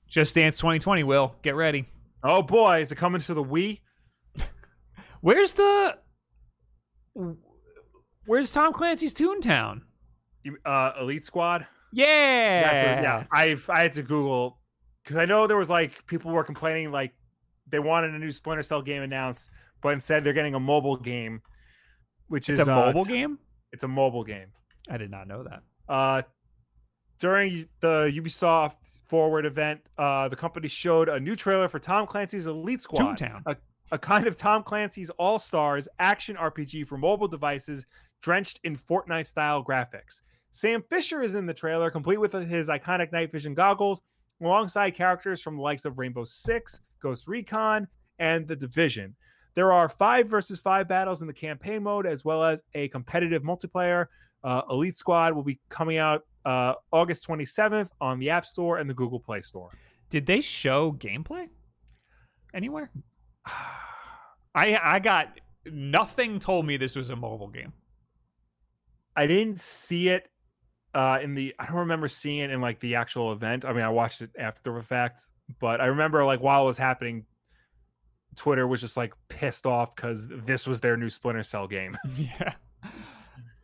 [0.09, 1.03] Just Dance 2020.
[1.03, 1.85] Will get ready.
[2.23, 3.79] Oh boy, is it coming to the Wii?
[5.21, 5.97] Where's the?
[8.25, 9.81] Where's Tom Clancy's Toontown?
[10.65, 11.67] Uh, Elite Squad.
[11.91, 13.23] Yeah, yeah.
[13.31, 14.59] I've I had to Google
[15.03, 17.13] because I know there was like people were complaining like
[17.67, 19.49] they wanted a new Splinter Cell game announced,
[19.81, 21.41] but instead they're getting a mobile game,
[22.27, 23.39] which It's is a uh, mobile t- game.
[23.71, 24.47] It's a mobile game.
[24.89, 25.61] I did not know that.
[25.87, 26.21] Uh,
[27.19, 28.75] during the Ubisoft
[29.07, 33.41] Forward event, uh, the company showed a new trailer for Tom Clancy's Elite Squad, Toontown.
[33.45, 33.55] a,
[33.91, 37.85] a kind of Tom Clancy's All Stars action RPG for mobile devices,
[38.25, 40.21] drenched in Fortnite style graphics.
[40.51, 44.01] Sam Fisher is in the trailer, complete with his iconic night vision goggles,
[44.41, 49.15] alongside characters from the likes of Rainbow Six, Ghost Recon, and The Division.
[49.53, 53.43] There are five versus five battles in the campaign mode, as well as a competitive
[53.43, 54.07] multiplayer.
[54.43, 58.89] Uh, Elite Squad will be coming out uh, August 27th on the App Store and
[58.89, 59.69] the Google Play Store.
[60.09, 61.47] Did they show gameplay
[62.55, 62.89] anywhere?
[64.55, 65.39] I I got
[65.71, 67.73] nothing told me this was a mobile game.
[69.15, 70.27] I didn't see it
[70.93, 71.53] uh, in the.
[71.59, 73.65] I don't remember seeing it in like the actual event.
[73.65, 75.21] I mean, I watched it after the fact,
[75.59, 77.25] but I remember like while it was happening,
[78.35, 81.97] Twitter was just like pissed off because this was their new Splinter Cell game.
[82.15, 82.53] yeah.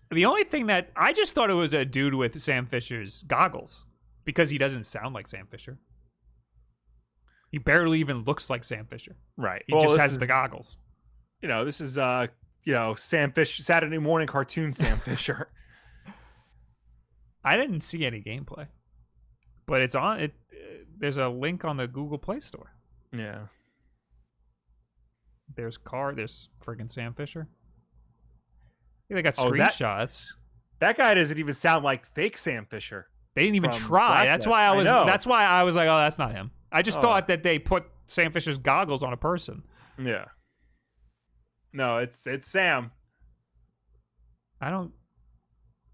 [0.10, 3.86] The only thing that I just thought it was a dude with Sam Fisher's goggles
[4.26, 5.78] because he doesn't sound like Sam Fisher.
[7.50, 9.16] He barely even looks like Sam Fisher.
[9.38, 9.64] right.
[9.68, 10.78] He Well, just has is- the goggles.
[11.42, 12.28] You know, this is uh,
[12.64, 15.50] you know, Sam Fish Saturday morning cartoon Sam Fisher.
[17.44, 18.68] I didn't see any gameplay,
[19.66, 20.34] but it's on it.
[20.54, 22.74] uh, There's a link on the Google Play Store.
[23.12, 23.48] Yeah.
[25.56, 26.14] There's car.
[26.16, 27.48] There's friggin' Sam Fisher.
[29.10, 30.34] Yeah, they got Oh, that- screenshots.
[30.80, 33.08] That guy doesn't even sound like fake Sam Fisher.
[33.36, 34.26] They didn't even try.
[34.26, 34.86] That's why I I was.
[34.86, 35.06] know.
[35.06, 36.52] that's why I was like, oh, that's not him.
[36.72, 37.02] I just Oh.
[37.02, 39.64] thought that they put Sam Fisher's goggles on a person.
[40.02, 40.26] Yeah.
[41.74, 42.92] No, it's it's Sam.
[44.60, 44.92] I don't.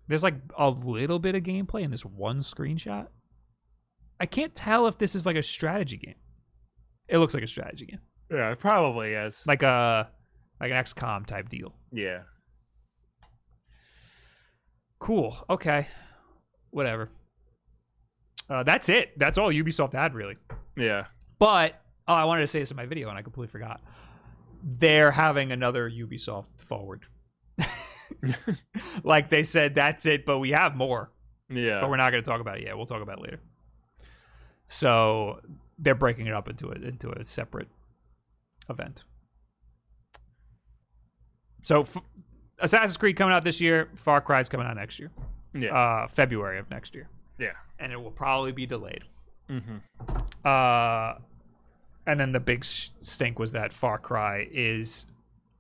[0.07, 3.07] There's like a little bit of gameplay in this one screenshot.
[4.19, 6.15] I can't tell if this is like a strategy game.
[7.07, 7.99] It looks like a strategy game,
[8.31, 9.41] Yeah, it probably is.
[9.45, 10.09] like a
[10.59, 11.73] like an XCOM type deal.
[11.91, 12.21] Yeah.
[14.99, 15.37] Cool.
[15.49, 15.87] Okay.
[16.71, 17.09] Whatever.
[18.49, 19.17] Uh, that's it.
[19.17, 20.37] That's all Ubisoft had really.
[20.75, 21.05] Yeah.
[21.39, 23.81] But oh, I wanted to say this in my video and I completely forgot.
[24.69, 27.05] They're having another Ubisoft forward.
[29.03, 31.11] like they said, that's it, but we have more.
[31.49, 31.79] Yeah.
[31.81, 32.75] But we're not going to talk about it yet.
[32.75, 33.39] We'll talk about it later.
[34.67, 35.39] So
[35.79, 37.69] they're breaking it up into it into a separate
[38.69, 39.05] event.
[41.63, 41.97] So F-
[42.59, 43.89] Assassin's Creed coming out this year.
[43.95, 45.11] Far Cry's coming out next year.
[45.53, 45.73] yeah.
[45.73, 47.07] Uh, February of next year,
[47.39, 47.51] yeah.
[47.79, 49.03] and it will probably be delayed.
[49.49, 49.77] Mm-hmm.
[50.43, 51.19] Uh,
[52.07, 55.05] and then the big sh- stink was that Far Cry is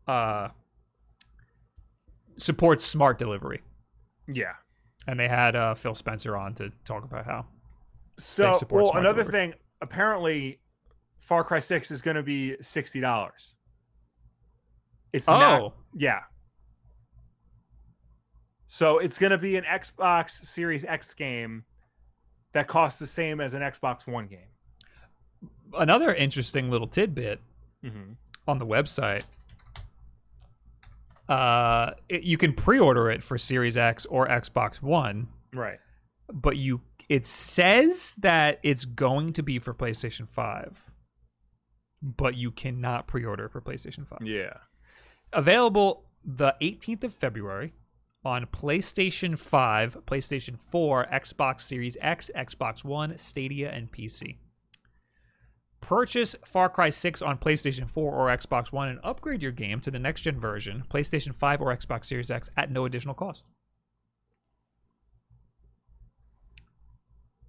[0.07, 0.47] uh
[2.37, 3.61] supports smart delivery,
[4.27, 4.53] Yeah.
[5.07, 7.45] and they had uh, Phil Spencer on to talk about how.
[8.19, 9.31] So, well, another delivery.
[9.51, 9.53] thing.
[9.81, 10.59] Apparently,
[11.19, 13.53] Far Cry Six is going to be sixty dollars.
[15.13, 15.73] It's Oh, not.
[15.95, 16.19] Yeah.
[18.65, 21.63] So it's going to be an Xbox Series X game
[22.53, 24.49] that costs the same as an Xbox One game.
[25.77, 27.39] Another interesting little tidbit
[27.85, 28.13] Mm-hmm.
[28.47, 29.23] on the website.
[31.29, 35.79] Uh, it, you can pre-order it for Series X or Xbox One, Right.
[36.31, 40.83] but you it says that it's going to be for PlayStation Five,
[42.01, 44.19] but you cannot pre-order for PlayStation Five.
[44.23, 44.53] Yeah.
[45.33, 47.73] Available the 18th of February
[48.25, 54.37] on PlayStation 5, PlayStation 4, Xbox Series X, Xbox One, Stadia, and PC.
[55.81, 59.91] Purchase Far Cry 6 on PlayStation 4 or Xbox One and upgrade your game to
[59.91, 63.43] the next gen version, PlayStation 5 or Xbox Series X, at no additional cost.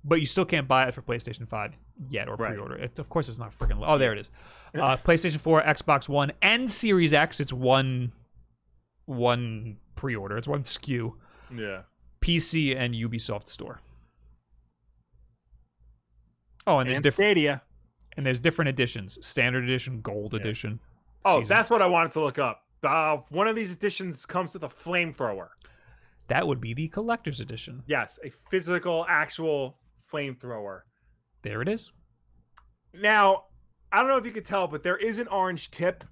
[0.04, 1.72] But you still can't buy it for PlayStation 5
[2.08, 2.50] yet or Right.
[2.52, 2.98] pre order it.
[2.98, 3.82] Of course, it's not freaking.
[3.84, 4.30] Oh, there it is.
[4.74, 7.40] Uh, PlayStation 4, Xbox One, and Series X.
[7.40, 8.12] It's one
[9.06, 10.36] one pre-order.
[10.36, 11.14] It's one SKU.
[11.50, 11.82] Yeah.
[12.20, 13.80] PC and Ubisoft Store.
[16.66, 17.62] Oh, and there's And different Stadia.
[18.18, 20.80] And there's different editions: standard edition, gold edition.
[21.24, 22.60] Oh, season- that's what I wanted to look up.
[22.84, 25.48] Uh, one of these editions comes with a flamethrower.
[26.28, 27.82] that would be the collector's edition.
[27.86, 29.78] Yes, a physical, actual
[30.12, 30.80] flamethrower.
[31.42, 31.90] There it is.
[32.92, 33.44] Now,
[33.92, 36.04] I don't know if you could tell, but there is an orange tip.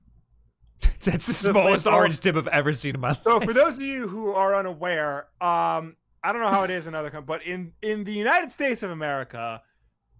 [1.02, 3.20] That's the The smallest orange tip I've ever seen in my life.
[3.24, 6.86] So, for those of you who are unaware, um, I don't know how it is
[6.86, 9.60] in other countries, but in in the United States of America,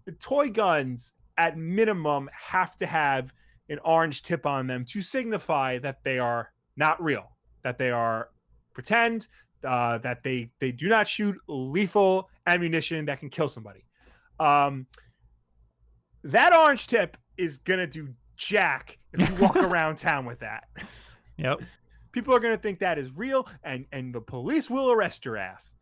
[0.05, 3.33] the toy guns at minimum have to have
[3.69, 7.31] an orange tip on them to signify that they are not real,
[7.63, 8.29] that they are
[8.73, 9.27] pretend,
[9.63, 13.85] uh, that they they do not shoot lethal ammunition that can kill somebody.
[14.39, 14.87] Um,
[16.23, 20.65] that orange tip is gonna do jack if you walk around town with that.
[21.39, 21.61] Yep.
[22.13, 25.75] People are gonna think that is real, and and the police will arrest your ass.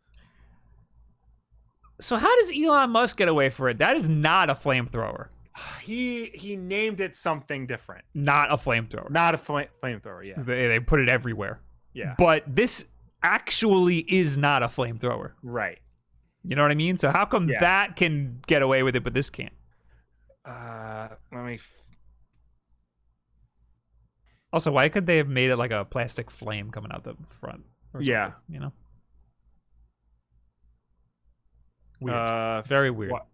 [1.98, 3.78] So how does Elon Musk get away for it?
[3.78, 5.28] That is not a flamethrower.
[5.82, 9.10] He he named it something different, Not a flamethrower.
[9.10, 10.26] not a flame, flamethrower.
[10.26, 11.60] Yeah, They, they put it everywhere.
[11.94, 12.84] yeah, But this
[13.22, 15.32] actually is not a flamethrower.
[15.42, 15.78] right.
[16.48, 16.96] You know what I mean?
[16.96, 17.58] So how come Yeah.
[17.60, 19.52] that can get away with it, but this can't?
[20.44, 21.54] Uh, let me.
[21.54, 21.82] F-
[24.52, 27.64] Also, why could they have made it like a plastic flame coming out the front?
[27.94, 28.32] or Yeah.
[28.48, 28.72] you know.
[32.00, 32.16] Weird.
[32.16, 33.10] uh, Very weird.
[33.12, 33.26] what?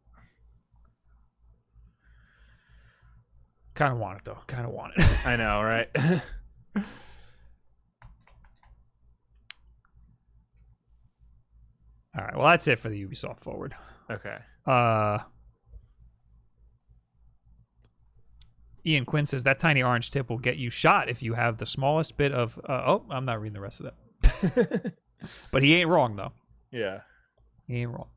[3.75, 4.39] Kind of want it though.
[4.47, 5.07] Kind of want it.
[5.27, 5.89] I know, right?
[12.15, 12.37] All right.
[12.37, 13.75] Well, that's it for the Ubisoft forward.
[14.11, 14.37] okay.
[14.67, 15.19] Uh,
[18.85, 21.67] Ian Quinn says that tiny orange tip will get you shot if you have the
[21.67, 22.59] smallest bit of.
[22.69, 23.93] Uh, oh, I'm not reading the rest of
[24.23, 24.93] that.
[25.53, 26.33] but he ain't wrong though.
[26.71, 27.01] yeah.
[27.67, 28.09] He ain't wrong.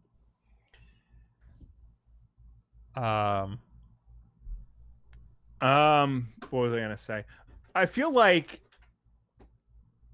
[2.97, 3.59] Um.
[5.65, 7.23] Um, what was I gonna say?
[7.73, 8.61] I feel like,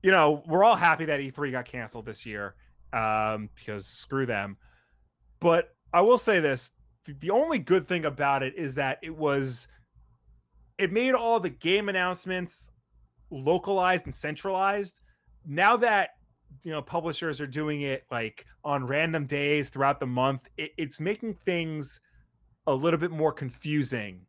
[0.01, 2.55] you know, we're all happy that E3 got canceled this year,
[2.93, 4.57] um, because screw them.
[5.41, 6.71] But I will say this:
[7.05, 9.67] the- only good thing about it is that it was,
[10.77, 12.71] it made all the game announcements
[13.29, 15.01] localized and centralized.
[15.45, 16.11] Now that
[16.63, 21.01] you know publishers are doing it like on random days throughout the month, it, it's
[21.01, 21.99] making things
[22.67, 24.27] a little bit more confusing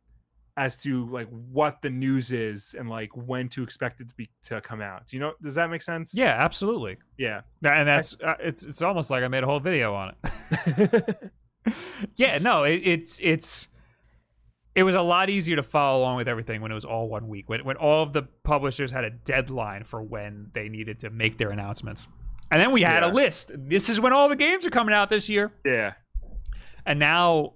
[0.55, 4.29] as to like what the news is and like when to expect it to be
[4.43, 5.07] to come out.
[5.07, 5.33] Do you know?
[5.41, 6.13] Does that make sense?
[6.13, 6.97] Yeah, absolutely.
[7.17, 7.41] Yeah.
[7.63, 11.31] And that's uh, it's it's almost like I made a whole video on it.
[12.15, 13.67] yeah, no, it, it's it's
[14.75, 17.27] it was a lot easier to follow along with everything when it was all one
[17.27, 17.49] week.
[17.49, 21.37] When when all of the publishers had a deadline for when they needed to make
[21.37, 22.07] their announcements.
[22.51, 23.51] And then we had a list.
[23.55, 25.51] This is when all the games are coming out this year.
[25.65, 25.93] yeah.
[26.85, 27.53] and now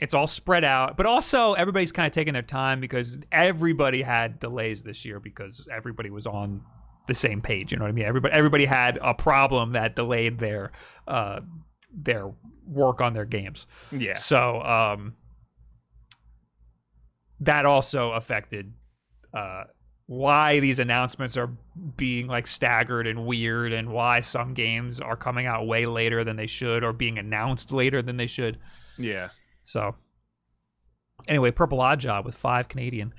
[0.00, 4.38] it's all spread out but also everybody's kind of taking their time because everybody had
[4.38, 6.60] delays this year because everybody was on
[7.08, 10.38] the same page you know what i mean everybody everybody had a problem that delayed
[10.38, 10.72] their
[11.08, 11.40] uh
[11.92, 12.30] their
[12.66, 14.16] work on their games Yeah.
[14.16, 15.14] so um
[17.40, 18.72] that also affected
[19.34, 19.64] uh
[20.08, 21.50] why these announcements are
[21.96, 26.36] being like staggered and weird and why some games are coming out way later than
[26.36, 28.58] they should or being announced later than they should
[28.98, 29.28] Yeah.
[29.66, 29.96] So,
[31.26, 33.12] anyway, Purple Odd Job with five Canadian.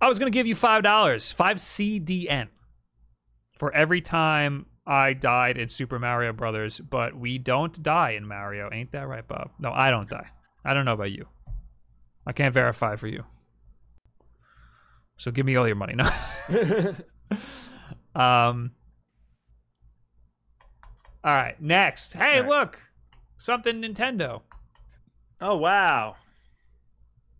[0.00, 2.48] I was gonna give you five dollars, five CDN,
[3.56, 6.80] for every time I died in Super Mario Brothers.
[6.80, 9.52] But we don't die in Mario, ain't that right, Bob?
[9.58, 10.28] No, I don't die.
[10.64, 11.26] I don't know about you.
[12.26, 13.24] I can't verify for you.
[15.16, 16.12] So give me all your money now.
[18.16, 18.72] um.
[21.22, 22.14] All right, next.
[22.14, 22.48] Hey, right.
[22.48, 22.80] look,
[23.38, 24.42] something Nintendo.
[25.44, 26.16] Oh wow.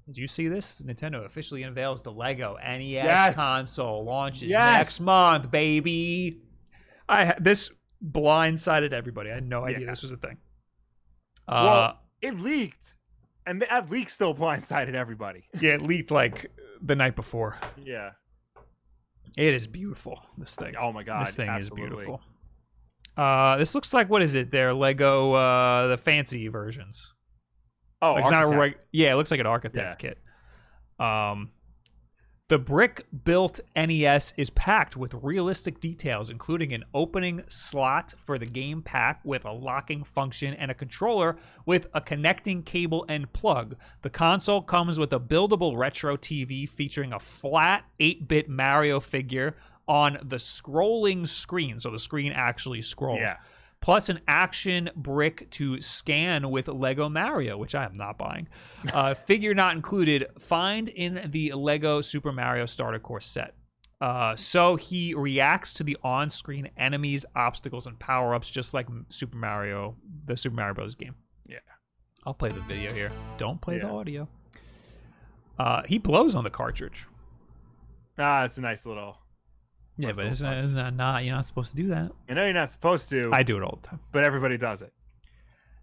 [0.07, 0.83] Did you see this?
[0.83, 3.35] Nintendo officially unveils the Lego NES Yes.
[3.35, 4.77] console launches Yes.
[4.79, 6.43] next month, baby.
[7.09, 7.71] I this
[8.07, 9.31] blindsided everybody.
[9.31, 9.91] I had no idea Yeah.
[9.91, 10.37] this was a thing.
[11.49, 12.95] Well, Uh, it leaked,
[13.47, 15.45] and that leak still blindsided everybody.
[15.61, 16.51] yeah, it leaked like
[16.83, 17.59] the night before.
[17.83, 18.11] Yeah.
[19.39, 20.21] It is beautiful.
[20.39, 20.77] This thing.
[20.77, 21.27] Oh my god.
[21.27, 21.87] this thing absolutely.
[21.87, 22.21] is beautiful.
[23.17, 24.51] Uh, this looks like what is it?
[24.51, 27.14] Their Lego, uh, the fancy versions.
[28.05, 30.19] Oh, Like, it's not a reg- yeah, it looks like an architect kit.
[30.99, 31.51] Um,
[32.49, 38.45] the brick built NES is packed with realistic details, including an opening slot for the
[38.45, 43.77] game pack with a locking function and a controller with a connecting cable and plug.
[44.03, 49.57] The console comes with a buildable retro TV featuring a flat 8 bit Mario figure
[49.89, 51.81] on the scrolling screen.
[51.81, 53.37] So the screen actually scrolls Yeah.
[53.85, 58.49] Plus an action brick to scan with Lego Mario, which I am not buying.
[58.93, 60.27] Uh, figure not included.
[60.39, 63.55] Find in the Lego Super Mario Starter Course set.
[64.01, 69.97] Uh, so he reacts to the on-screen enemies, obstacles, and power-ups, just like Super Mario,
[70.27, 70.95] the Super Mario Bros.
[70.95, 71.15] game.
[71.47, 71.59] Yeah.
[72.27, 73.11] I'll play the video here.
[73.39, 74.29] Don't play the audio.
[75.59, 77.07] Uh, he blows on the cartridge.
[78.19, 79.17] Ah, it's a nice little.
[79.97, 80.59] Yeah, but isn't, touch.
[80.65, 81.25] isn't that not?
[81.25, 82.11] You're not supposed to do that.
[82.29, 84.01] I know you're not supposed to, I do it all the time.
[84.13, 84.93] but everybody does it.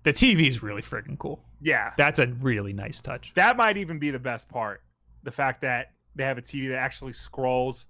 [0.04, 1.44] The TV is really freaking cool.
[1.62, 1.94] Yeah.
[1.96, 3.32] That's a really nice touch.
[3.36, 4.82] That might even be the best part.
[5.24, 7.86] The fact that they have a TV that actually scrolls.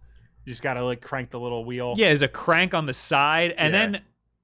[0.46, 1.94] You just gotta like crank the little wheel.
[1.98, 3.80] Yeah, there's a crank on the side, and Yeah.
[3.92, 4.02] then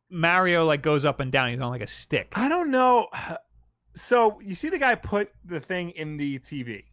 [0.09, 1.49] Mario like goes up and down.
[1.49, 2.31] He's on like a stick.
[2.35, 3.07] I don't know.
[3.95, 6.83] So you see the guy put the thing in the TV.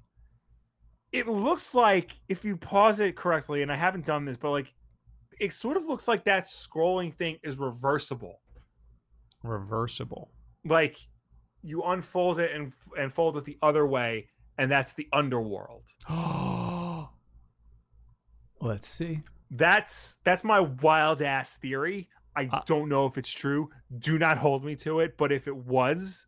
[1.14, 4.72] It looks like if you pause it correctly, and I haven't done this, but like
[5.38, 8.40] it sort of looks like that scrolling thing is reversible.
[9.44, 10.32] Reversible.
[10.64, 10.96] Like
[11.62, 15.84] you unfold it and and fold it the other way, and that's the underworld.
[18.60, 19.22] Let's see.
[19.52, 22.08] That's that's my wild ass theory.
[22.34, 23.70] I Uh, don't know if it's true.
[23.98, 25.16] Do not hold me to it.
[25.16, 26.26] But if it was,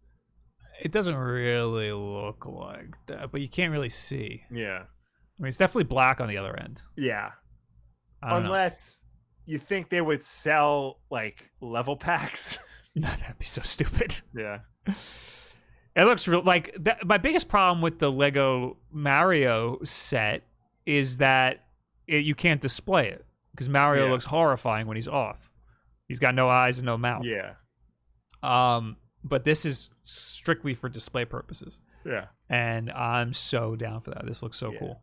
[0.81, 4.43] It doesn't really look like that, but you can't really see.
[4.51, 6.83] yeah, I mean, it's definitely black on the other end.
[6.97, 7.31] yeah.
[8.22, 9.03] Unless
[9.45, 12.59] you think they would sell like level packs.
[12.95, 13.09] know.
[13.09, 14.18] That'd be so stupid.
[14.35, 14.59] yeah.
[15.95, 16.43] It looks real.
[16.43, 20.43] Like that, my biggest problem with the Lego Mario set
[20.87, 21.64] is that
[22.07, 24.12] it, you can't display it because Mario Yeah.
[24.12, 25.49] looks horrifying when he's off.
[26.09, 27.24] He's got no eyes and no mouth.
[27.24, 27.55] Yeah.
[28.43, 32.26] Um, but this is strictly for display purposes, Yeah.
[32.48, 34.24] and I'm so down for that.
[34.24, 34.78] This looks so Yeah.
[34.78, 35.02] cool.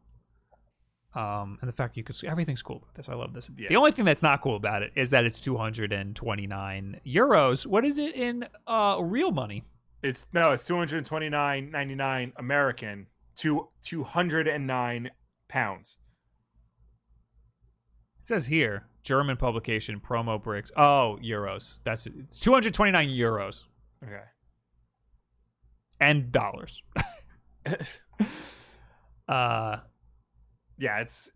[1.15, 3.07] Um, and the fact you could see everything's cool about this.
[3.07, 3.47] I love this.
[3.55, 3.69] Yeah.
[3.69, 7.67] The only thing that's not cool about it is that it's 229 euros.
[7.67, 9.63] What is it in uh real money?
[10.01, 15.11] It's no, it's two hundred twenty nine ninety nine American to two hundred and nine
[15.47, 15.99] pounds.
[18.21, 20.71] It says here German publication Promobricks.
[20.75, 21.77] Oh, euros.
[21.83, 22.13] That's it.
[22.17, 23.65] It's 229 euros
[24.03, 24.23] Okay.
[26.03, 26.81] And dollars.
[29.27, 29.77] uh,
[30.77, 31.29] yeah, it's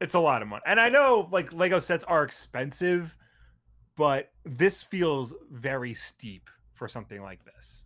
[0.00, 0.62] it's a lot of money.
[0.66, 3.16] And I know like Lego sets are expensive,
[3.96, 7.84] but this feels very steep for something like this.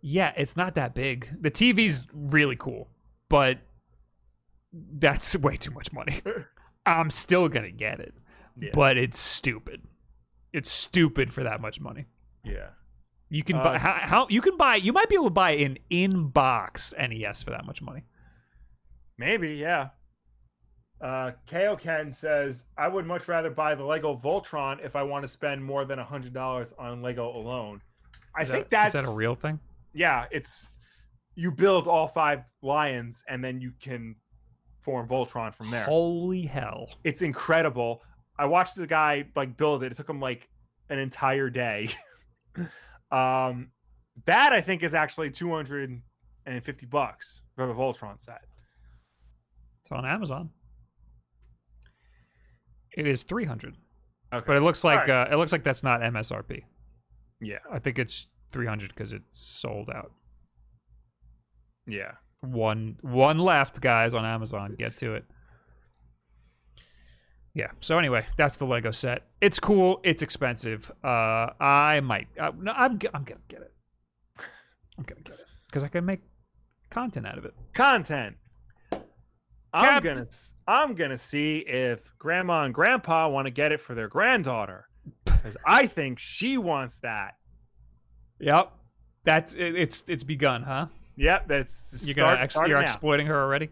[0.00, 1.28] yeah, it's not that big.
[1.40, 2.88] The TV's really cool,
[3.28, 3.58] but
[4.72, 6.20] that's way too much money.
[6.86, 8.14] I'm still gonna get it,
[8.58, 8.70] Yeah.
[8.72, 9.82] but it's stupid.
[10.52, 12.06] It's stupid for that much money.
[12.44, 12.68] yeah.
[13.28, 14.76] You can Uh, buy how, how you can buy.
[14.76, 18.04] You might be able to buy an in-box NES for that much money.
[19.18, 19.88] Maybe, yeah.
[21.00, 25.22] Uh, KO Ken says, I would much rather buy the Lego Voltron if I want
[25.24, 27.82] to spend more than $100 on Lego alone.
[28.34, 29.58] I Is think that, that's is that a real thing?
[29.92, 30.72] yeah, it's
[31.34, 34.16] you build all five lions and then you can
[34.80, 35.84] form Voltron from there.
[35.84, 36.88] Holy hell!
[37.02, 38.02] It's incredible.
[38.38, 39.92] I watched the guy like build it.
[39.92, 40.48] It took him like
[40.90, 41.88] an entire day.
[43.10, 43.70] um
[44.24, 48.44] that I think is actually 250 bucks for the Voltron set.
[49.82, 50.50] It's on Amazon.
[52.96, 53.76] It is three hundred,
[54.32, 54.44] Okay.
[54.46, 55.28] but it looks like Alright.
[55.30, 56.62] uh, it looks like that's not MSRP.
[57.40, 57.58] yeah.
[57.70, 60.12] I think it's three hundred because it's sold out.
[61.86, 62.12] Yeah.
[62.40, 64.74] One one left, guys, on Amazon.
[64.78, 65.24] Get to it.
[67.56, 67.70] Yeah.
[67.80, 69.22] So anyway, that's the Lego set.
[69.40, 70.00] It's cool.
[70.04, 70.92] It's expensive.
[71.02, 72.28] Uh, I might.
[72.38, 73.00] Uh, no, I'm.
[73.14, 73.72] I'm gonna get it.
[74.98, 76.20] I'm gonna get it because I can make
[76.90, 77.54] content out of it.
[77.72, 78.36] content.
[79.72, 80.26] I'm gonna
[80.68, 84.88] I'm gonna see if grandma and grandpa want to get it for their granddaughter
[85.24, 87.36] because I think she wants that.
[88.38, 88.70] Yep.
[89.24, 90.88] That's it, it's it's begun, huh?
[91.16, 92.80] Yep, that's You're gonna ex- you're now.
[92.80, 93.70] exploiting her already.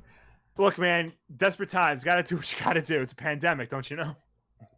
[0.56, 2.04] Look, man, desperate times.
[2.04, 3.00] Got to do what you got to do.
[3.00, 4.16] It's a pandemic, don't you know?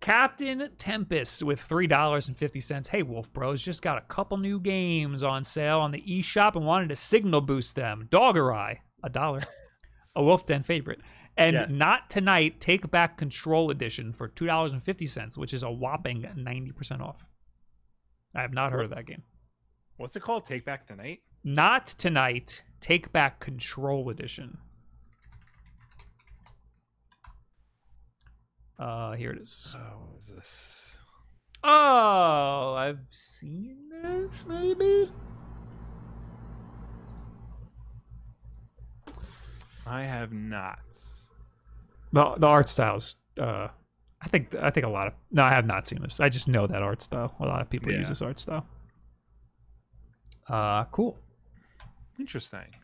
[0.00, 2.88] Captain Tempest with three dollars and fifty cents.
[2.88, 6.64] Hey, Wolf Bros, just got a couple new games on sale on the eShop and
[6.66, 8.06] wanted to signal boost them.
[8.10, 9.42] Dogger Eye, a dollar,
[10.16, 11.00] a Wolf Den favorite,
[11.36, 11.66] and Yeah.
[11.68, 12.60] not tonight.
[12.60, 16.72] Take back Control Edition for two dollars and fifty cents, which is a whopping ninety
[16.72, 17.24] percent off.
[18.34, 19.22] I have not heard of that game.
[19.96, 20.44] What's it called?
[20.44, 21.20] Take back Tonight?
[21.42, 22.62] Not tonight.
[22.80, 24.58] Take back Control Edition.
[28.78, 29.74] Uh, here it is.
[29.74, 30.98] Oh, what is this?
[31.64, 35.10] Oh, I've seen this maybe.
[39.86, 40.78] I have not.
[42.12, 43.16] The the art styles.
[43.40, 43.68] Uh,
[44.20, 46.20] I think I think a lot of no, I have not seen this.
[46.20, 47.34] I just know that art style.
[47.40, 48.66] A lot of people use this art style.
[50.48, 51.16] Uh, cool.
[52.18, 52.74] Interesting.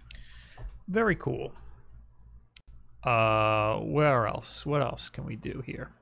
[0.89, 1.53] Very cool.
[3.05, 4.65] Uh, where else?
[4.65, 5.91] What else can we do here?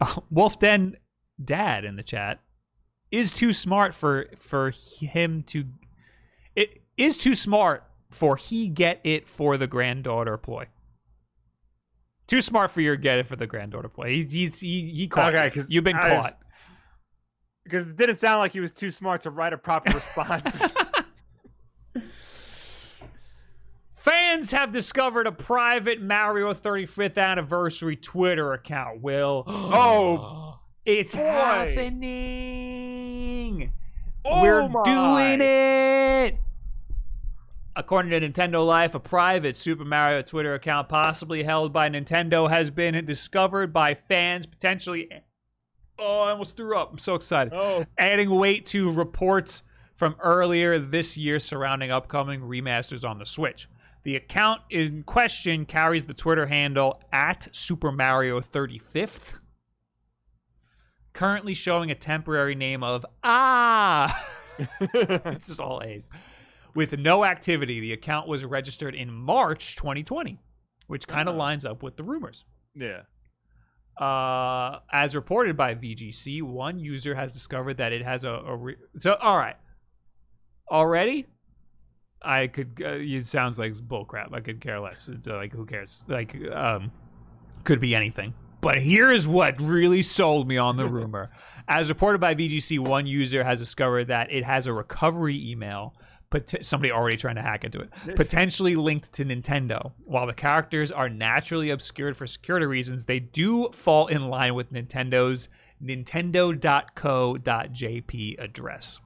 [0.00, 0.96] Oh, Wolf Den
[1.42, 2.40] Dad in the chat
[3.12, 5.66] is too smart for for him to.
[6.56, 10.66] It is too smart for he get it for the granddaughter ploy.
[12.26, 14.16] Too smart for your get it for the granddaughter play.
[14.16, 15.34] He's he's he, he caught.
[15.34, 16.38] Okay, because you've been I caught.
[17.64, 20.60] Because it didn't sound like he was too smart to write a proper response.
[24.04, 29.00] Fans have discovered a private Mario 35th anniversary Twitter account.
[29.00, 31.22] Will Oh, it's boy.
[31.22, 32.12] happening.
[34.22, 34.82] Oh We're my.
[34.84, 36.36] doing it.
[37.74, 42.68] According to Nintendo Life, a private Super Mario Twitter account, possibly held by Nintendo, has
[42.68, 44.44] been discovered by fans.
[44.44, 45.08] Potentially,
[45.98, 46.92] oh, I almost threw up.
[46.92, 49.62] I'm so excited oh, adding weight to reports
[49.96, 53.66] from earlier this year surrounding upcoming remasters on the Switch.
[54.04, 59.38] The account in question carries the Twitter handle at Super Mario 35th,
[61.14, 64.28] currently showing a temporary name of Ah.
[64.80, 66.10] it's just all A's.
[66.74, 70.38] With no activity, the account was registered in March 2020,
[70.86, 71.38] which kind of Ah.
[71.38, 72.44] lines up with the rumors.
[72.74, 73.02] yeah.
[73.96, 78.76] Uh, as reported by VGC, one user has discovered that it has a, a re-
[78.98, 79.14] so.
[79.14, 79.54] All right,
[80.68, 81.26] already,
[82.24, 82.82] I could.
[82.84, 84.32] Uh, it sounds like bullcrap.
[84.32, 85.08] I could care less.
[85.08, 86.02] It's uh, like who cares?
[86.08, 86.90] Like, um,
[87.64, 88.34] could be anything.
[88.60, 91.30] But here's what really sold me on the rumor.
[91.68, 95.94] As reported by VGC, one user has discovered that it has a recovery email.
[96.30, 99.92] Pot- somebody already trying to hack into it, potentially linked to Nintendo.
[100.04, 104.72] While the characters are naturally obscured for security reasons, they do fall in line with
[104.72, 105.48] Nintendo's
[107.14, 109.00] Nintendo.co.jp address.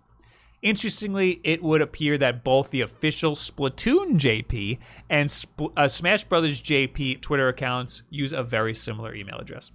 [0.61, 4.79] Interestingly, it would appear that both the official Splatoon JP
[5.09, 9.71] and Spl- uh, Smash Brothers JP Twitter accounts use a very similar email address.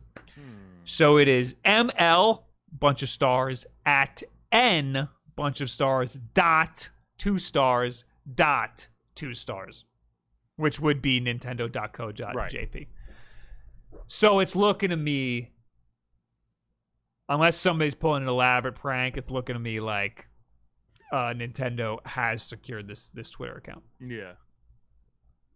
[0.85, 2.41] So it is ML
[2.77, 8.03] bunch of stars at N bunch of stars dot two stars
[8.35, 9.85] dot two stars,
[10.57, 12.87] which would be Nintendo.co.jp.
[14.07, 15.51] So it's looking to me,
[17.29, 20.27] unless somebody's pulling an elaborate prank, it's looking to me like
[21.13, 23.83] uh, Nintendo has secured this this Twitter account.
[24.01, 24.33] Yeah.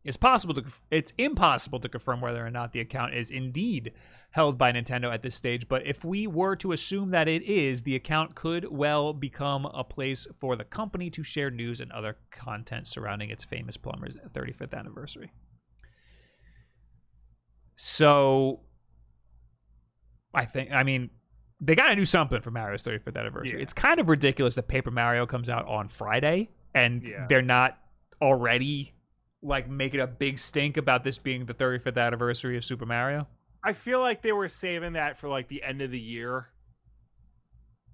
[0.03, 3.91] It's possible to it's impossible to confirm whether or not the account is indeed
[4.31, 7.83] held by Nintendo at this stage, but if we were to assume that it is,
[7.83, 12.17] the account could well become a place for the company to share news and other
[12.29, 15.31] content surrounding its famous Plumbers 35th anniversary.
[17.75, 18.61] So
[20.33, 21.09] I think I mean
[21.59, 23.57] they got to do something for Mario's 35th anniversary.
[23.57, 23.63] Yeah.
[23.63, 27.25] It's kind of ridiculous that Paper Mario comes out on Friday and Yeah.
[27.27, 27.77] they're not
[28.21, 28.93] already
[29.41, 33.27] like making a big stink about this being the 35th anniversary of Super Mario.
[33.63, 36.49] I feel like they were saving that for like the end of the year.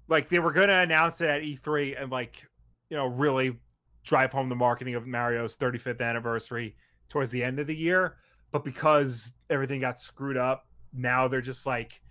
[0.08, 2.42] Like they were going to announce it at E3 and like,
[2.90, 3.56] you know, really
[4.04, 6.76] drive home the marketing of Mario's 35th anniversary
[7.08, 8.16] towards the end of the year,
[8.52, 12.02] but because everything got screwed up, now they're just like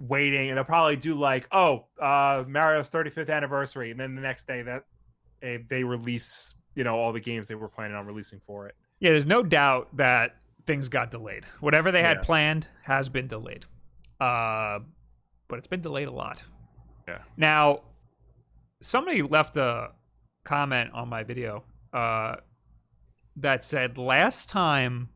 [0.00, 4.46] waiting and they'll probably do like, "Oh, uh Mario's 35th anniversary." And then the next
[4.46, 4.84] day that
[5.42, 8.74] eh, they release, you know, all the games they were planning on releasing for it.
[8.98, 10.36] Yeah, there's no doubt that
[10.66, 11.44] things got delayed.
[11.60, 12.22] Whatever they had Yeah.
[12.24, 13.64] planned has been delayed.
[14.20, 14.80] Uh,
[15.48, 16.42] but it's been delayed a lot.
[17.08, 17.22] Yeah.
[17.36, 17.80] Now,
[18.82, 19.92] somebody left a
[20.44, 22.36] comment on my video uh,
[23.36, 25.08] that said last time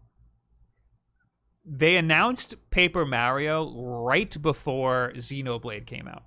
[1.65, 3.73] they announced Paper Mario
[4.05, 6.25] right before Xenoblade came out.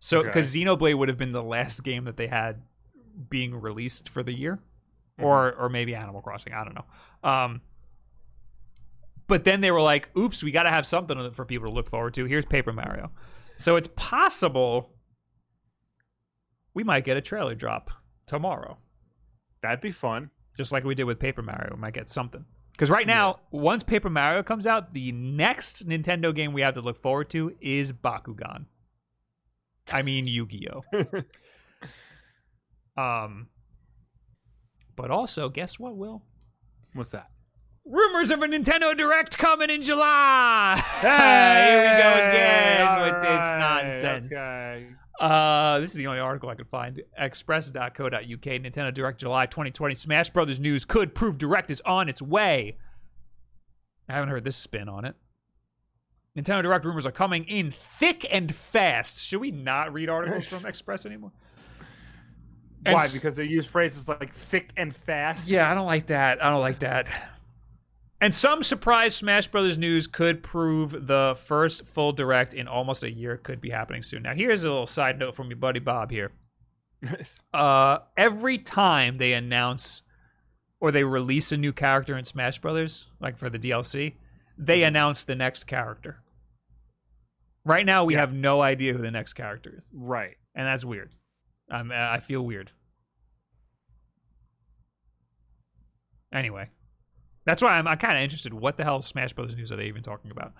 [0.00, 0.28] So, Okay.
[0.28, 2.62] because Xenoblade would have been the last game that they had
[3.28, 4.56] being released for the year,
[5.18, 5.24] Mm-hmm.
[5.24, 6.54] or or maybe Animal Crossing.
[6.54, 6.86] I don't know.
[7.22, 7.60] Um,
[9.28, 11.88] but then they were like, "Oops, we got to have something for people to look
[11.88, 13.10] forward to." Here's Paper Mario.
[13.58, 14.94] So it's possible
[16.74, 17.90] we might get a trailer drop
[18.26, 18.78] tomorrow,
[19.62, 20.30] That'd be fun.
[20.56, 21.74] just like we did with Paper Mario.
[21.74, 22.44] We might get something.
[22.82, 26.80] Because right now, once Paper Mario comes out, the next Nintendo game we have to
[26.80, 28.64] look forward to is Bakugan.
[29.92, 30.82] I mean Yu-Gi-Oh.
[33.00, 33.46] um,
[34.96, 36.24] but also, guess what, Will?
[36.94, 37.30] What's that?
[37.84, 40.82] Rumors of a Nintendo Direct coming in July.
[40.98, 44.32] Hey, Here we go again with this nonsense.
[44.32, 44.88] Okay.
[45.22, 47.00] Uh, this is the only article I could find.
[47.16, 48.10] Express.co.uk.
[48.20, 49.94] Nintendo Direct July 2020.
[49.94, 52.76] Smash Brothers news could prove Direct is on its way.
[54.08, 55.14] I haven't heard this spin on it.
[56.36, 59.22] Nintendo Direct rumors are coming in thick and fast.
[59.22, 61.30] Should we not read articles from Express anymore?
[62.84, 63.04] Why?
[63.04, 65.46] s- Because they use phrases like thick and fast.
[65.46, 66.42] Yeah, I don't like that.
[66.44, 67.06] I don't like that.
[68.22, 73.10] And some surprise Smash Brothers news could prove the first full direct in almost a
[73.12, 74.22] year could be happening soon.
[74.22, 76.30] Now, here's a little side note from your buddy Bob here.
[77.52, 80.02] Uh, every time they announce
[80.78, 84.14] or they release a new character in Smash Brothers, like for the DLC,
[84.56, 86.22] they announce the next character.
[87.64, 88.20] Right now, we Yeah.
[88.20, 90.36] have no idea who the next character is, right.
[90.54, 91.10] and that's weird.
[91.68, 92.70] I'm, I feel weird.
[96.32, 96.70] Anyway,
[97.44, 98.54] that's why I'm, I'm kind of interested.
[98.54, 100.52] What the hell Smash Brothers news are they even talking about?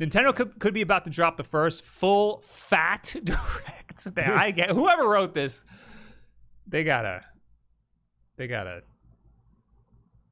[0.00, 4.14] Nintendo could, could be about to drop the first full fat direct.
[4.14, 5.64] that I get whoever wrote this,
[6.66, 7.22] they gotta,
[8.36, 8.82] they gotta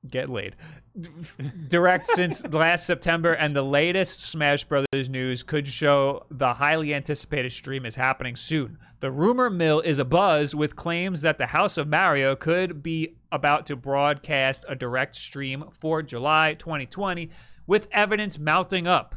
[0.07, 0.57] get laid.
[1.69, 7.53] Direct since last September, and the latest Smash Brothers news could show the highly anticipated
[7.53, 8.79] stream is happening soon.
[9.01, 13.65] The rumor mill is abuzz with claims that the House of Mario could be about
[13.67, 17.31] to broadcast a direct stream for July 2020,
[17.65, 19.15] with evidence mounting up.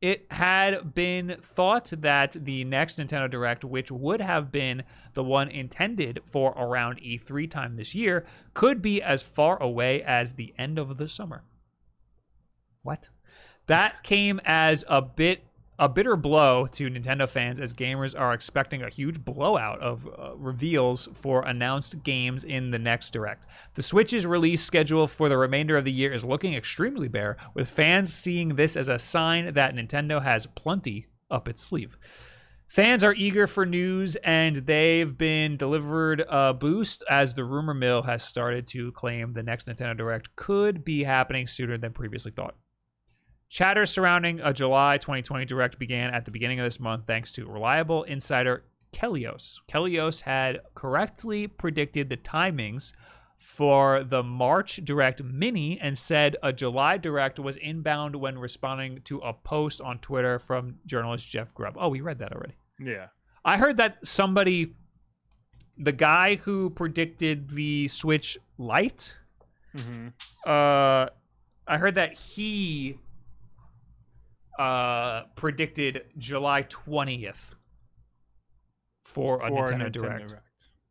[0.00, 4.82] It had been thought that the next Nintendo Direct, which would have been
[5.14, 10.32] the one intended for around E3 time this year, could be as far away as
[10.32, 11.44] the end of the summer.
[12.82, 13.08] What?
[13.68, 15.44] That came as a bit
[15.82, 20.36] a bitter blow to Nintendo fans as gamers are expecting a huge blowout of uh,
[20.36, 23.46] reveals for announced games in the next direct.
[23.74, 27.68] The Switch's release schedule for the remainder of the year is looking extremely bare, with
[27.68, 31.98] fans seeing this as a sign that Nintendo has plenty up its sleeve.
[32.68, 38.02] Fans are eager for news, and they've been delivered a boost as the rumor mill
[38.02, 42.54] has started to claim the next Nintendo Direct could be happening sooner than previously thought.
[43.52, 47.46] Chatter surrounding a July 2020 Direct began at the beginning of this month thanks to
[47.46, 48.64] reliable insider
[48.94, 49.58] Kelios.
[49.70, 52.94] Kelios had correctly predicted the timings
[53.36, 59.18] for the March Direct Mini and said a July Direct was inbound when responding to
[59.18, 61.76] a post on Twitter from journalist Jeff Grubb.
[61.78, 62.54] Oh, we read that already.
[62.80, 63.08] Yeah.
[63.44, 64.76] I heard that somebody,
[65.76, 69.14] the guy who predicted the Switch Lite,
[69.76, 70.08] hmm
[70.46, 71.08] uh,
[71.68, 72.98] I heard that he
[74.58, 77.54] uh predicted July twentieth
[79.04, 80.34] for, a Nintendo, Direct.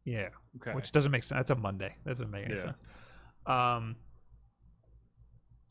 [0.06, 0.74] Yeah, Okay.
[0.74, 1.38] which doesn't make sense.
[1.40, 1.96] That's a Monday.
[2.04, 2.62] That doesn't make any Yeah.
[2.62, 2.82] sense.
[3.46, 3.96] Um,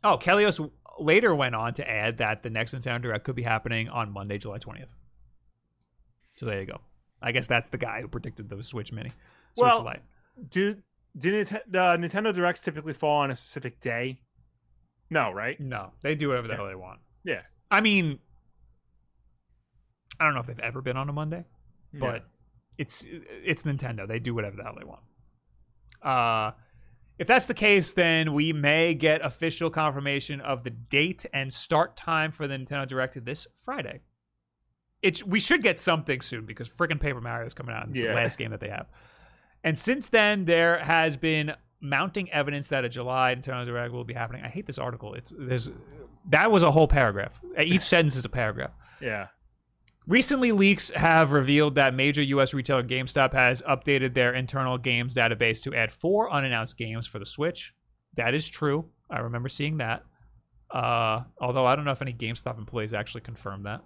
[0.03, 3.89] Oh, Kelios later went on to add that the next Nintendo Direct could be happening
[3.91, 4.95] on Monday, July 20th.
[6.37, 6.81] So there you go.
[7.21, 9.11] I guess that's the guy who predicted the Switch Mini.
[9.11, 10.03] Switch Well, Lite.
[10.49, 10.77] Do
[11.19, 11.45] do uh,
[11.99, 14.21] Nintendo Directs typically fall on a specific day?
[15.11, 15.61] No, right?
[15.61, 16.57] No, they do whatever the Yeah.
[16.57, 17.01] hell they want.
[17.25, 17.43] Yeah.
[17.71, 18.19] I mean,
[20.19, 21.45] I don't know if they've ever been on a Monday,
[21.93, 22.27] but
[22.79, 24.07] it's it's Nintendo.
[24.07, 25.03] They do whatever the hell they want.
[26.03, 26.53] Uh,
[27.19, 31.97] if that's the case, then we may get official confirmation of the date and start
[31.97, 34.01] time for the Nintendo Direct this Friday.
[35.03, 37.87] It we should get something soon because freaking Paper Mario is coming out.
[37.87, 38.87] And it's the last game that they have.
[39.63, 44.15] And since then, there has been mounting evidence that a July Nintendo Direct will be
[44.15, 44.43] happening.
[44.43, 45.15] I hate this article.
[45.15, 45.71] It's there's
[46.29, 47.41] that was a whole paragraph.
[47.63, 48.73] Each sentence is a paragraph.
[49.01, 49.29] yeah.
[50.07, 52.53] Recently, leaks have revealed that major U.S.
[52.53, 57.27] retailer GameStop has updated their internal games database to add four unannounced games for the
[57.27, 57.75] Switch.
[58.17, 58.87] That is true.
[59.11, 60.03] I remember seeing that.
[60.71, 63.83] Uh, although I don't know if any GameStop employees actually confirmed that.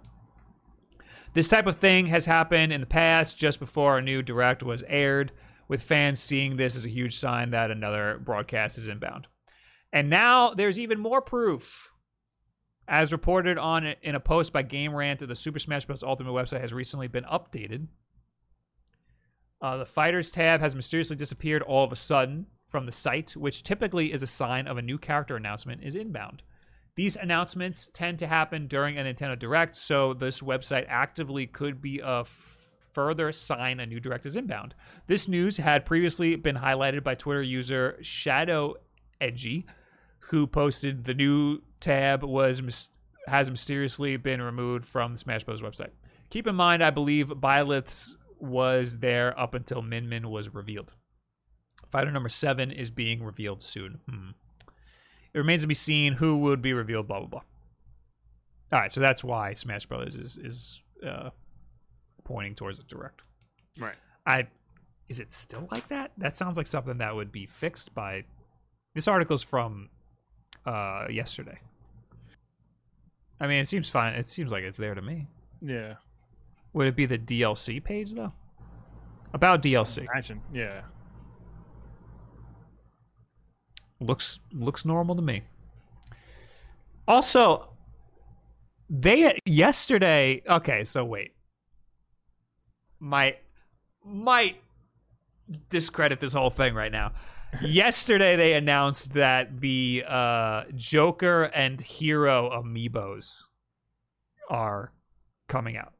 [1.33, 4.83] This type of thing has happened in the past, just before a new direct was
[4.87, 5.31] aired,
[5.67, 9.27] with fans seeing this as a huge sign that another broadcast is inbound.
[9.91, 11.91] And now there's even more proof.
[12.87, 16.03] As reported on in a post by Game Rant, the Super Smash Bros.
[16.03, 17.87] Ultimate website has recently been updated.
[19.61, 23.63] Uh, the Fighters tab has mysteriously disappeared all of a sudden from the site, which
[23.63, 26.43] typically is a sign of a new character announcement is inbound.
[26.95, 31.99] These announcements tend to happen during a Nintendo Direct, so this website actively could be
[31.99, 32.59] a f-
[32.93, 34.75] further sign a new Direct is inbound.
[35.07, 38.75] This news had previously been highlighted by Twitter user Shadow
[39.19, 39.65] Edgy,
[40.29, 42.89] who posted the new tab was
[43.27, 45.61] has mysteriously been removed from the Smash Bros.
[45.61, 45.91] website.
[46.29, 50.93] Keep in mind, I believe Byleth's was there up until Min Min was revealed.
[51.91, 53.99] Fighter number seven is being revealed soon.
[54.09, 54.29] Hmm.
[55.33, 57.07] It remains to be seen who would be revealed.
[57.07, 57.41] Blah blah blah.
[58.73, 61.29] All right, so that's why Smash Brothers is is uh,
[62.23, 63.21] pointing towards a direct.
[63.79, 63.95] Right.
[64.25, 64.47] I
[65.07, 66.11] is it still like that?
[66.17, 68.23] That sounds like something that would be fixed by.
[68.95, 69.89] This article's from
[70.65, 71.59] uh, yesterday.
[73.39, 74.13] I mean, it seems fine.
[74.13, 75.27] It seems like it's there to me.
[75.61, 75.95] Yeah.
[76.73, 78.33] Would it be the DLC page though?
[79.33, 80.41] About DLC Imagine.
[80.53, 80.81] Yeah.
[83.99, 85.43] looks looks normal to me.
[87.07, 87.69] Also,
[88.89, 90.41] they yesterday.
[90.47, 91.33] Okay, so wait.
[92.99, 93.39] Might
[94.03, 94.61] might
[95.69, 97.13] discredit this whole thing right now.
[97.61, 103.43] Yesterday they announced that the uh, Joker and Hero amiibos
[104.49, 104.91] are
[105.47, 105.93] coming out.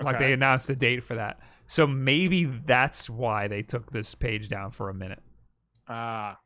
[0.00, 1.40] Like they announced the date for that.
[1.66, 5.22] So maybe that's why they took this page down for a minute.
[5.88, 6.38] Ah.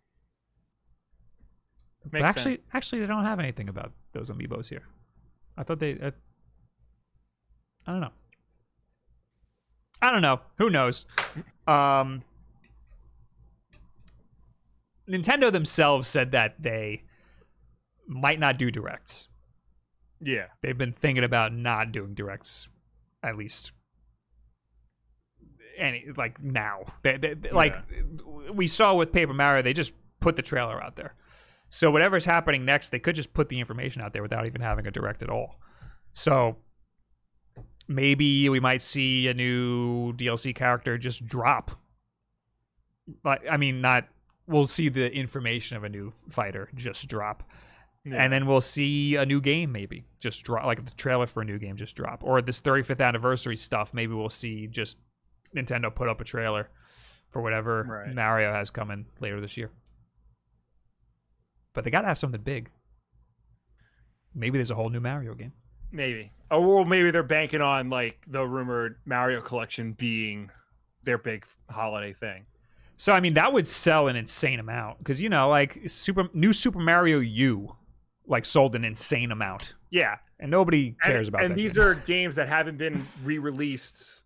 [2.11, 2.69] But actually, sense.
[2.73, 4.85] actually, they don't have anything about those amiibos here.
[5.57, 5.99] I thought they.
[5.99, 6.12] Uh,
[7.87, 8.12] I don't know.
[10.01, 10.41] I don't know.
[10.57, 11.05] Who knows?
[11.67, 12.23] Um,
[15.11, 17.03] Nintendo themselves said that they
[18.07, 19.28] might not do directs.
[20.20, 20.47] Yeah.
[20.62, 22.69] They've been thinking about not doing directs,
[23.23, 23.73] at least.
[25.78, 27.74] Any like now, they, they, they- like
[28.53, 31.15] we saw with Paper Mario, they just put the trailer out there.
[31.70, 34.87] So whatever's happening next, they could just put the information out there without even having
[34.87, 35.57] a direct at all.
[36.12, 36.57] So
[37.89, 41.70] maybe we might see a new DLC character just drop.
[43.23, 44.07] But I mean, not.
[44.51, 47.44] We'll see the information of a new fighter just drop,
[48.05, 48.22] yeah.
[48.22, 51.44] and then we'll see a new game maybe just drop, like the trailer for a
[51.44, 53.94] new game just drop, or this 35th anniversary stuff.
[53.94, 54.97] Maybe we'll see just
[55.55, 56.68] Nintendo put up a trailer
[57.31, 58.14] for whatever Right.
[58.14, 59.70] Mario has coming later this year.
[61.72, 62.70] But they got to have something big.
[64.35, 65.52] Maybe there's a whole new Mario game.
[65.93, 66.32] maybe.
[66.51, 70.51] Or well, maybe they're banking on like the rumored Mario collection being
[71.05, 72.47] their big holiday thing.
[73.01, 76.52] So I mean, that would sell an insane amount because you know, like Super new
[76.52, 77.74] Super Mario U,
[78.27, 80.16] like sold an insane amount, Yeah.
[80.39, 81.85] and nobody cares and, about and these game.
[81.86, 84.24] are games that haven't been re-released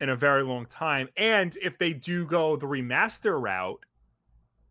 [0.00, 3.78] in a very long time and if they do go the remaster route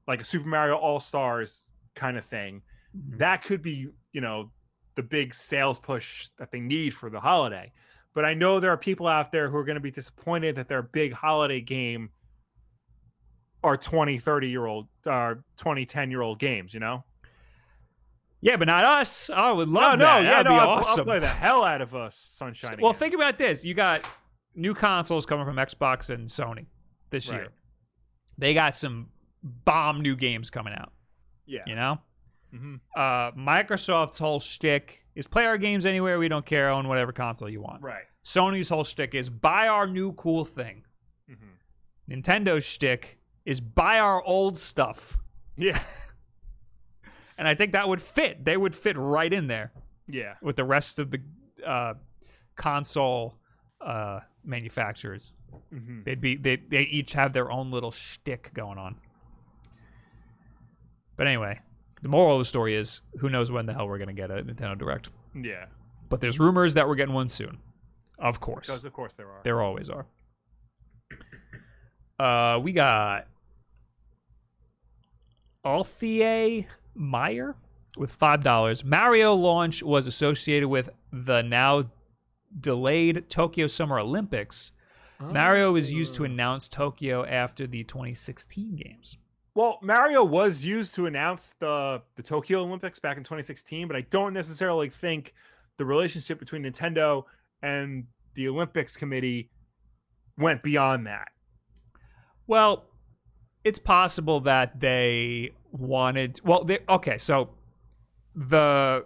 [0.08, 2.62] like a super mario all stars kind of thing
[2.96, 3.20] Mhm.
[3.20, 4.52] that could be you know
[4.96, 7.72] the big sales push that they need for the holiday
[8.14, 10.68] but i know there are people out there who are going to be disappointed that
[10.68, 12.10] their big holiday game
[13.64, 17.04] are 20 30 year old uh 20 10 year old games you know
[18.42, 19.30] yeah, but not us.
[19.30, 20.20] I would love no that.
[20.22, 21.06] no yeah That'd no be I'll, I'll awesome.
[21.06, 23.00] play the hell out of us sunshine well, again.
[23.00, 24.06] think about this: you got
[24.54, 26.66] new consoles coming from Xbox and Sony
[27.10, 27.48] this year.
[28.38, 29.08] They got some
[29.42, 30.92] bomb new games coming out.
[31.46, 32.00] yeah You know,
[32.52, 37.14] hmm Uh, Microsoft's whole shtick is play our games anywhere we don't care on whatever
[37.14, 37.82] console you want.
[37.82, 38.04] Right.
[38.26, 40.84] Sony's whole shtick is buy our new cool thing.
[41.30, 45.18] hmm Nintendo's shtick is buy our old stuff.
[45.58, 45.82] Yeah.
[47.36, 48.46] And I think that would fit.
[48.46, 49.72] They would fit right in there
[50.08, 50.36] Yeah.
[50.44, 51.20] with the rest of the
[51.66, 51.96] uh,
[52.56, 53.40] console
[53.82, 55.32] uh, manufacturers.
[55.72, 58.98] hmm They'd be they they each have their own little shtick going on.
[61.18, 61.60] But anyway,
[62.04, 64.44] the moral of the story is who knows when the hell we're gonna get a
[64.44, 65.10] Nintendo Direct.
[65.36, 65.66] Yeah.
[66.10, 67.58] But there's rumors that we're getting one soon.
[68.20, 68.68] Of course.
[68.68, 69.42] Because of course there are.
[69.44, 70.06] There always are.
[72.20, 73.28] Uh we got
[75.66, 76.66] Althea
[76.96, 77.56] Meyer
[77.98, 78.84] with five dollars.
[78.84, 81.90] Mario launch was associated with the now
[82.60, 84.72] delayed Tokyo Summer Olympics.
[85.20, 86.26] Mario was used to Oh.
[86.26, 89.18] announce Tokyo after the 2016 games.
[89.56, 94.02] Well, Mario was used to announce the the Tokyo Olympics back in 2016, but I
[94.02, 95.34] don't necessarily think
[95.78, 97.24] the relationship between Nintendo
[97.62, 99.50] and the Olympics committee
[100.38, 101.30] went beyond that.
[102.48, 102.86] Well,
[103.64, 106.40] it's possible that they wanted.
[106.44, 107.50] Well, they, okay, so
[108.36, 109.06] the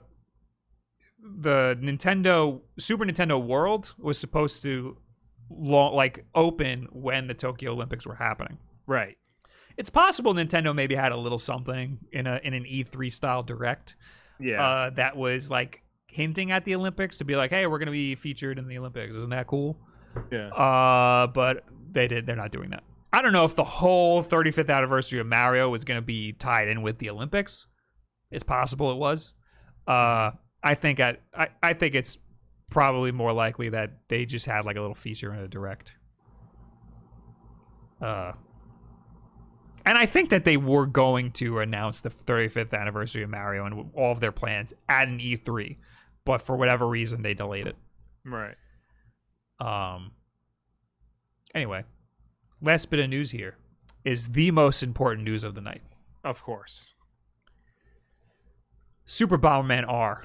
[1.21, 4.97] the Nintendo Super Nintendo World was supposed to
[5.49, 8.57] lo- like open when the Tokyo Olympics were happening.
[8.85, 9.17] Right.
[9.75, 13.95] It's possible Nintendo maybe had a little something in a in an E3 style direct
[14.39, 14.63] Yeah.
[14.65, 18.15] uh, that was like hinting at the Olympics to be like, hey, we're gonna be
[18.15, 19.13] featured in the Olympics.
[19.15, 19.77] Isn't that cool?
[20.31, 20.47] yeah.
[20.49, 22.25] Uh, but they did.
[22.25, 22.83] They're not doing that.
[23.17, 26.67] I don't know if the whole 35th anniversary of Mario was going to be tied
[26.67, 27.65] in with the Olympics.
[28.29, 29.33] It's possible it was.
[29.87, 30.31] Uh,
[30.61, 32.19] I think I, I I think it's
[32.69, 35.95] probably more likely that they just had like a little feature in a direct.
[37.99, 38.33] Uh,
[39.83, 43.89] and I think that they were going to announce the 35th anniversary of Mario and
[43.95, 45.77] all of their plans at an E3,
[46.23, 47.77] but for whatever reason they delayed it.
[48.23, 48.57] right.
[49.59, 50.11] Um.
[51.55, 51.83] Anyway,
[52.61, 53.55] last bit of news here
[54.03, 55.81] is the most important news of the night.
[56.23, 56.93] Of course.
[59.05, 60.23] Super Bomberman R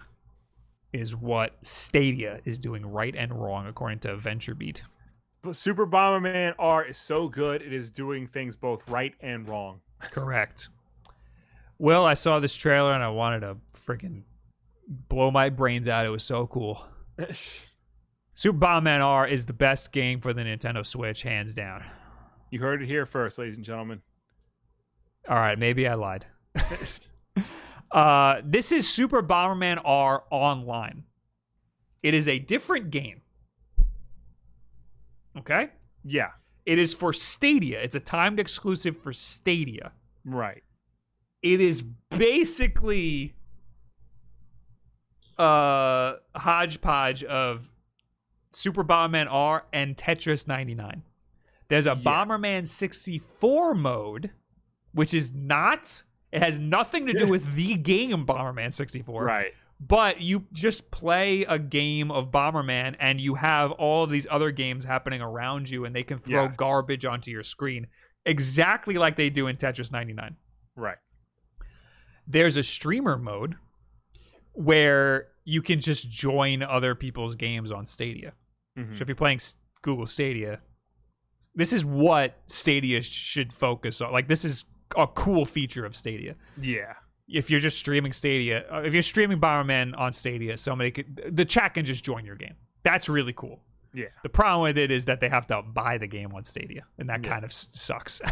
[0.92, 4.80] is what Stadia is doing right and wrong according to VentureBeat.
[5.42, 9.80] But Super Bomberman R is so good, it is doing things both right and wrong.
[10.00, 10.68] Correct.
[11.78, 14.22] Well, I saw this trailer and I wanted to freaking
[14.88, 16.06] blow my brains out.
[16.06, 16.86] It was so cool.
[18.34, 21.84] Super Bomberman R is the best game for the Nintendo Switch, hands down.
[22.52, 24.02] You heard it here first, ladies and gentlemen.
[25.28, 26.26] All right, maybe I lied.
[27.90, 31.04] Uh, this is Super Bomberman R Online.
[32.02, 33.20] It is a different game.
[35.36, 35.68] Okay?
[36.02, 36.30] yeah.
[36.64, 37.82] It is for Stadia.
[37.82, 39.92] It's a timed exclusive for Stadia.
[40.24, 40.62] Right.
[41.42, 43.34] It is basically
[45.36, 47.68] a hodgepodge of
[48.52, 51.02] Super Bomberman R and Tetris 99.
[51.72, 52.02] There's a Yeah.
[52.26, 54.30] Bomberman 64 mode,
[54.92, 56.02] which is not.
[56.30, 59.24] It has nothing to do with the game Bomberman 64.
[59.24, 59.54] Right.
[59.80, 64.50] But you just play a game of Bomberman and you have all of these other
[64.50, 66.56] games happening around you and they can throw Yes.
[66.58, 67.86] garbage onto your screen
[68.26, 70.36] exactly like they do in Tetris 99.
[70.76, 70.98] Right.
[72.26, 73.56] There's a streamer mode
[74.52, 78.34] where you can just join other people's games on Stadia.
[78.78, 78.98] Mhm.
[78.98, 79.40] So if you're playing
[79.80, 80.60] Google Stadia,
[81.54, 84.12] this is what Stadia should focus on.
[84.12, 84.64] Like this is
[84.96, 86.34] a cool feature of Stadia.
[86.60, 86.94] Yeah.
[87.28, 91.44] If you're just streaming Stadia, uh, if you're streaming Bomberman on Stadia, somebody could the
[91.44, 92.54] chat can just join your game.
[92.82, 93.60] That's really cool.
[93.94, 94.06] Yeah.
[94.22, 97.08] The problem with it is that they have to buy the game on Stadia, and
[97.08, 97.30] that Yeah.
[97.30, 98.20] kind of sucks.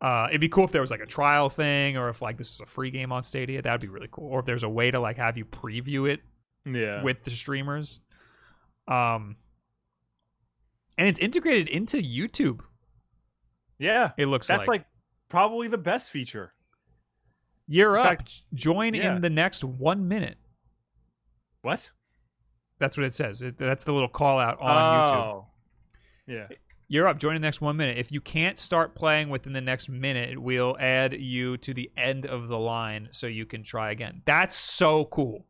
[0.00, 2.52] uh, it'd be cool if there was like a trial thing, or if like this
[2.54, 3.62] is a free game on Stadia.
[3.62, 4.28] That'd be really cool.
[4.28, 6.20] Or if there's a way to like have you preview it
[6.66, 7.02] Yeah.
[7.02, 8.00] with the streamers.
[8.86, 9.36] Um,
[10.98, 12.60] and it's integrated into YouTube.
[13.78, 14.12] yeah.
[14.16, 14.80] It looks like That's like.
[14.80, 14.86] like
[15.28, 16.52] probably the best feature.
[17.66, 18.06] You're in up.
[18.06, 19.16] fact- Join yeah.
[19.16, 20.36] in the next one minute.
[21.62, 21.90] What?
[22.78, 23.40] That's what it says.
[23.40, 25.10] It, that's the little call out on oh.
[25.10, 25.16] YouTube.
[25.16, 25.46] oh.
[26.26, 26.46] Yeah.
[26.88, 27.18] You're up.
[27.18, 27.96] Join in the next one minute.
[27.96, 32.26] If you can't start playing within the next minute, we'll add you to the end
[32.26, 34.20] of the line so you can try again.
[34.26, 35.46] That's so cool.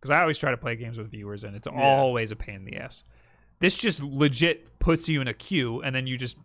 [0.00, 1.82] Because I always try to play games with viewers, and it's Yeah.
[1.82, 3.02] always a pain in the ass.
[3.64, 6.36] This just legit puts you in a queue, and then you just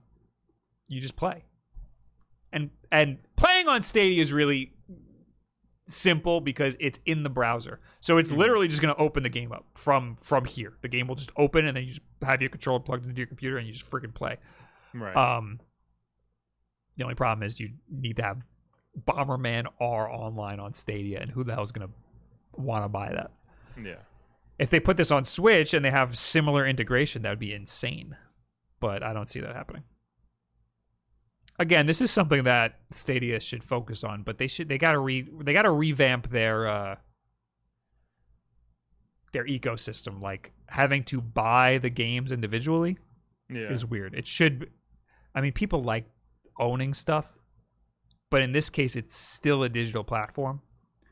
[0.87, 1.43] you just play.
[2.53, 4.71] And and playing on Stadia is really
[5.85, 7.81] simple because it's in the browser.
[7.99, 8.37] So it's Mhm.
[8.37, 10.77] literally just going to open the game up from from here.
[10.81, 13.27] The game will just open and then you just have your controller plugged into your
[13.27, 14.37] computer and you just freaking play.
[14.93, 15.13] Right.
[15.17, 15.59] Um
[16.95, 18.43] the only problem is you need to have
[18.97, 21.89] Bomberman R online on Stadia, and who the hell's gonna
[22.53, 23.31] want to buy that?
[23.83, 23.95] Yeah.
[24.59, 28.17] If they put this on Switch and they have similar integration, that would be insane.
[28.81, 29.83] But I don't see that happening.
[31.57, 35.27] Again, this is something that Stadia should focus on, but they should they gotta re
[35.41, 36.95] they gotta revamp their uh
[39.33, 40.21] their ecosystem.
[40.21, 42.97] Like having to buy the games individually
[43.49, 43.71] Yeah.
[43.73, 44.13] is weird.
[44.13, 44.69] It should
[45.35, 46.05] I mean people like
[46.57, 47.25] owning stuff,
[48.29, 50.61] but in this case it's still a digital platform.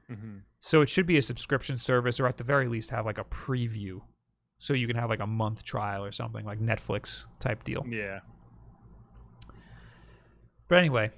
[0.10, 3.18] hmm So it should be a subscription service, or at the very least have like
[3.18, 4.02] a preview,
[4.58, 7.86] so you can have like a month trial or something like Netflix type deal.
[7.88, 8.20] Yeah.
[10.68, 11.12] But anyway,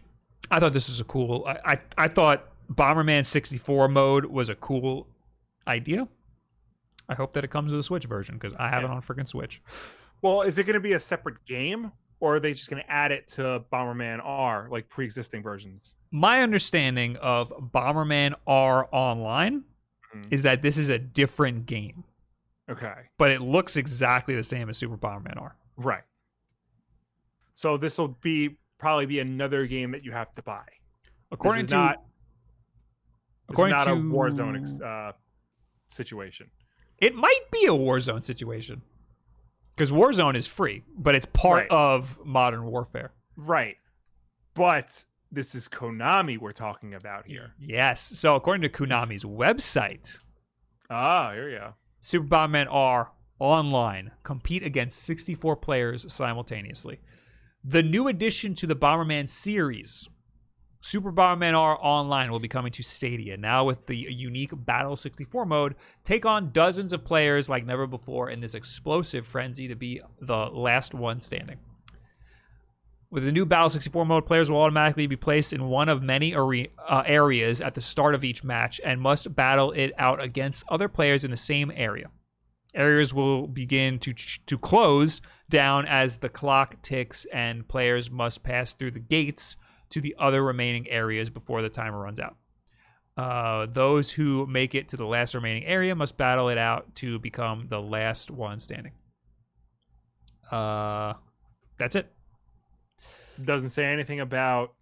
[0.51, 1.45] I thought this was a cool.
[1.47, 5.07] I I, I thought Bomberman 64 mode was a cool
[5.67, 6.07] idea.
[7.07, 9.27] I hope that it comes to the Switch version because I have it on freaking
[9.27, 9.61] Switch.
[10.21, 12.91] Well, is it going to be a separate game, or are they just going to
[12.91, 15.95] add it to Bomberman R, like pre-existing versions?
[16.11, 19.63] My understanding of Bomberman R Online
[20.13, 20.27] Mhm.
[20.31, 22.03] is that this is a different game,
[22.69, 23.09] Okay.
[23.17, 25.55] but it looks exactly the same as Super Bomberman R.
[25.77, 26.03] Right.
[27.53, 30.65] So this will be probably be another game that you have to buy.
[31.31, 32.03] According to not,
[33.49, 35.11] according not to a Warzone uh,
[35.91, 36.49] situation.
[36.97, 38.81] It might be a Warzone situation.
[39.79, 41.71] Because Warzone is free, but it's part Right.
[41.71, 43.13] of Modern Warfare.
[43.37, 43.77] Right.
[44.53, 47.53] But this is Konami we're talking about here.
[47.57, 48.01] Yes.
[48.19, 50.19] So according to Konami's website,
[50.89, 51.75] Ah, here we go.
[52.01, 56.99] Super Bomberman R online compete against 64 players simultaneously.
[57.63, 60.09] The new addition to the Bomberman series,
[60.81, 65.45] Super Bomberman R Online, will be coming to Stadia now with the unique Battle 64
[65.45, 65.75] mode.
[66.05, 70.37] Take on dozens of players like never before in this explosive frenzy to be the
[70.37, 71.57] last one standing.
[73.11, 76.33] With the new Battle 64 mode, players will automatically be placed in one of many
[76.33, 80.63] are- uh, areas at the start of each match and must battle it out against
[80.69, 82.09] other players in the same area.
[82.75, 88.43] Areas will begin to ch- to close down as the clock ticks, and players must
[88.43, 89.57] pass through the gates
[89.89, 92.35] to the other remaining areas before the timer runs out.
[93.17, 97.19] Uh, those who make it to the last remaining area must battle it out to
[97.19, 98.93] become the last one standing.
[100.51, 101.13] Uh,
[101.77, 102.11] that's it.
[103.43, 104.73] Doesn't say anything about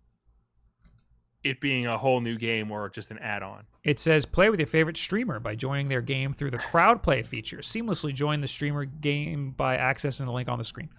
[1.43, 3.65] it being a whole new game or just an add-on.
[3.83, 7.23] It says play with your favorite streamer by joining their game through the crowd play
[7.23, 7.59] feature.
[7.59, 10.89] Seamlessly join the streamer game by accessing the link on the screen.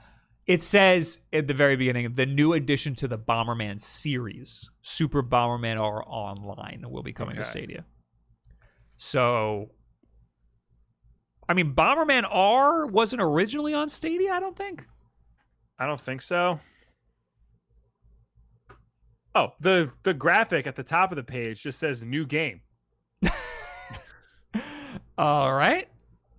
[0.49, 5.79] It says at the very beginning the new addition to the Bomberman series, Super Bomberman
[5.79, 7.51] R Online, will be coming to Okay.
[7.51, 7.85] Stadia.
[8.97, 9.73] So,
[11.49, 14.87] I mean, Bomberman R wasn't originally on Stadia, I don't think.
[15.79, 16.59] I don't think so.
[19.35, 22.62] Oh, the the graphic at the top of the page just says new game.
[25.19, 25.89] All right.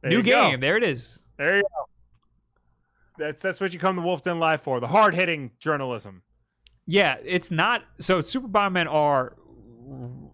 [0.02, 0.50] There new you go.
[0.50, 0.60] game.
[0.60, 1.20] There it is.
[1.38, 1.86] There you go.
[3.20, 4.80] That's that's what you come to Wolf Den Live for.
[4.80, 6.24] The hard hitting journalism.
[6.88, 7.84] Yeah, it's not.
[8.00, 9.36] So Super Bomberman R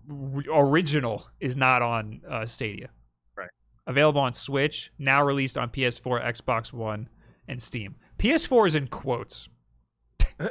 [0.10, 2.90] r- original is not on uh, Stadia.
[3.36, 3.50] Right.
[3.88, 7.10] Available on Switch, now released on PS4, Xbox One,
[7.48, 7.96] and Steam.
[8.20, 9.50] PS4 is in quotes.
[10.40, 10.48] I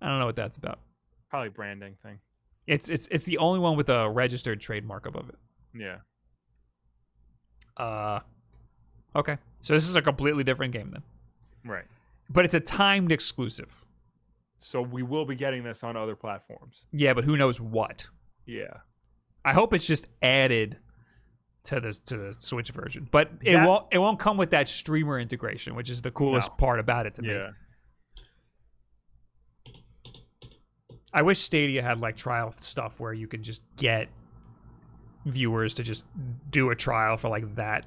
[0.00, 0.78] don't know what that's about.
[1.28, 2.20] Probably branding thing.
[2.66, 5.36] It's it's it's the only one with a registered trademark above it.
[5.74, 5.98] Yeah.
[7.76, 8.20] Uh,
[9.16, 9.38] okay.
[9.62, 11.02] So this is a completely different game then,
[11.64, 11.84] Right.
[12.30, 13.84] but it's a timed exclusive.
[14.60, 16.84] So we will be getting this on other platforms.
[16.92, 18.06] Yeah, but who knows what?
[18.46, 18.78] Yeah.
[19.44, 20.78] I hope it's just added
[21.64, 24.68] to the to the Switch version, but it That- won't it won't come with that
[24.68, 26.54] streamer integration, which is the coolest No.
[26.56, 27.28] part about it to me.
[27.30, 27.50] Yeah.
[31.12, 34.08] I wish Stadia had like trial stuff where you can just get
[35.24, 36.04] viewers to just
[36.50, 37.86] do a trial for like that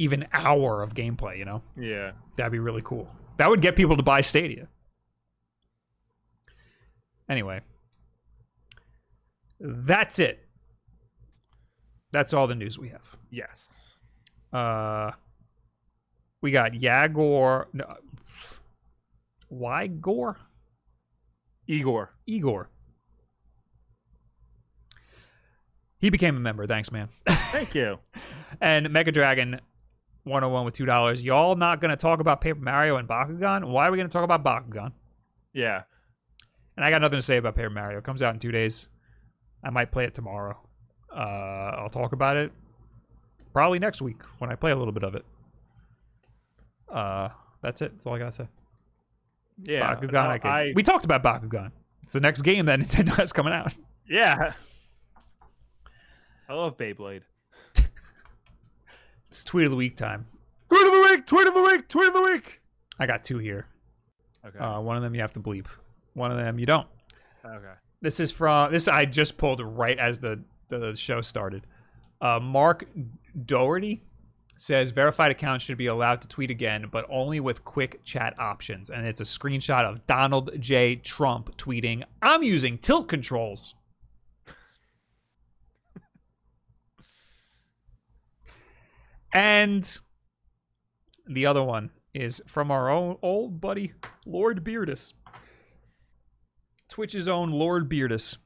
[0.00, 1.62] even hour of gameplay, you know?
[1.78, 2.12] Yeah.
[2.36, 3.06] That'd be really cool.
[3.36, 4.66] That would get people to buy Stadia.
[7.28, 7.60] Anyway,
[9.60, 10.40] that's it.
[12.12, 13.16] That's all the news we have.
[13.30, 13.68] Yes.
[14.52, 15.10] Uh,
[16.40, 17.66] we got Yagor.
[17.74, 17.84] No,
[19.52, 20.36] Wygor?
[21.68, 22.14] Igor.
[22.26, 22.70] Igor.
[25.98, 26.66] He became a member.
[26.66, 27.10] Thanks, man.
[27.28, 27.98] Thank you.
[28.62, 29.60] and Mega Dragon
[30.24, 31.22] 101 with $2.
[31.24, 33.64] Y'all not going to talk about Paper Mario and Bakugan?
[33.64, 34.92] Why are we going to talk about Bakugan?
[35.52, 35.82] Yeah.
[36.76, 37.98] And I got nothing to say about Paper Mario.
[37.98, 38.88] It comes out in two days.
[39.62, 40.58] I might play it tomorrow.
[41.14, 41.18] Uh,
[41.76, 42.52] I'll talk about it
[43.52, 45.24] probably next week when I play a little bit of it.
[46.88, 47.28] Uh,
[47.62, 47.92] that's it.
[47.92, 48.48] That's all I gotta say.
[49.64, 49.94] Yeah.
[49.94, 50.12] Bakugan.
[50.12, 51.72] no, I, could, I we talked about Bakugan.
[52.02, 53.74] It's the next game that Nintendo has coming out.
[54.08, 54.54] Yeah.
[56.48, 57.22] I love Beyblade.
[59.30, 60.26] It's tweet of the week time.
[60.68, 61.26] Tweet of the week.
[61.26, 61.88] Tweet of the week.
[61.88, 62.60] Tweet of the week.
[62.98, 63.66] I got two here.
[64.44, 64.58] Okay.
[64.58, 65.66] Uh, one of them you have to bleep.
[66.14, 66.88] One of them you don't.
[67.44, 67.74] okay.
[68.02, 71.66] This is from this I just pulled right as the the show started.
[72.20, 72.86] Uh, Mark
[73.46, 74.02] Doherty
[74.56, 78.90] says verified accounts should be allowed to tweet again, but only with quick chat options.
[78.90, 80.96] And it's a screenshot of Donald J.
[80.96, 83.74] Trump tweeting, "I'm using tilt controls."
[89.32, 89.98] And
[91.26, 93.92] the other one is from our own old buddy
[94.26, 95.12] Lord Beardus.
[96.88, 98.38] Twitch's own Lord Beardus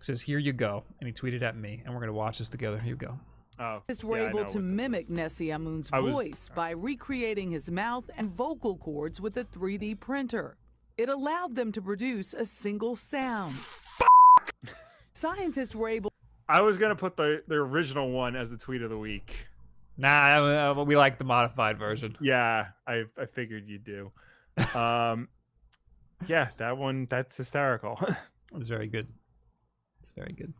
[0.00, 2.78] says, "Here you go," and he tweeted at me, and we're gonna watch this together.
[2.78, 3.20] Here you go.
[3.58, 3.64] Oh.
[3.64, 5.06] Artists were yeah, able to mimic.
[5.06, 10.56] Nesyamun's I was- voice by recreating his mouth and vocal cords with a 3D printer.
[10.96, 13.54] It allowed them to produce a single sound.
[15.12, 16.12] Scientists were able
[16.48, 19.46] I was gonna put the the original one as the tweet of the week.
[19.96, 22.16] Nah, uh, we like the modified version.
[22.20, 24.10] Yeah, I I figured you'd do.
[24.74, 25.28] Um,
[26.26, 27.98] yeah, that one that's hysterical.
[28.54, 29.08] It's very good.
[30.02, 30.52] It's very good.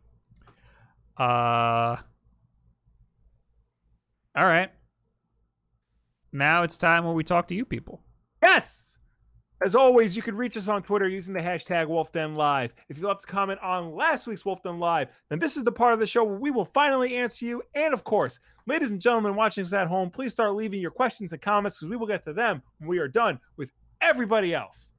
[1.18, 1.96] Uh,
[4.34, 4.70] all right.
[6.32, 8.00] Now it's time where we talk to you people.
[8.42, 8.91] yes.
[9.64, 12.70] As always, you can reach us on Twitter using the hashtag WolfDenLive.
[12.88, 15.70] If you'd love to comment on last week's Wolf Den Live, then this is the
[15.70, 17.62] part of the show where we will finally answer you.
[17.74, 21.32] And of course, ladies and gentlemen watching us at home, please start leaving your questions
[21.32, 23.70] and comments because we will get to them when we are done with
[24.00, 24.92] everybody else.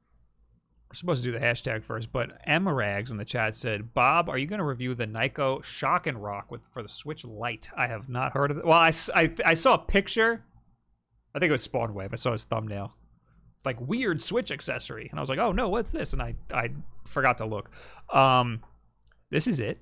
[0.89, 4.29] We're supposed to do the hashtag first, but Emma Rags in the chat said, "Bob,
[4.29, 7.67] are you going to review the Nyko Shock and Rock with for the Switch Lite?
[7.75, 8.65] I have not heard of it.
[8.65, 8.93] Well, I
[9.43, 10.45] I saw a picture.
[11.33, 12.09] I think it was SpawnWave.
[12.13, 12.95] I saw his thumbnail,
[13.65, 16.69] like weird Switch accessory, and I was like, "Oh no, what's this?" And I I
[17.05, 17.69] forgot to look.
[18.13, 18.61] Um,
[19.29, 19.79] this is it.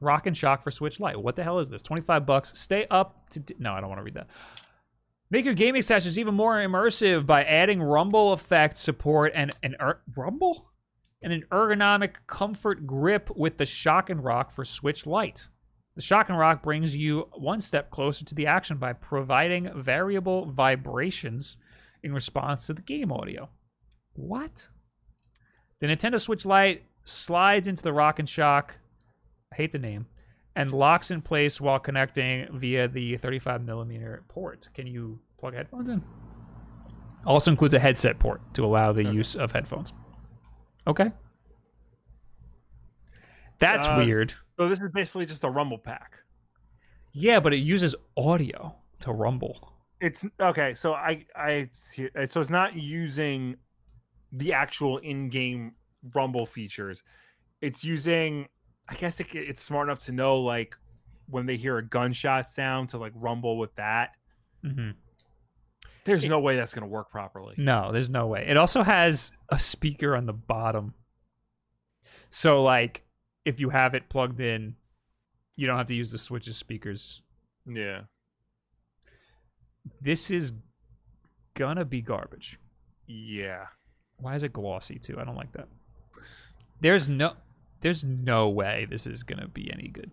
[0.00, 1.20] Rock and Shock for Switch Lite.
[1.20, 1.82] What the hell is this?
[1.82, 2.52] Twenty five bucks.
[2.58, 3.40] Stay up to.
[3.40, 4.28] D- no, I don't want to read that.
[5.30, 10.00] Make your gaming sessions even more immersive by adding rumble effect support and an er-
[10.16, 10.70] rumble
[11.22, 15.48] and an ergonomic comfort grip with the Shock and Rock for Switch Lite.
[15.96, 20.50] The Shock and Rock brings you one step closer to the action by providing variable
[20.50, 21.56] vibrations
[22.04, 23.48] in response to the game audio.
[24.14, 24.68] What?
[25.80, 28.76] The Nintendo Switch Lite slides into the Rock and Shock.
[29.52, 30.06] I hate the name.
[30.56, 34.68] And locks in place while connecting via the 35 millimeter port.
[34.74, 36.02] Can you plug headphones in?
[37.26, 39.92] Also includes a headset port to allow the use of headphones.
[40.86, 41.10] Okay.
[43.58, 44.34] That's Uh, weird.
[44.58, 46.18] So this is basically just a Rumble pack.
[47.12, 49.73] Yeah, but it uses audio to rumble.
[50.04, 50.74] It's okay.
[50.74, 53.56] So I I so it's not using
[54.30, 55.72] the actual in-game
[56.14, 57.02] Rumble features.
[57.62, 58.48] It's using.
[58.86, 60.76] I guess it, it's smart enough to know like
[61.26, 64.10] when they hear a gunshot sound to like rumble with that.
[64.62, 64.90] hmm
[66.04, 67.54] There's no way that's gonna work properly.
[67.56, 68.44] No, there's no way.
[68.46, 70.92] It also has a speaker on the bottom.
[72.28, 73.06] So like
[73.46, 74.76] if you have it plugged in,
[75.56, 77.22] you don't have to use the switches speakers.
[77.66, 78.02] Yeah.
[80.00, 80.52] This is
[81.54, 82.58] gonna be garbage.
[83.06, 83.66] Yeah.
[84.18, 85.18] Why is it glossy too?
[85.20, 85.68] I don't like that.
[86.80, 87.34] There's no
[87.80, 90.10] there's no way this is gonna be any good.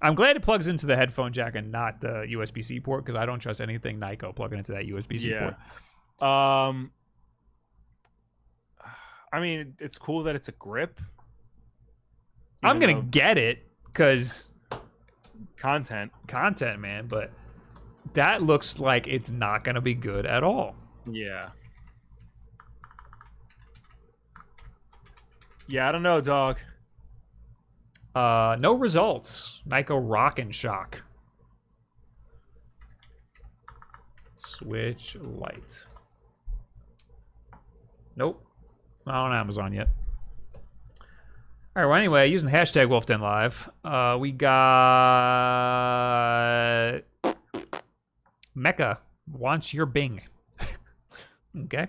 [0.00, 3.18] I'm glad it plugs into the headphone jack and not the USB C port because
[3.18, 5.54] I don't trust anything Nyko plugging into that USB C Yeah.
[6.18, 6.28] port.
[6.30, 6.92] Um.
[9.32, 11.00] I mean, it's cool that it's a grip.
[12.62, 14.50] I'm gonna get it because
[15.56, 16.12] content.
[16.26, 17.30] content, man, but
[18.14, 20.74] that looks like it's not gonna be good at all.
[21.10, 21.50] Yeah.
[25.66, 26.58] Yeah, I don't know, dog.
[28.14, 29.60] Uh, no results.
[29.68, 31.02] Nyko Rock and Shock.
[34.36, 35.86] Switch light.
[38.16, 38.44] Nope.
[39.06, 39.88] Not on Amazon yet.
[41.76, 41.86] All right.
[41.86, 44.58] Well, anyway, using the hashtag WolfDenLive, uh, we got
[48.58, 48.98] Mecca
[49.30, 50.20] wants your Bing.
[51.64, 51.86] okay.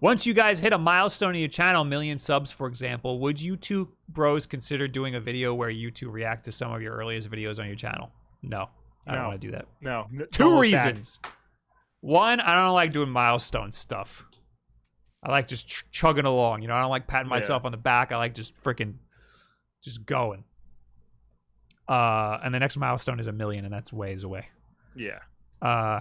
[0.00, 3.56] Once you guys hit a milestone in your channel, million subs, for example, would you
[3.56, 7.30] two bros consider doing a video where you two react to some of your earliest
[7.30, 8.10] videos on your channel?
[8.42, 8.68] No,
[9.06, 9.66] I don't want to do that.
[9.80, 10.06] No.
[10.10, 11.18] n- don't Two reasons.
[12.00, 14.24] One, I don't like doing milestone stuff.
[15.22, 16.62] I like just ch- chugging along.
[16.62, 17.38] You know, I don't like patting Yeah.
[17.40, 18.12] myself on the back.
[18.12, 18.94] I like just freaking,
[19.82, 20.44] just going.
[21.88, 24.46] Uh, and the next milestone is a million, and that's ways away.
[24.94, 25.18] Yeah.
[25.60, 26.00] Uh,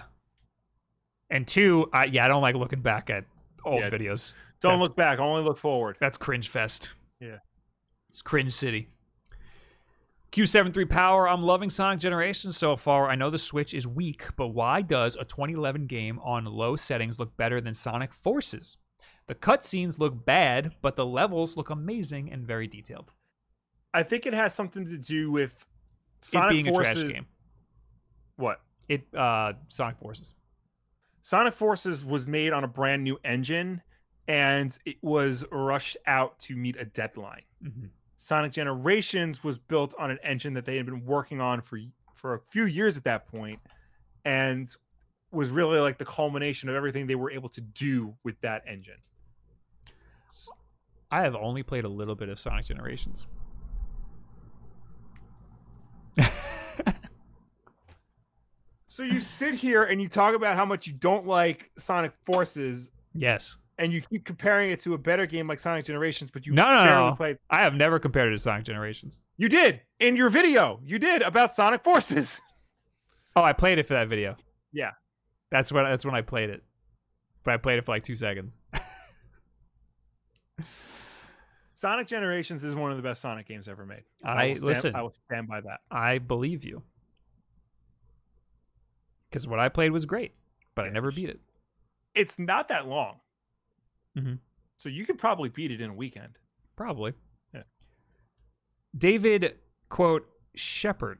[1.30, 3.26] and two, I, yeah, I don't like looking back at
[3.66, 3.90] old Yeah.
[3.90, 4.36] videos.
[4.60, 5.20] Don't That's- look back.
[5.20, 5.98] Only look forward.
[6.00, 6.94] That's cringe fest.
[7.20, 7.40] Yeah.
[8.10, 8.90] It's cringe city.
[10.32, 13.10] Q73 Power, I'm loving Sonic Generations so far.
[13.10, 17.18] I know the Switch is weak, but why does a 2011 game on low settings
[17.18, 18.78] look better than Sonic Forces?
[19.28, 23.12] The cutscenes look bad, but the levels look amazing and very detailed.
[23.94, 25.54] I think it has something to do with
[26.20, 26.98] it Sonic being Forces.
[26.98, 27.26] a trash game.
[28.36, 28.62] What?
[28.90, 30.34] It uh Sonic Forces.
[31.22, 33.82] Sonic Forces was made on a brand new engine
[34.28, 37.44] and it was rushed out to meet a deadline.
[37.64, 37.90] Mhm.
[38.18, 41.80] Sonic Generations was built on an engine that they had been working on for
[42.14, 43.60] for a few years at that point
[44.26, 44.74] and
[45.32, 48.98] was really like the culmination of everything they were able to do with that engine.
[51.12, 53.28] I have only played a little bit of Sonic Generations.
[58.98, 62.90] So you sit here and you talk about how much you don't like Sonic Forces
[63.14, 63.56] yes.
[63.78, 66.66] and you keep comparing it to a better game like Sonic Generations, but you No,
[66.66, 67.16] no, no.
[67.16, 67.38] played.
[67.48, 69.22] I have never compared it to Sonic Generations.
[69.38, 70.80] You did in your video.
[70.84, 72.42] You did about Sonic Forces.
[73.36, 74.36] Oh, I played it for that video.
[74.74, 74.94] Yeah.
[75.52, 76.64] That's when that's when I played it.
[77.44, 78.52] But I played it for like two seconds.
[81.76, 84.06] Sonic Generations is one of the best Sonic games ever made.
[84.26, 84.96] I will stand, listen.
[84.96, 85.82] I will stand by that.
[85.92, 86.82] I believe you.
[89.38, 90.34] Because what I played was great,
[90.74, 91.40] but I never beat it.
[92.16, 93.20] It's not that long,
[94.18, 94.40] Mhm.
[94.78, 96.40] so you could probably beat it in a weekend.
[96.76, 97.14] Probably.
[97.54, 97.64] Yeah.
[98.98, 99.60] David,
[99.90, 101.20] quote, Shepard.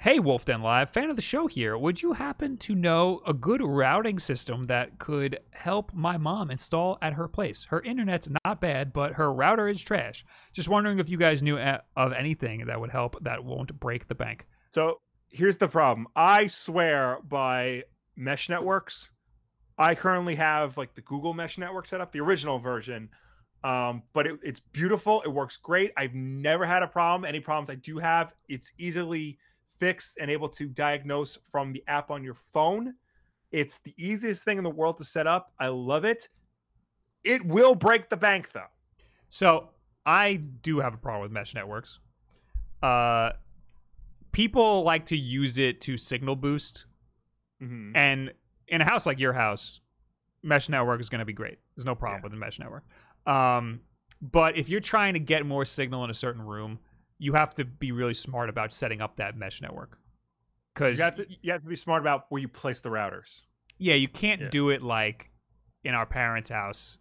[0.00, 1.76] Hey, Wolf Den Live, fan of the show here.
[1.78, 6.98] Would you happen to know a good routing system that could help my mom install
[7.00, 7.66] at her place?
[7.66, 10.24] Her internet's not bad, but her router is trash.
[10.52, 14.14] Just wondering if you guys knew of anything that would help that won't break the
[14.14, 14.46] bank.
[14.74, 15.00] So
[15.30, 16.06] here's the problem.
[16.14, 17.84] I swear by
[18.16, 19.10] mesh networks.
[19.78, 23.08] I currently have like the Google Mesh Network set up, the original version.
[23.64, 25.22] Um, but it, it's beautiful.
[25.22, 25.92] It works great.
[25.96, 27.26] I've never had a problem.
[27.26, 29.38] Any problems I do have, it's easily
[29.78, 32.94] fixed and able to diagnose from the app on your phone.
[33.52, 35.52] It's the easiest thing in the world to set up.
[35.58, 36.28] I love it.
[37.24, 38.70] It will break the bank though.
[39.30, 39.70] So
[40.04, 41.98] I do have a problem with mesh networks.
[42.82, 43.30] Uh,
[44.32, 46.86] people like to use it to signal boost,
[47.62, 47.92] Mhm.
[47.94, 48.32] and
[48.68, 49.80] in a house like your house,
[50.42, 51.58] mesh network is going to be great.
[51.76, 52.24] There's no problem Yeah.
[52.24, 52.84] with the mesh network.
[53.26, 53.82] Um,
[54.22, 56.78] but if you're trying to get more signal in a certain room,
[57.18, 59.98] you have to be really smart about setting up that mesh network.
[60.74, 63.42] Because You have to you have to be smart about where you place the routers.
[63.78, 64.48] yeah, you can't Yeah.
[64.48, 65.30] do it like
[65.84, 66.96] in our parents' house.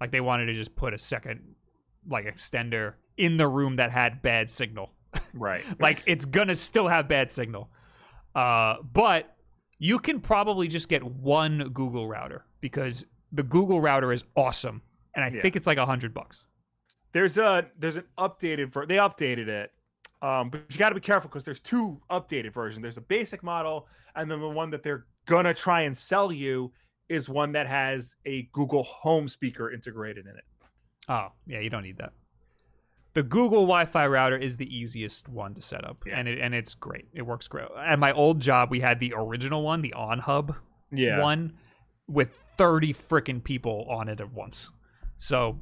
[0.00, 1.56] Like they wanted to just put a second
[2.06, 4.93] like extender in the room that had bad signal.
[5.32, 5.62] Right.
[5.80, 7.70] like it's gonna still have bad signal.
[8.34, 9.36] Uh, but
[9.78, 14.82] you can probably just get one Google router because the Google router is awesome,
[15.14, 15.42] and I Yeah.
[15.42, 16.46] think it's like a hundred bucks.
[17.12, 19.70] there's a there's an updated ver- they updated it
[20.22, 23.42] um but you got to be careful because there's two updated versions there's a basic
[23.44, 23.86] model
[24.16, 26.72] and then the one that they're gonna try and sell you
[27.08, 30.44] is one that has a google home speaker integrated in it
[31.08, 32.12] Oh yeah, you don't need that.
[33.14, 36.18] The Google Wi-Fi router is the easiest one to set up, Yeah.
[36.18, 37.06] and it and it's great.
[37.14, 37.68] It works great.
[37.76, 40.56] At my old job, we had the original one, the OnHub
[40.90, 41.54] one,
[42.08, 44.70] with thirty freaking people on it at once.
[45.18, 45.60] So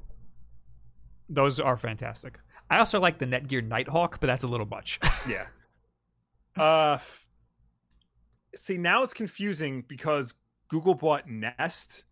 [1.28, 2.38] those are fantastic.
[2.70, 4.98] I also like the Netgear Nighthawk, but that's a little much.
[5.28, 5.46] yeah
[6.56, 6.98] uh
[8.54, 10.34] see now it's confusing because
[10.68, 12.04] google bought nest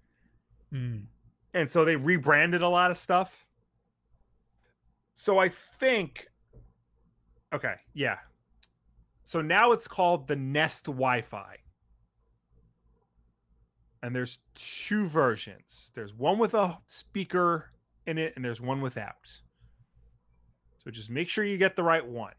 [0.73, 1.07] Mm.
[1.53, 3.45] and so they rebranded a lot of stuff.
[5.21, 6.29] So I think,
[7.53, 8.17] okay, yeah.
[9.23, 11.57] So now it's called the Nest Wi-Fi,
[14.03, 15.93] and there's two versions.
[15.95, 17.67] There's one with a speaker
[18.07, 19.43] in it, and there's one without.
[20.79, 22.33] So just make sure you get the right one.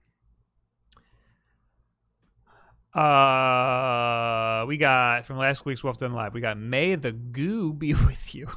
[2.95, 6.33] Uh, we got from last week's Wolf Den Live.
[6.33, 8.47] We got May the Goo be with you.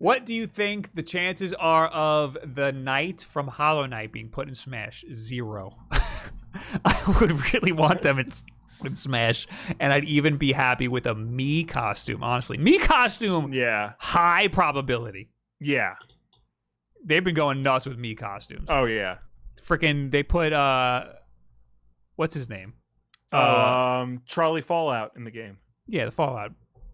[0.00, 4.48] What do you think the chances are of the knight from Hollow Knight being put
[4.48, 5.04] in Smash?
[5.12, 5.76] Zero.
[6.84, 8.32] I would really want them in,
[8.84, 9.46] in Smash,
[9.78, 12.22] and I'd even be happy with a me costume.
[12.24, 15.28] Honestly, me costume, Yeah, high probability.
[15.60, 15.94] yeah.
[17.04, 18.66] They've been going nuts with me costumes.
[18.68, 19.18] Oh yeah.
[19.66, 21.04] Freaking, they put uh,
[22.16, 22.74] what's his name?
[23.32, 25.58] Uh, um, Charlie Fallout in the game.
[25.86, 26.52] Yeah, the Fallout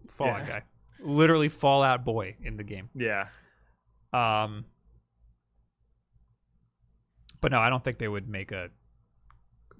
[0.09, 0.47] Fallout Yeah.
[0.47, 0.63] guy.
[0.99, 2.89] Literally Fallout boy in the game.
[2.95, 3.27] Yeah.
[4.13, 4.65] Um
[7.41, 8.69] But no, I don't think they would make a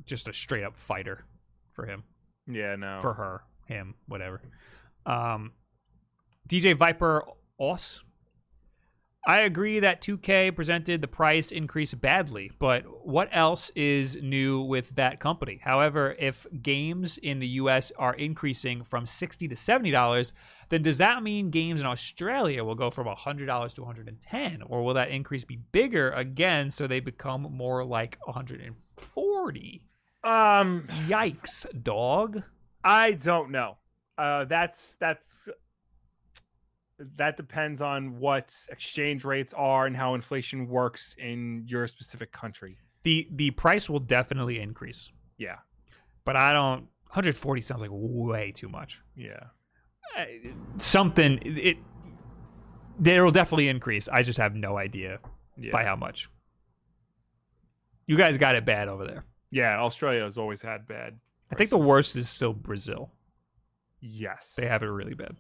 [0.06, 1.26] just a straight up fighter
[1.74, 2.04] for him.
[2.48, 2.76] Yeah.
[2.76, 3.00] No.
[3.02, 4.42] For her, him, whatever.
[5.06, 5.54] Um
[6.48, 7.24] DJ Viper
[7.60, 8.04] Os.
[9.28, 14.96] I agree that 2K presented the price increase badly, but what else is new with
[14.96, 15.60] that company?
[15.62, 20.32] However, if games in the US are increasing from 60 to $70,
[20.70, 24.94] then does that mean games in Australia will go from $100 to 110 or will
[24.94, 29.82] that increase be bigger again so they become more like 140?
[30.24, 32.44] Um, Yikes, dog.
[32.82, 33.76] I don't know.
[34.18, 35.50] Uh, that's that's
[37.16, 42.78] that depends on what exchange rates are and how inflation works in your specific country.
[43.04, 45.58] The the price will definitely increase, Yeah,
[46.26, 49.00] but I don't 140 sounds like way too much.
[49.16, 49.48] yeah.
[50.78, 51.78] Something it
[53.04, 54.08] it'll definitely increase.
[54.08, 55.20] I just have no idea
[55.56, 55.72] Yeah.
[55.72, 56.30] by how much.
[58.08, 59.26] You guys got it bad over there.
[59.52, 61.20] Yeah, Australia has always had bad.
[61.52, 63.12] I think the worst is still Brazil.
[64.00, 64.54] Yes.
[64.58, 65.36] They have it really bad.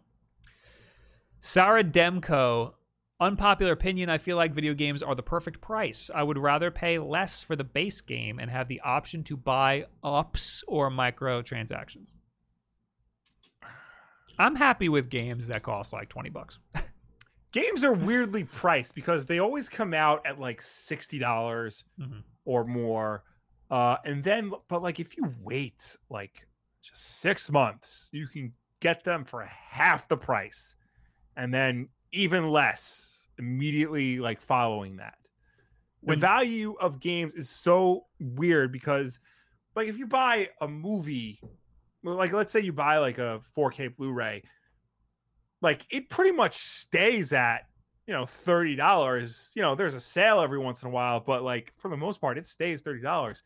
[1.40, 2.74] Sarah Demko,
[3.20, 4.10] unpopular opinion.
[4.10, 6.10] I feel like video games are the perfect price.
[6.14, 9.86] I would rather pay less for the base game and have the option to buy
[10.04, 12.10] ups or microtransactions.
[14.40, 16.60] I'm happy with games that cost like 20 bucks.
[17.54, 21.20] Games are weirdly priced because they always come out at like $60
[22.00, 22.22] Mhm.
[22.46, 23.24] or more.
[23.72, 26.46] Uh and then but like if you wait like
[26.84, 30.76] just 6 months, you can get them for half the price
[31.38, 35.16] and then even less immediately like following that.
[36.02, 39.20] The When- value of games is so weird because
[39.76, 41.40] like if you buy a movie
[42.04, 44.42] like let's say you buy like a 4K Blu-ray
[45.62, 47.68] like it pretty much stays at
[48.06, 51.74] you know $30 you know there's a sale every once in a while but like
[51.78, 53.42] for the most part it stays $30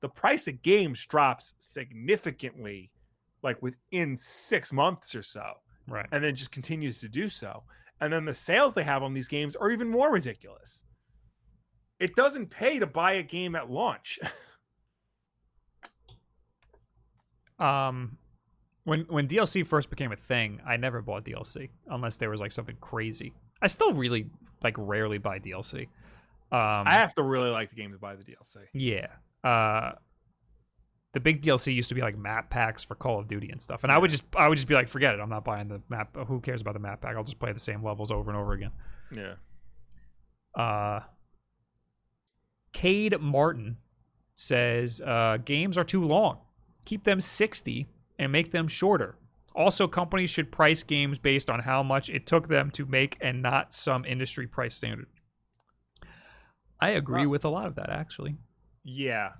[0.00, 2.90] the price of games drops significantly
[3.42, 5.54] like within six months or so
[5.88, 6.06] Right.
[6.12, 7.62] and then just continues to do so
[8.00, 10.82] and then the sales they have on these games are even more ridiculous
[12.00, 14.18] it doesn't pay to buy a game at launch
[17.58, 18.18] Um,
[18.84, 22.52] when when DLC first became a thing, I never bought DLC unless there was like
[22.52, 23.32] something crazy.
[23.62, 24.26] I still really
[24.62, 25.88] like rarely buy DLC.
[26.52, 29.06] Um, i have to really like the game to buy the dlc yeah.
[29.42, 29.92] Uh,
[31.14, 33.82] the big DLC used to be like map packs for Call of Duty and stuff,
[33.84, 35.80] and I would just I would just be like, forget it, I'm not buying the
[35.88, 36.14] map.
[36.26, 37.16] Who cares about the map pack?
[37.16, 38.72] I'll just play the same levels over and over again.
[39.12, 39.34] yeah
[40.54, 41.00] Uh,
[42.72, 43.76] Cade Martin
[44.36, 46.38] says uh, games are too long.
[46.84, 47.88] Keep them 60
[48.18, 49.16] and make them shorter.
[49.54, 53.40] Also, companies should price games based on how much it took them to make and
[53.40, 55.06] not some industry price standard.
[56.80, 58.36] I agree Well- with a lot of that, actually.
[58.82, 59.30] yeah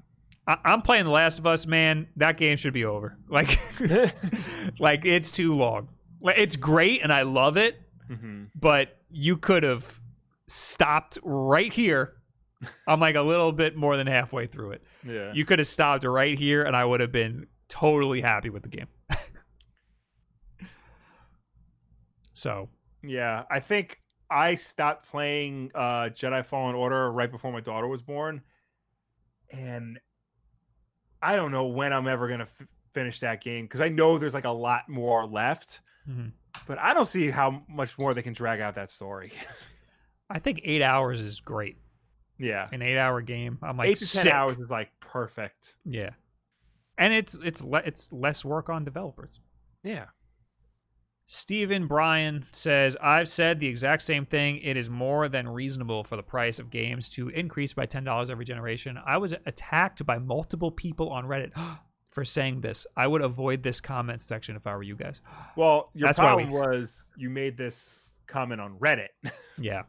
[0.46, 2.08] I- I'm playing The Last of Us, man.
[2.16, 3.16] That game should be over.
[3.28, 3.58] Like,
[4.78, 5.88] like it's too long.
[6.20, 10.00] Like, It's great and I love it, hmm but you could have
[10.48, 12.14] stopped right here.
[12.88, 14.82] I'm like a little bit more than halfway through it.
[15.06, 18.62] yeah You could have stopped right here, and I would have been totally happy with
[18.62, 18.86] the game.
[22.32, 22.68] so,
[23.02, 24.00] Yeah, I think
[24.30, 28.42] I stopped playing uh Jedi Fallen Order right before my daughter was born,
[29.50, 29.98] and
[31.24, 34.34] I don't know when I'm ever gonna f- finish that game because I know there's
[34.34, 36.32] like a lot more left, Mhm.
[36.66, 39.32] but I don't see how much more they can drag out that story.
[40.30, 41.76] I think eight hours is great.
[42.38, 43.58] yeah, An eight-hour game.
[43.62, 44.32] I'm like eight to ten sick.
[44.32, 45.76] hours is like perfect.
[45.84, 46.10] Yeah,
[46.98, 49.40] and it's it's le- it's less work on developers.
[49.82, 50.06] Yeah,
[51.26, 54.58] Stephen Bryan says, I've said the exact same thing.
[54.58, 58.44] It is more than reasonable for the price of games to increase by $10 every
[58.44, 58.98] generation.
[59.04, 61.52] I was attacked by multiple people on Reddit
[62.10, 62.86] for saying this.
[62.96, 65.22] I would avoid this comment section if I were you guys.
[65.56, 69.08] well, your That's why we- problem was you made this comment on Reddit.
[69.56, 69.82] Yeah.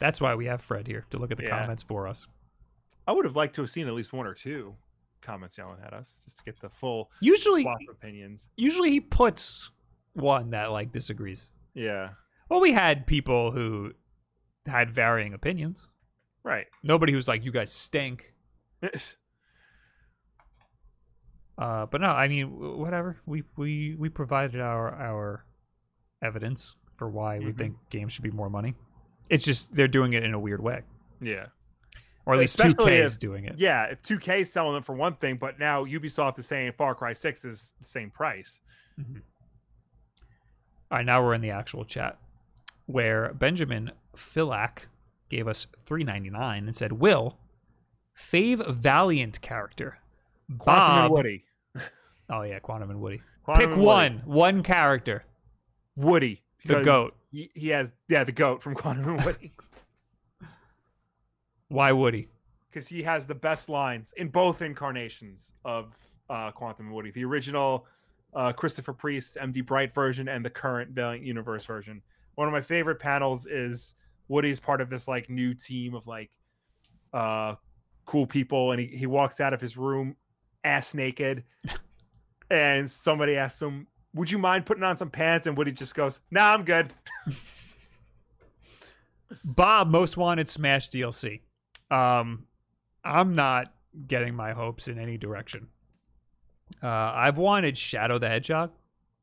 [0.00, 1.60] That's why we have Fred here to look at the Yeah.
[1.62, 2.26] comments for us.
[3.06, 4.74] I would have liked to have seen at least one or two
[5.20, 8.48] comments yelling at us just to get the full Usually opinions.
[8.56, 9.70] usually he puts
[10.14, 11.50] one that like disagrees.
[11.74, 12.10] Yeah,
[12.50, 13.92] Well, we had people who
[14.66, 15.88] had varying opinions.
[16.44, 16.66] right.
[16.82, 18.32] Nobody who's like, you guys stink.
[21.58, 23.20] Uh, but no, I mean, whatever.
[23.26, 25.44] We we we provided our our
[26.22, 27.58] evidence for why we Mhm.
[27.58, 28.74] think games should be more money.
[29.28, 30.82] It's just they're doing it in a weird way,
[31.20, 31.46] yeah.
[32.24, 33.58] or at least two Especially K if- is doing it.
[33.58, 36.94] Yeah, if 2K is selling them for one thing, but now Ubisoft is saying Far
[36.94, 38.58] Cry 6 is the same price.
[40.92, 42.18] All right, now we're in the actual chat
[42.84, 44.80] where Benjamin Philak
[45.30, 47.38] gave us three ninety nine and said, "Will
[48.14, 49.96] fave Valiant character
[50.58, 51.44] Quantum Bob." and Woody.
[52.30, 53.20] Oh yeah, Quantum and Woody.
[53.42, 53.86] Quantum Pick and Woody.
[53.86, 55.24] one, one character.
[55.96, 56.42] Woody.
[56.64, 57.14] The goat.
[57.30, 59.52] He, has, yeah, the goat from Quantum and Woody.
[61.68, 62.28] Why he?
[62.70, 65.94] because he has the best lines in both incarnations of
[66.30, 67.10] uh, Quantum and Woody.
[67.10, 67.86] The original
[68.34, 72.02] uh, Christopher Priest MD Bright version and the current Valiant Universe version.
[72.34, 73.94] One of my favorite panels is
[74.28, 76.30] Woody's part of this like new team of like
[77.12, 77.56] uh,
[78.06, 80.16] cool people, and he, he walks out of his room
[80.64, 81.44] ass naked,
[82.50, 86.18] and somebody asks him, "Would you mind putting on some pants?" And Woody just goes,
[86.30, 86.92] "Nah, I'm good."
[89.44, 91.40] Bob Most Wanted Smash DLC.
[91.90, 92.46] Um,
[93.04, 93.72] I'm not
[94.06, 95.68] getting my hopes in any direction.
[96.82, 98.70] Uh, I've wanted Shadow the Hedgehog,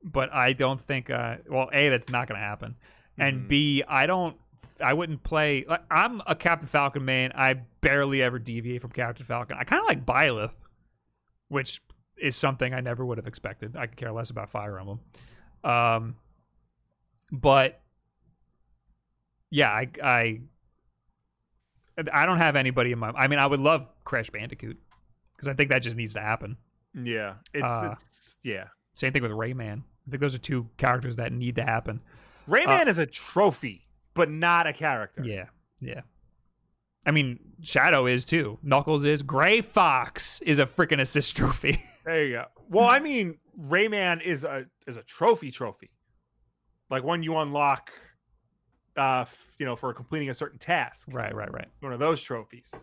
[0.03, 1.09] but I don't think.
[1.09, 2.75] Uh, well, a that's not going to happen,
[3.17, 3.47] and Mhm.
[3.47, 4.35] b I don't.
[4.81, 5.65] I wouldn't play.
[5.67, 7.31] Like, I'm a Captain Falcon man.
[7.35, 9.57] I barely ever deviate from Captain Falcon.
[9.59, 10.53] I kind of like Byleth,
[11.49, 11.81] which
[12.17, 13.75] is something I never would have expected.
[13.75, 15.01] I could care less about Fire Emblem.
[15.65, 16.15] Um,
[17.31, 17.81] but
[19.49, 20.39] yeah, I, I
[22.13, 23.09] I don't have anybody in my.
[23.09, 24.77] I mean, I would love Crash Bandicoot
[25.35, 26.55] because I think that just needs to happen.
[26.93, 28.65] Yeah, it's, Uh, it's yeah.
[28.95, 29.83] Same thing with Rayman.
[30.07, 32.01] I think those are two characters that need to happen.
[32.47, 35.23] Rayman is a trophy, but not a character.
[35.23, 35.45] Yeah,
[35.79, 36.01] yeah.
[37.05, 38.57] I mean, Shadow is too.
[38.61, 39.21] Knuckles is.
[39.21, 41.83] Gray Fox is a freaking assist trophy.
[42.05, 42.45] There you go.
[42.69, 45.91] Well, I mean, Rayman is a is a trophy trophy,
[46.89, 47.91] like one you unlock,
[48.97, 51.07] uh, f- you know, for completing a certain task.
[51.11, 51.67] right, right, right.
[51.81, 52.73] One of those trophies.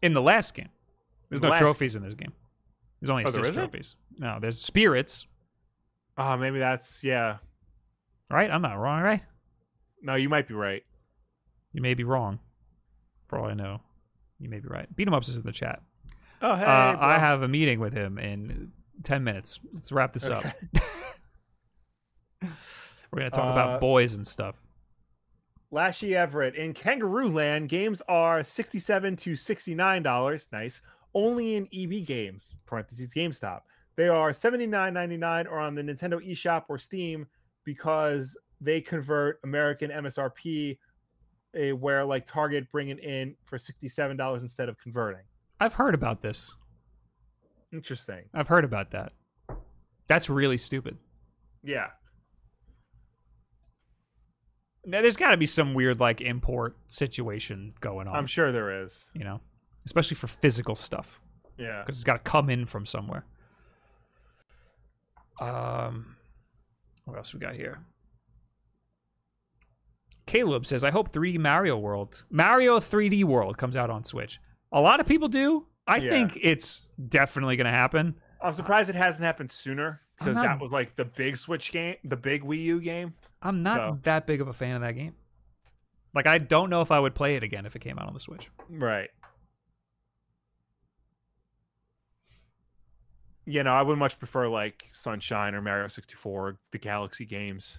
[0.00, 0.70] In the last game,
[1.28, 2.32] there's In no trophies in this game.
[3.00, 3.70] There's only Oh, there assist isn't?
[3.70, 3.96] trophies.
[4.18, 5.26] No, there's spirits.
[6.18, 7.38] Oh, maybe that's yeah.
[8.30, 8.50] Right?
[8.50, 9.22] I'm not wrong, right?
[10.02, 10.82] No, you might be right.
[11.72, 12.38] You may be wrong.
[13.28, 13.80] For all I know,
[14.38, 14.94] you may be right.
[14.96, 15.80] Beat 'em ups is in the chat.
[16.42, 16.96] Oh, hey, uh.
[16.98, 18.72] I have a meeting with him in
[19.02, 19.60] 10 minutes.
[19.72, 20.44] Let's wrap this up.
[22.42, 24.56] We're going to talk Uh, about boys and stuff.
[25.72, 27.68] Lashy Everett in Kangaroo Land.
[27.68, 30.48] Games are sixty-seven to sixty-nine dollars.
[30.52, 30.82] Nice.
[31.14, 32.54] Only in EB games.
[32.66, 33.62] Parentheses GameStop.
[33.96, 37.26] They are seventy-nine ninety-nine or on the Nintendo eShop or Steam
[37.64, 40.78] because they convert American MSRP,
[41.54, 45.22] a, eh, where like Target bringing in for sixty-seven dollars instead of converting.
[45.58, 46.54] I've heard about this.
[47.72, 48.22] Interesting.
[48.32, 49.12] I've heard about that.
[50.08, 50.96] That's really stupid.
[51.62, 51.88] Yeah.
[54.84, 58.82] Now, there's got to be some weird like import situation going on, I'm sure there
[58.82, 59.04] is.
[59.14, 59.40] you know,
[59.90, 61.20] especially for physical stuff
[61.58, 61.80] Yeah.
[61.82, 63.24] because it's got to come in from somewhere.
[65.40, 66.14] Um,
[67.06, 67.80] what else we got here?
[70.26, 74.38] Caleb says, "I hope 3D Mario World, Mario 3D World, comes out on Switch."
[74.70, 75.66] A lot of people do.
[75.88, 76.10] I Yeah.
[76.10, 78.14] think it's definitely going to happen.
[78.40, 81.96] I'm surprised it hasn't happened sooner because not- that was like the big Switch game,
[82.04, 83.14] the big Wii U game.
[83.42, 85.16] I'm not So- that big of a fan of that game.
[86.14, 88.14] Like, I don't know if I would play it again if it came out on
[88.14, 88.48] the Switch.
[88.68, 89.10] Right.
[93.50, 97.78] You know, I would much prefer like Sunshine or Mario 64, the Galaxy games.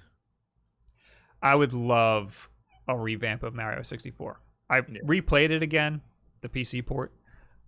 [1.42, 2.50] I would love
[2.88, 4.40] a revamp of Mario 64.
[4.70, 4.84] I Yeah.
[5.06, 6.02] replayed it again,
[6.42, 7.14] the PC port,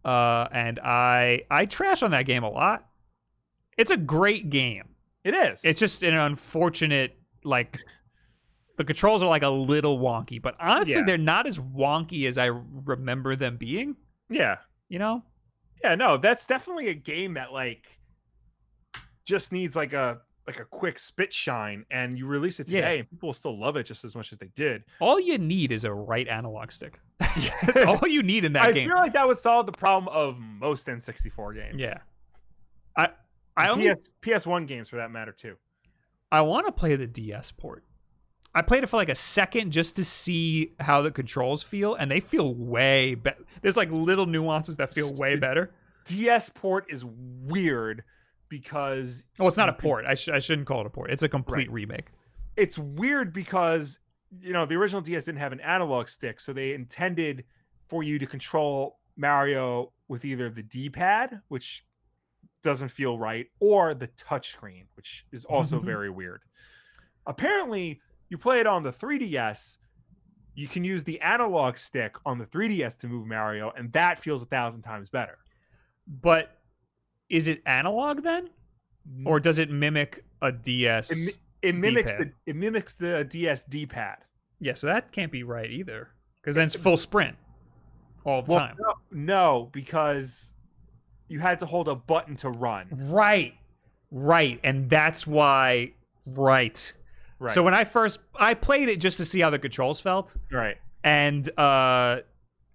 [0.04, 2.90] uh, and I I trash on that game a lot.
[3.78, 4.90] It's a great game.
[5.24, 5.64] It is.
[5.64, 7.80] It's just an unfortunate like
[8.78, 11.04] the controls are like a little wonky, but honestly, Yeah.
[11.06, 13.96] they're not as wonky as I remember them being.
[14.30, 14.58] yeah,
[14.90, 15.24] You know?
[15.84, 15.96] Yeah.
[15.96, 17.86] No, that's definitely a game that like
[19.26, 22.82] just needs like a like a quick spit shine, and you release it Yeah.
[22.82, 24.84] today, and people will still love it just as much as they did.
[25.00, 27.00] All you need is a right analog stick.
[27.20, 28.90] That's all you need in that I game.
[28.90, 31.76] I feel like that would solve the problem of most N64 games.
[31.82, 32.00] Yeah.
[32.98, 33.10] I
[33.56, 35.56] I only PS PS1 games for that matter too.
[36.32, 37.84] I want to play the DS port.
[38.56, 42.10] I played it for like a second just to see how the controls feel, and
[42.12, 43.44] they feel way better.
[43.62, 45.72] There's like little nuances that feel way better.
[46.06, 48.04] DS port is weird
[48.50, 50.06] because Oh, it's not a port.
[50.06, 51.10] I, sh- I shouldn't call it a port.
[51.12, 52.08] It's a complete remake.
[52.56, 53.98] it's weird because
[54.42, 57.46] you know the original DS didn't have an analog stick, so they intended
[57.88, 61.86] for you to control Mario with either the D-pad, which
[62.64, 66.42] doesn't feel right, or the touchscreen, which is also very weird.
[67.26, 68.02] Apparently,
[68.34, 69.78] you play it on the 3DS,
[70.56, 74.42] you can use the analog stick on the 3DS to move Mario, and that feels
[74.42, 75.38] a thousand times better.
[76.08, 76.58] But
[77.30, 78.50] is it analog then,
[79.24, 81.12] or does it mimic a DS?
[81.12, 84.18] it, it mimics the it mimics the DS D-pad.
[84.60, 86.10] yeah, so that can't be right either,
[86.42, 87.36] because then it's full sprint
[88.26, 88.78] all the Well, time.
[88.80, 90.54] no, no, because
[91.28, 92.88] you had to hold a button to run.
[92.92, 93.54] Right,
[94.10, 95.94] right, and that's why.
[96.26, 96.94] Right.
[97.44, 97.53] Right.
[97.53, 100.78] So when I first I played it just to see how the controls felt, right.
[101.03, 102.22] and uh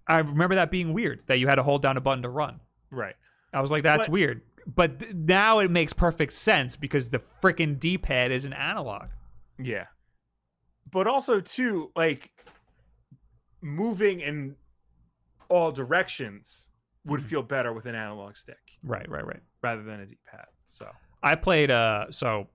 [0.07, 2.59] I remember that being weird that you had to hold down a button to run.
[2.91, 3.15] Right.
[3.53, 4.41] I was like, that's But- weird.
[4.67, 9.09] But th- now it makes perfect sense because the freaking D pad is an analog.
[9.57, 9.85] Yeah.
[10.91, 12.31] But also too, like
[13.61, 14.55] moving in
[15.49, 16.67] all directions
[17.05, 17.25] would Mhm.
[17.25, 19.41] feel better with an analog stick Right, right, right.
[19.61, 20.45] rather than a D pad.
[20.67, 20.91] So
[21.23, 22.47] I played uh so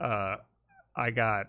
[0.00, 0.36] uh
[0.94, 1.46] I got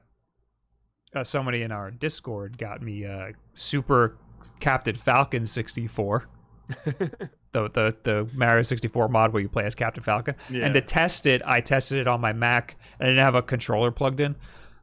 [1.15, 4.17] uh, somebody in our Discord got me uh Super
[4.59, 6.27] Captain Falcon 64.
[6.85, 10.35] the the the Mario 64 mod where you play as Captain Falcon.
[10.49, 10.65] Yeah.
[10.65, 13.41] And to test it, I tested it on my Mac and I didn't have a
[13.41, 14.35] controller plugged in.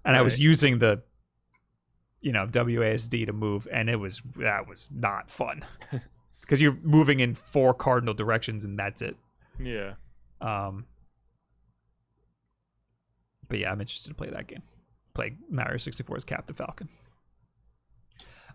[0.05, 1.03] And I was using the
[2.21, 5.65] you know, WASD to move and it was that was not fun.
[6.47, 9.17] Cuz you're moving in four cardinal directions and that's it.
[9.59, 9.95] yeah.
[10.41, 10.87] Um,
[13.49, 14.63] but yeah, I'm interested to play that game.
[15.15, 16.89] Play Mario 64 as Captain Falcon.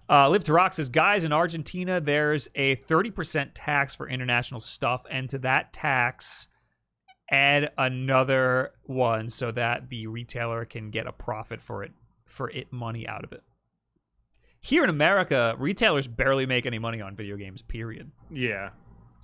[0.09, 5.03] Uh, Live to Rock says, guys, in Argentina, there's a 30% tax for international stuff,
[5.09, 6.47] and to that tax,
[7.29, 11.91] add another one so that the retailer can get a profit for it,
[12.25, 13.43] for it money out of it.
[14.61, 17.61] Here in America, retailers barely make any money on video games.
[17.61, 18.11] Period.
[18.31, 18.71] Yeah.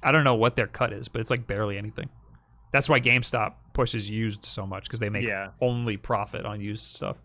[0.04, 2.10] I don't know what their cut is, but it's like barely anything.
[2.72, 5.50] That's why GameStop pushes used so much because they make Yeah.
[5.62, 7.18] only profit on used stuff.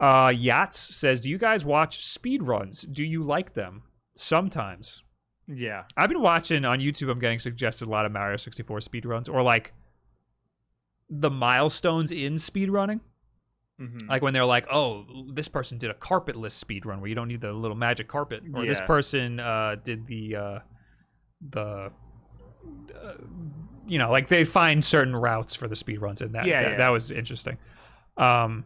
[0.00, 2.82] Uh, Yachts says, "Do you guys watch speed runs?
[2.82, 3.82] Do you like them?
[4.16, 5.02] Sometimes.
[5.46, 5.84] Yeah.
[5.96, 7.10] I've been watching on YouTube.
[7.10, 9.72] I'm getting suggested a lot of Mario 64 speed runs or like
[11.08, 13.00] the milestones in speed running.
[13.78, 17.14] hmm Like when they're like, "Oh, this person did a carpetless speed run where you
[17.14, 20.58] don't need the little magic carpet," or this person uh, did the uh,
[21.50, 21.90] the
[22.94, 23.12] uh,
[23.86, 26.70] you know, like they find certain routes for the speed runs, and that Yeah, that,
[26.72, 26.76] yeah.
[26.78, 27.58] that was interesting.
[28.16, 28.64] Um,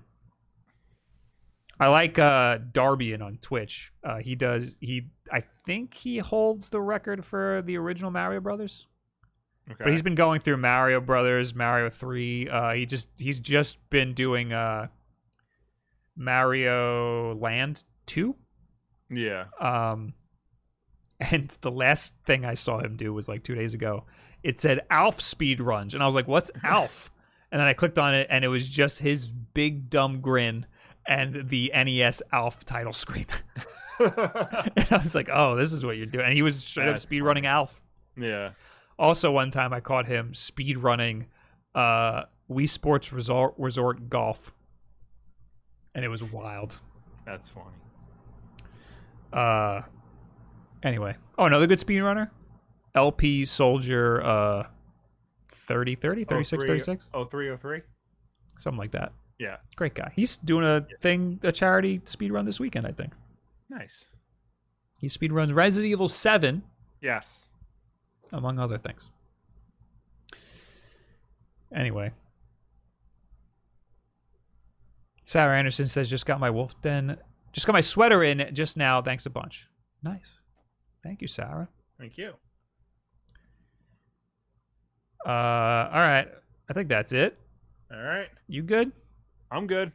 [1.78, 3.92] I like uh, Darbian on Twitch.
[4.02, 5.10] Uh, he does he.
[5.32, 8.86] I think he holds the record for the original Mario Brothers.
[9.70, 9.82] okay.
[9.84, 12.48] But he's been going through Mario Brothers, Mario Three.
[12.48, 14.88] Uh, he just he's just been doing uh,
[16.16, 18.36] Mario Land Two.
[19.10, 19.46] yeah.
[19.60, 20.14] Um,
[21.20, 24.04] and the last thing I saw him do was like two days ago.
[24.42, 27.10] It said Alf speed runs, and I was like, "What's Alf?"
[27.50, 30.66] and then I clicked on it, and it was just his big dumb grin
[31.06, 33.26] and the NES Alf title screen.
[34.00, 34.12] and
[34.90, 37.02] I was like, "Oh, this is what you're doing." And he was straight up That's
[37.02, 37.80] speed running Alf.
[38.16, 38.50] yeah.
[38.98, 41.26] Also, one time I caught him speed running
[41.74, 44.52] uh, Wii Sports Resort Resort Golf,
[45.94, 46.80] and it was wild.
[47.24, 47.66] That's funny.
[49.32, 49.82] Uh,
[50.82, 52.30] anyway, oh another good speed runner,
[52.94, 54.66] LP Soldier, uh,
[55.52, 57.82] 30, 30, 36, 36, Oh, 303?
[58.58, 59.12] something like that.
[59.38, 59.56] Yeah.
[59.76, 60.12] Great guy.
[60.14, 62.86] He's doing a thing, a charity speed run this weekend.
[62.86, 63.12] I think
[63.68, 64.06] Nice.
[65.00, 66.62] he speed runs Resident Evil Seven,
[67.00, 67.46] Yes.
[68.32, 69.08] among other things.
[71.74, 72.12] Anyway.
[75.24, 77.16] Sarah Anderson says, just got my wolf den,
[77.52, 79.00] just got my sweater in just now.
[79.02, 79.66] Thanks a bunch.
[80.02, 80.38] Nice.
[81.02, 81.68] Thank you, Sarah.
[81.98, 82.34] Thank you.
[85.26, 86.28] Uh, all right.
[86.68, 87.38] I think that's it.
[87.90, 88.28] All right.
[88.48, 88.92] You good?
[89.54, 89.92] I'm good.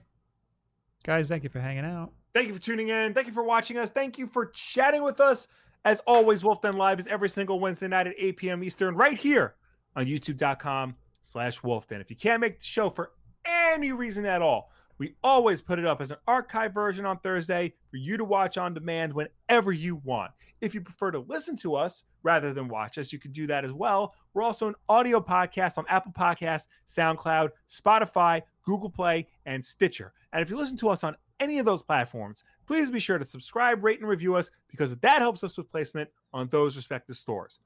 [1.03, 2.13] Guys, thank you for hanging out.
[2.33, 3.13] Thank you for tuning in.
[3.13, 3.89] Thank you for watching us.
[3.89, 5.47] Thank you for chatting with us.
[5.85, 8.63] As always, Wolf Den Live is every single Wednesday night at 8 p.m.
[8.63, 9.55] Eastern, right here
[9.95, 12.01] on youtube.com slash wolfden.
[12.01, 13.11] If you can't make the show for
[13.45, 17.73] any reason at all, we always put it up as an archive version on Thursday
[17.89, 20.31] for you to watch on demand whenever you want.
[20.61, 23.63] If you prefer to listen to us rather than watch us, you can do that
[23.63, 24.13] as well.
[24.33, 30.13] We're also an audio podcast on Apple Podcasts, SoundCloud, Spotify, Google Play, and Stitcher.
[30.33, 33.23] And if you listen to us on any of those platforms, please be sure to
[33.23, 37.59] subscribe, rate, and review us because that helps us with placement on those respective stores.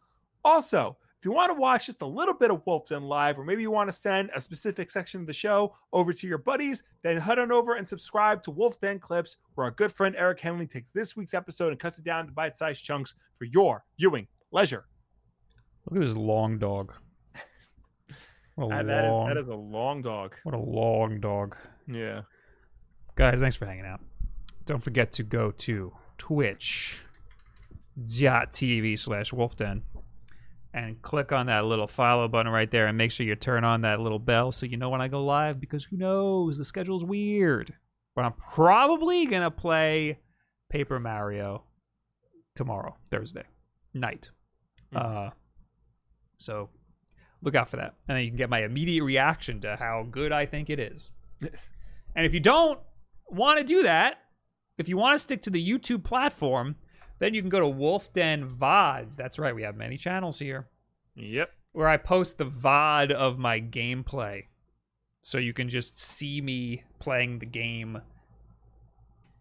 [0.46, 3.46] Also, if you want to watch just a little bit of Wolf Den Live, or
[3.46, 6.84] maybe you want to send a specific section of the show over to your buddies,
[7.02, 10.42] then head on over and subscribe to Wolf Den Clips, where our good friend Eric
[10.42, 13.86] Henley takes this week's episode and cuts it down to bite sized chunks for your
[13.98, 14.84] viewing pleasure.
[15.90, 16.92] Look at this long dog.
[18.56, 20.36] What a Uh, that, is, long, that is a long dog.
[20.44, 21.56] what a long dog.
[21.88, 22.24] Yeah.
[23.16, 24.02] Guys, thanks for hanging out.
[24.66, 27.00] Don't forget to go to Twitch.
[27.96, 29.84] twitch.tv slash wolfden
[30.74, 33.82] and click on that little follow button right there and make sure you turn on
[33.82, 36.58] that little bell so you know when I go live because who knows?
[36.58, 37.74] The schedule's weird.
[38.16, 40.20] But I'm probably going to play
[40.70, 41.64] Paper Mario
[42.56, 43.44] tomorrow, Thursday
[43.94, 44.30] night.
[44.96, 45.30] Uh,
[46.38, 46.70] so
[47.42, 47.96] look out for that.
[48.08, 51.12] And then you can get my immediate reaction to how good I think it is.
[51.42, 52.80] and if you don't
[53.28, 54.20] want to do that,
[54.78, 56.76] if you want to stick to the YouTube platform,
[57.24, 59.16] then you can go to Wolf Den VODs.
[59.16, 60.68] That's right, we have many channels here
[61.16, 61.50] Yep.
[61.72, 64.48] where I post the VOD of my gameplay.
[65.22, 68.02] So you can just see me playing the game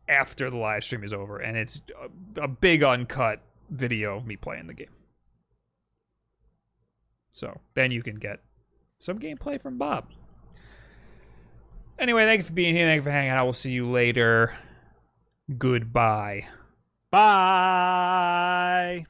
[0.08, 1.38] after the live stream is over.
[1.38, 1.80] And it's
[2.36, 4.94] a, a big uncut video of me playing the game.
[7.32, 8.40] So then you can get
[9.00, 10.06] some gameplay from Bob.
[11.98, 12.86] Anyway, thank you for being here.
[12.86, 13.44] Thank you for hanging out.
[13.44, 14.56] We'll see you later.
[15.58, 16.46] Goodbye.
[17.12, 19.06] Bye.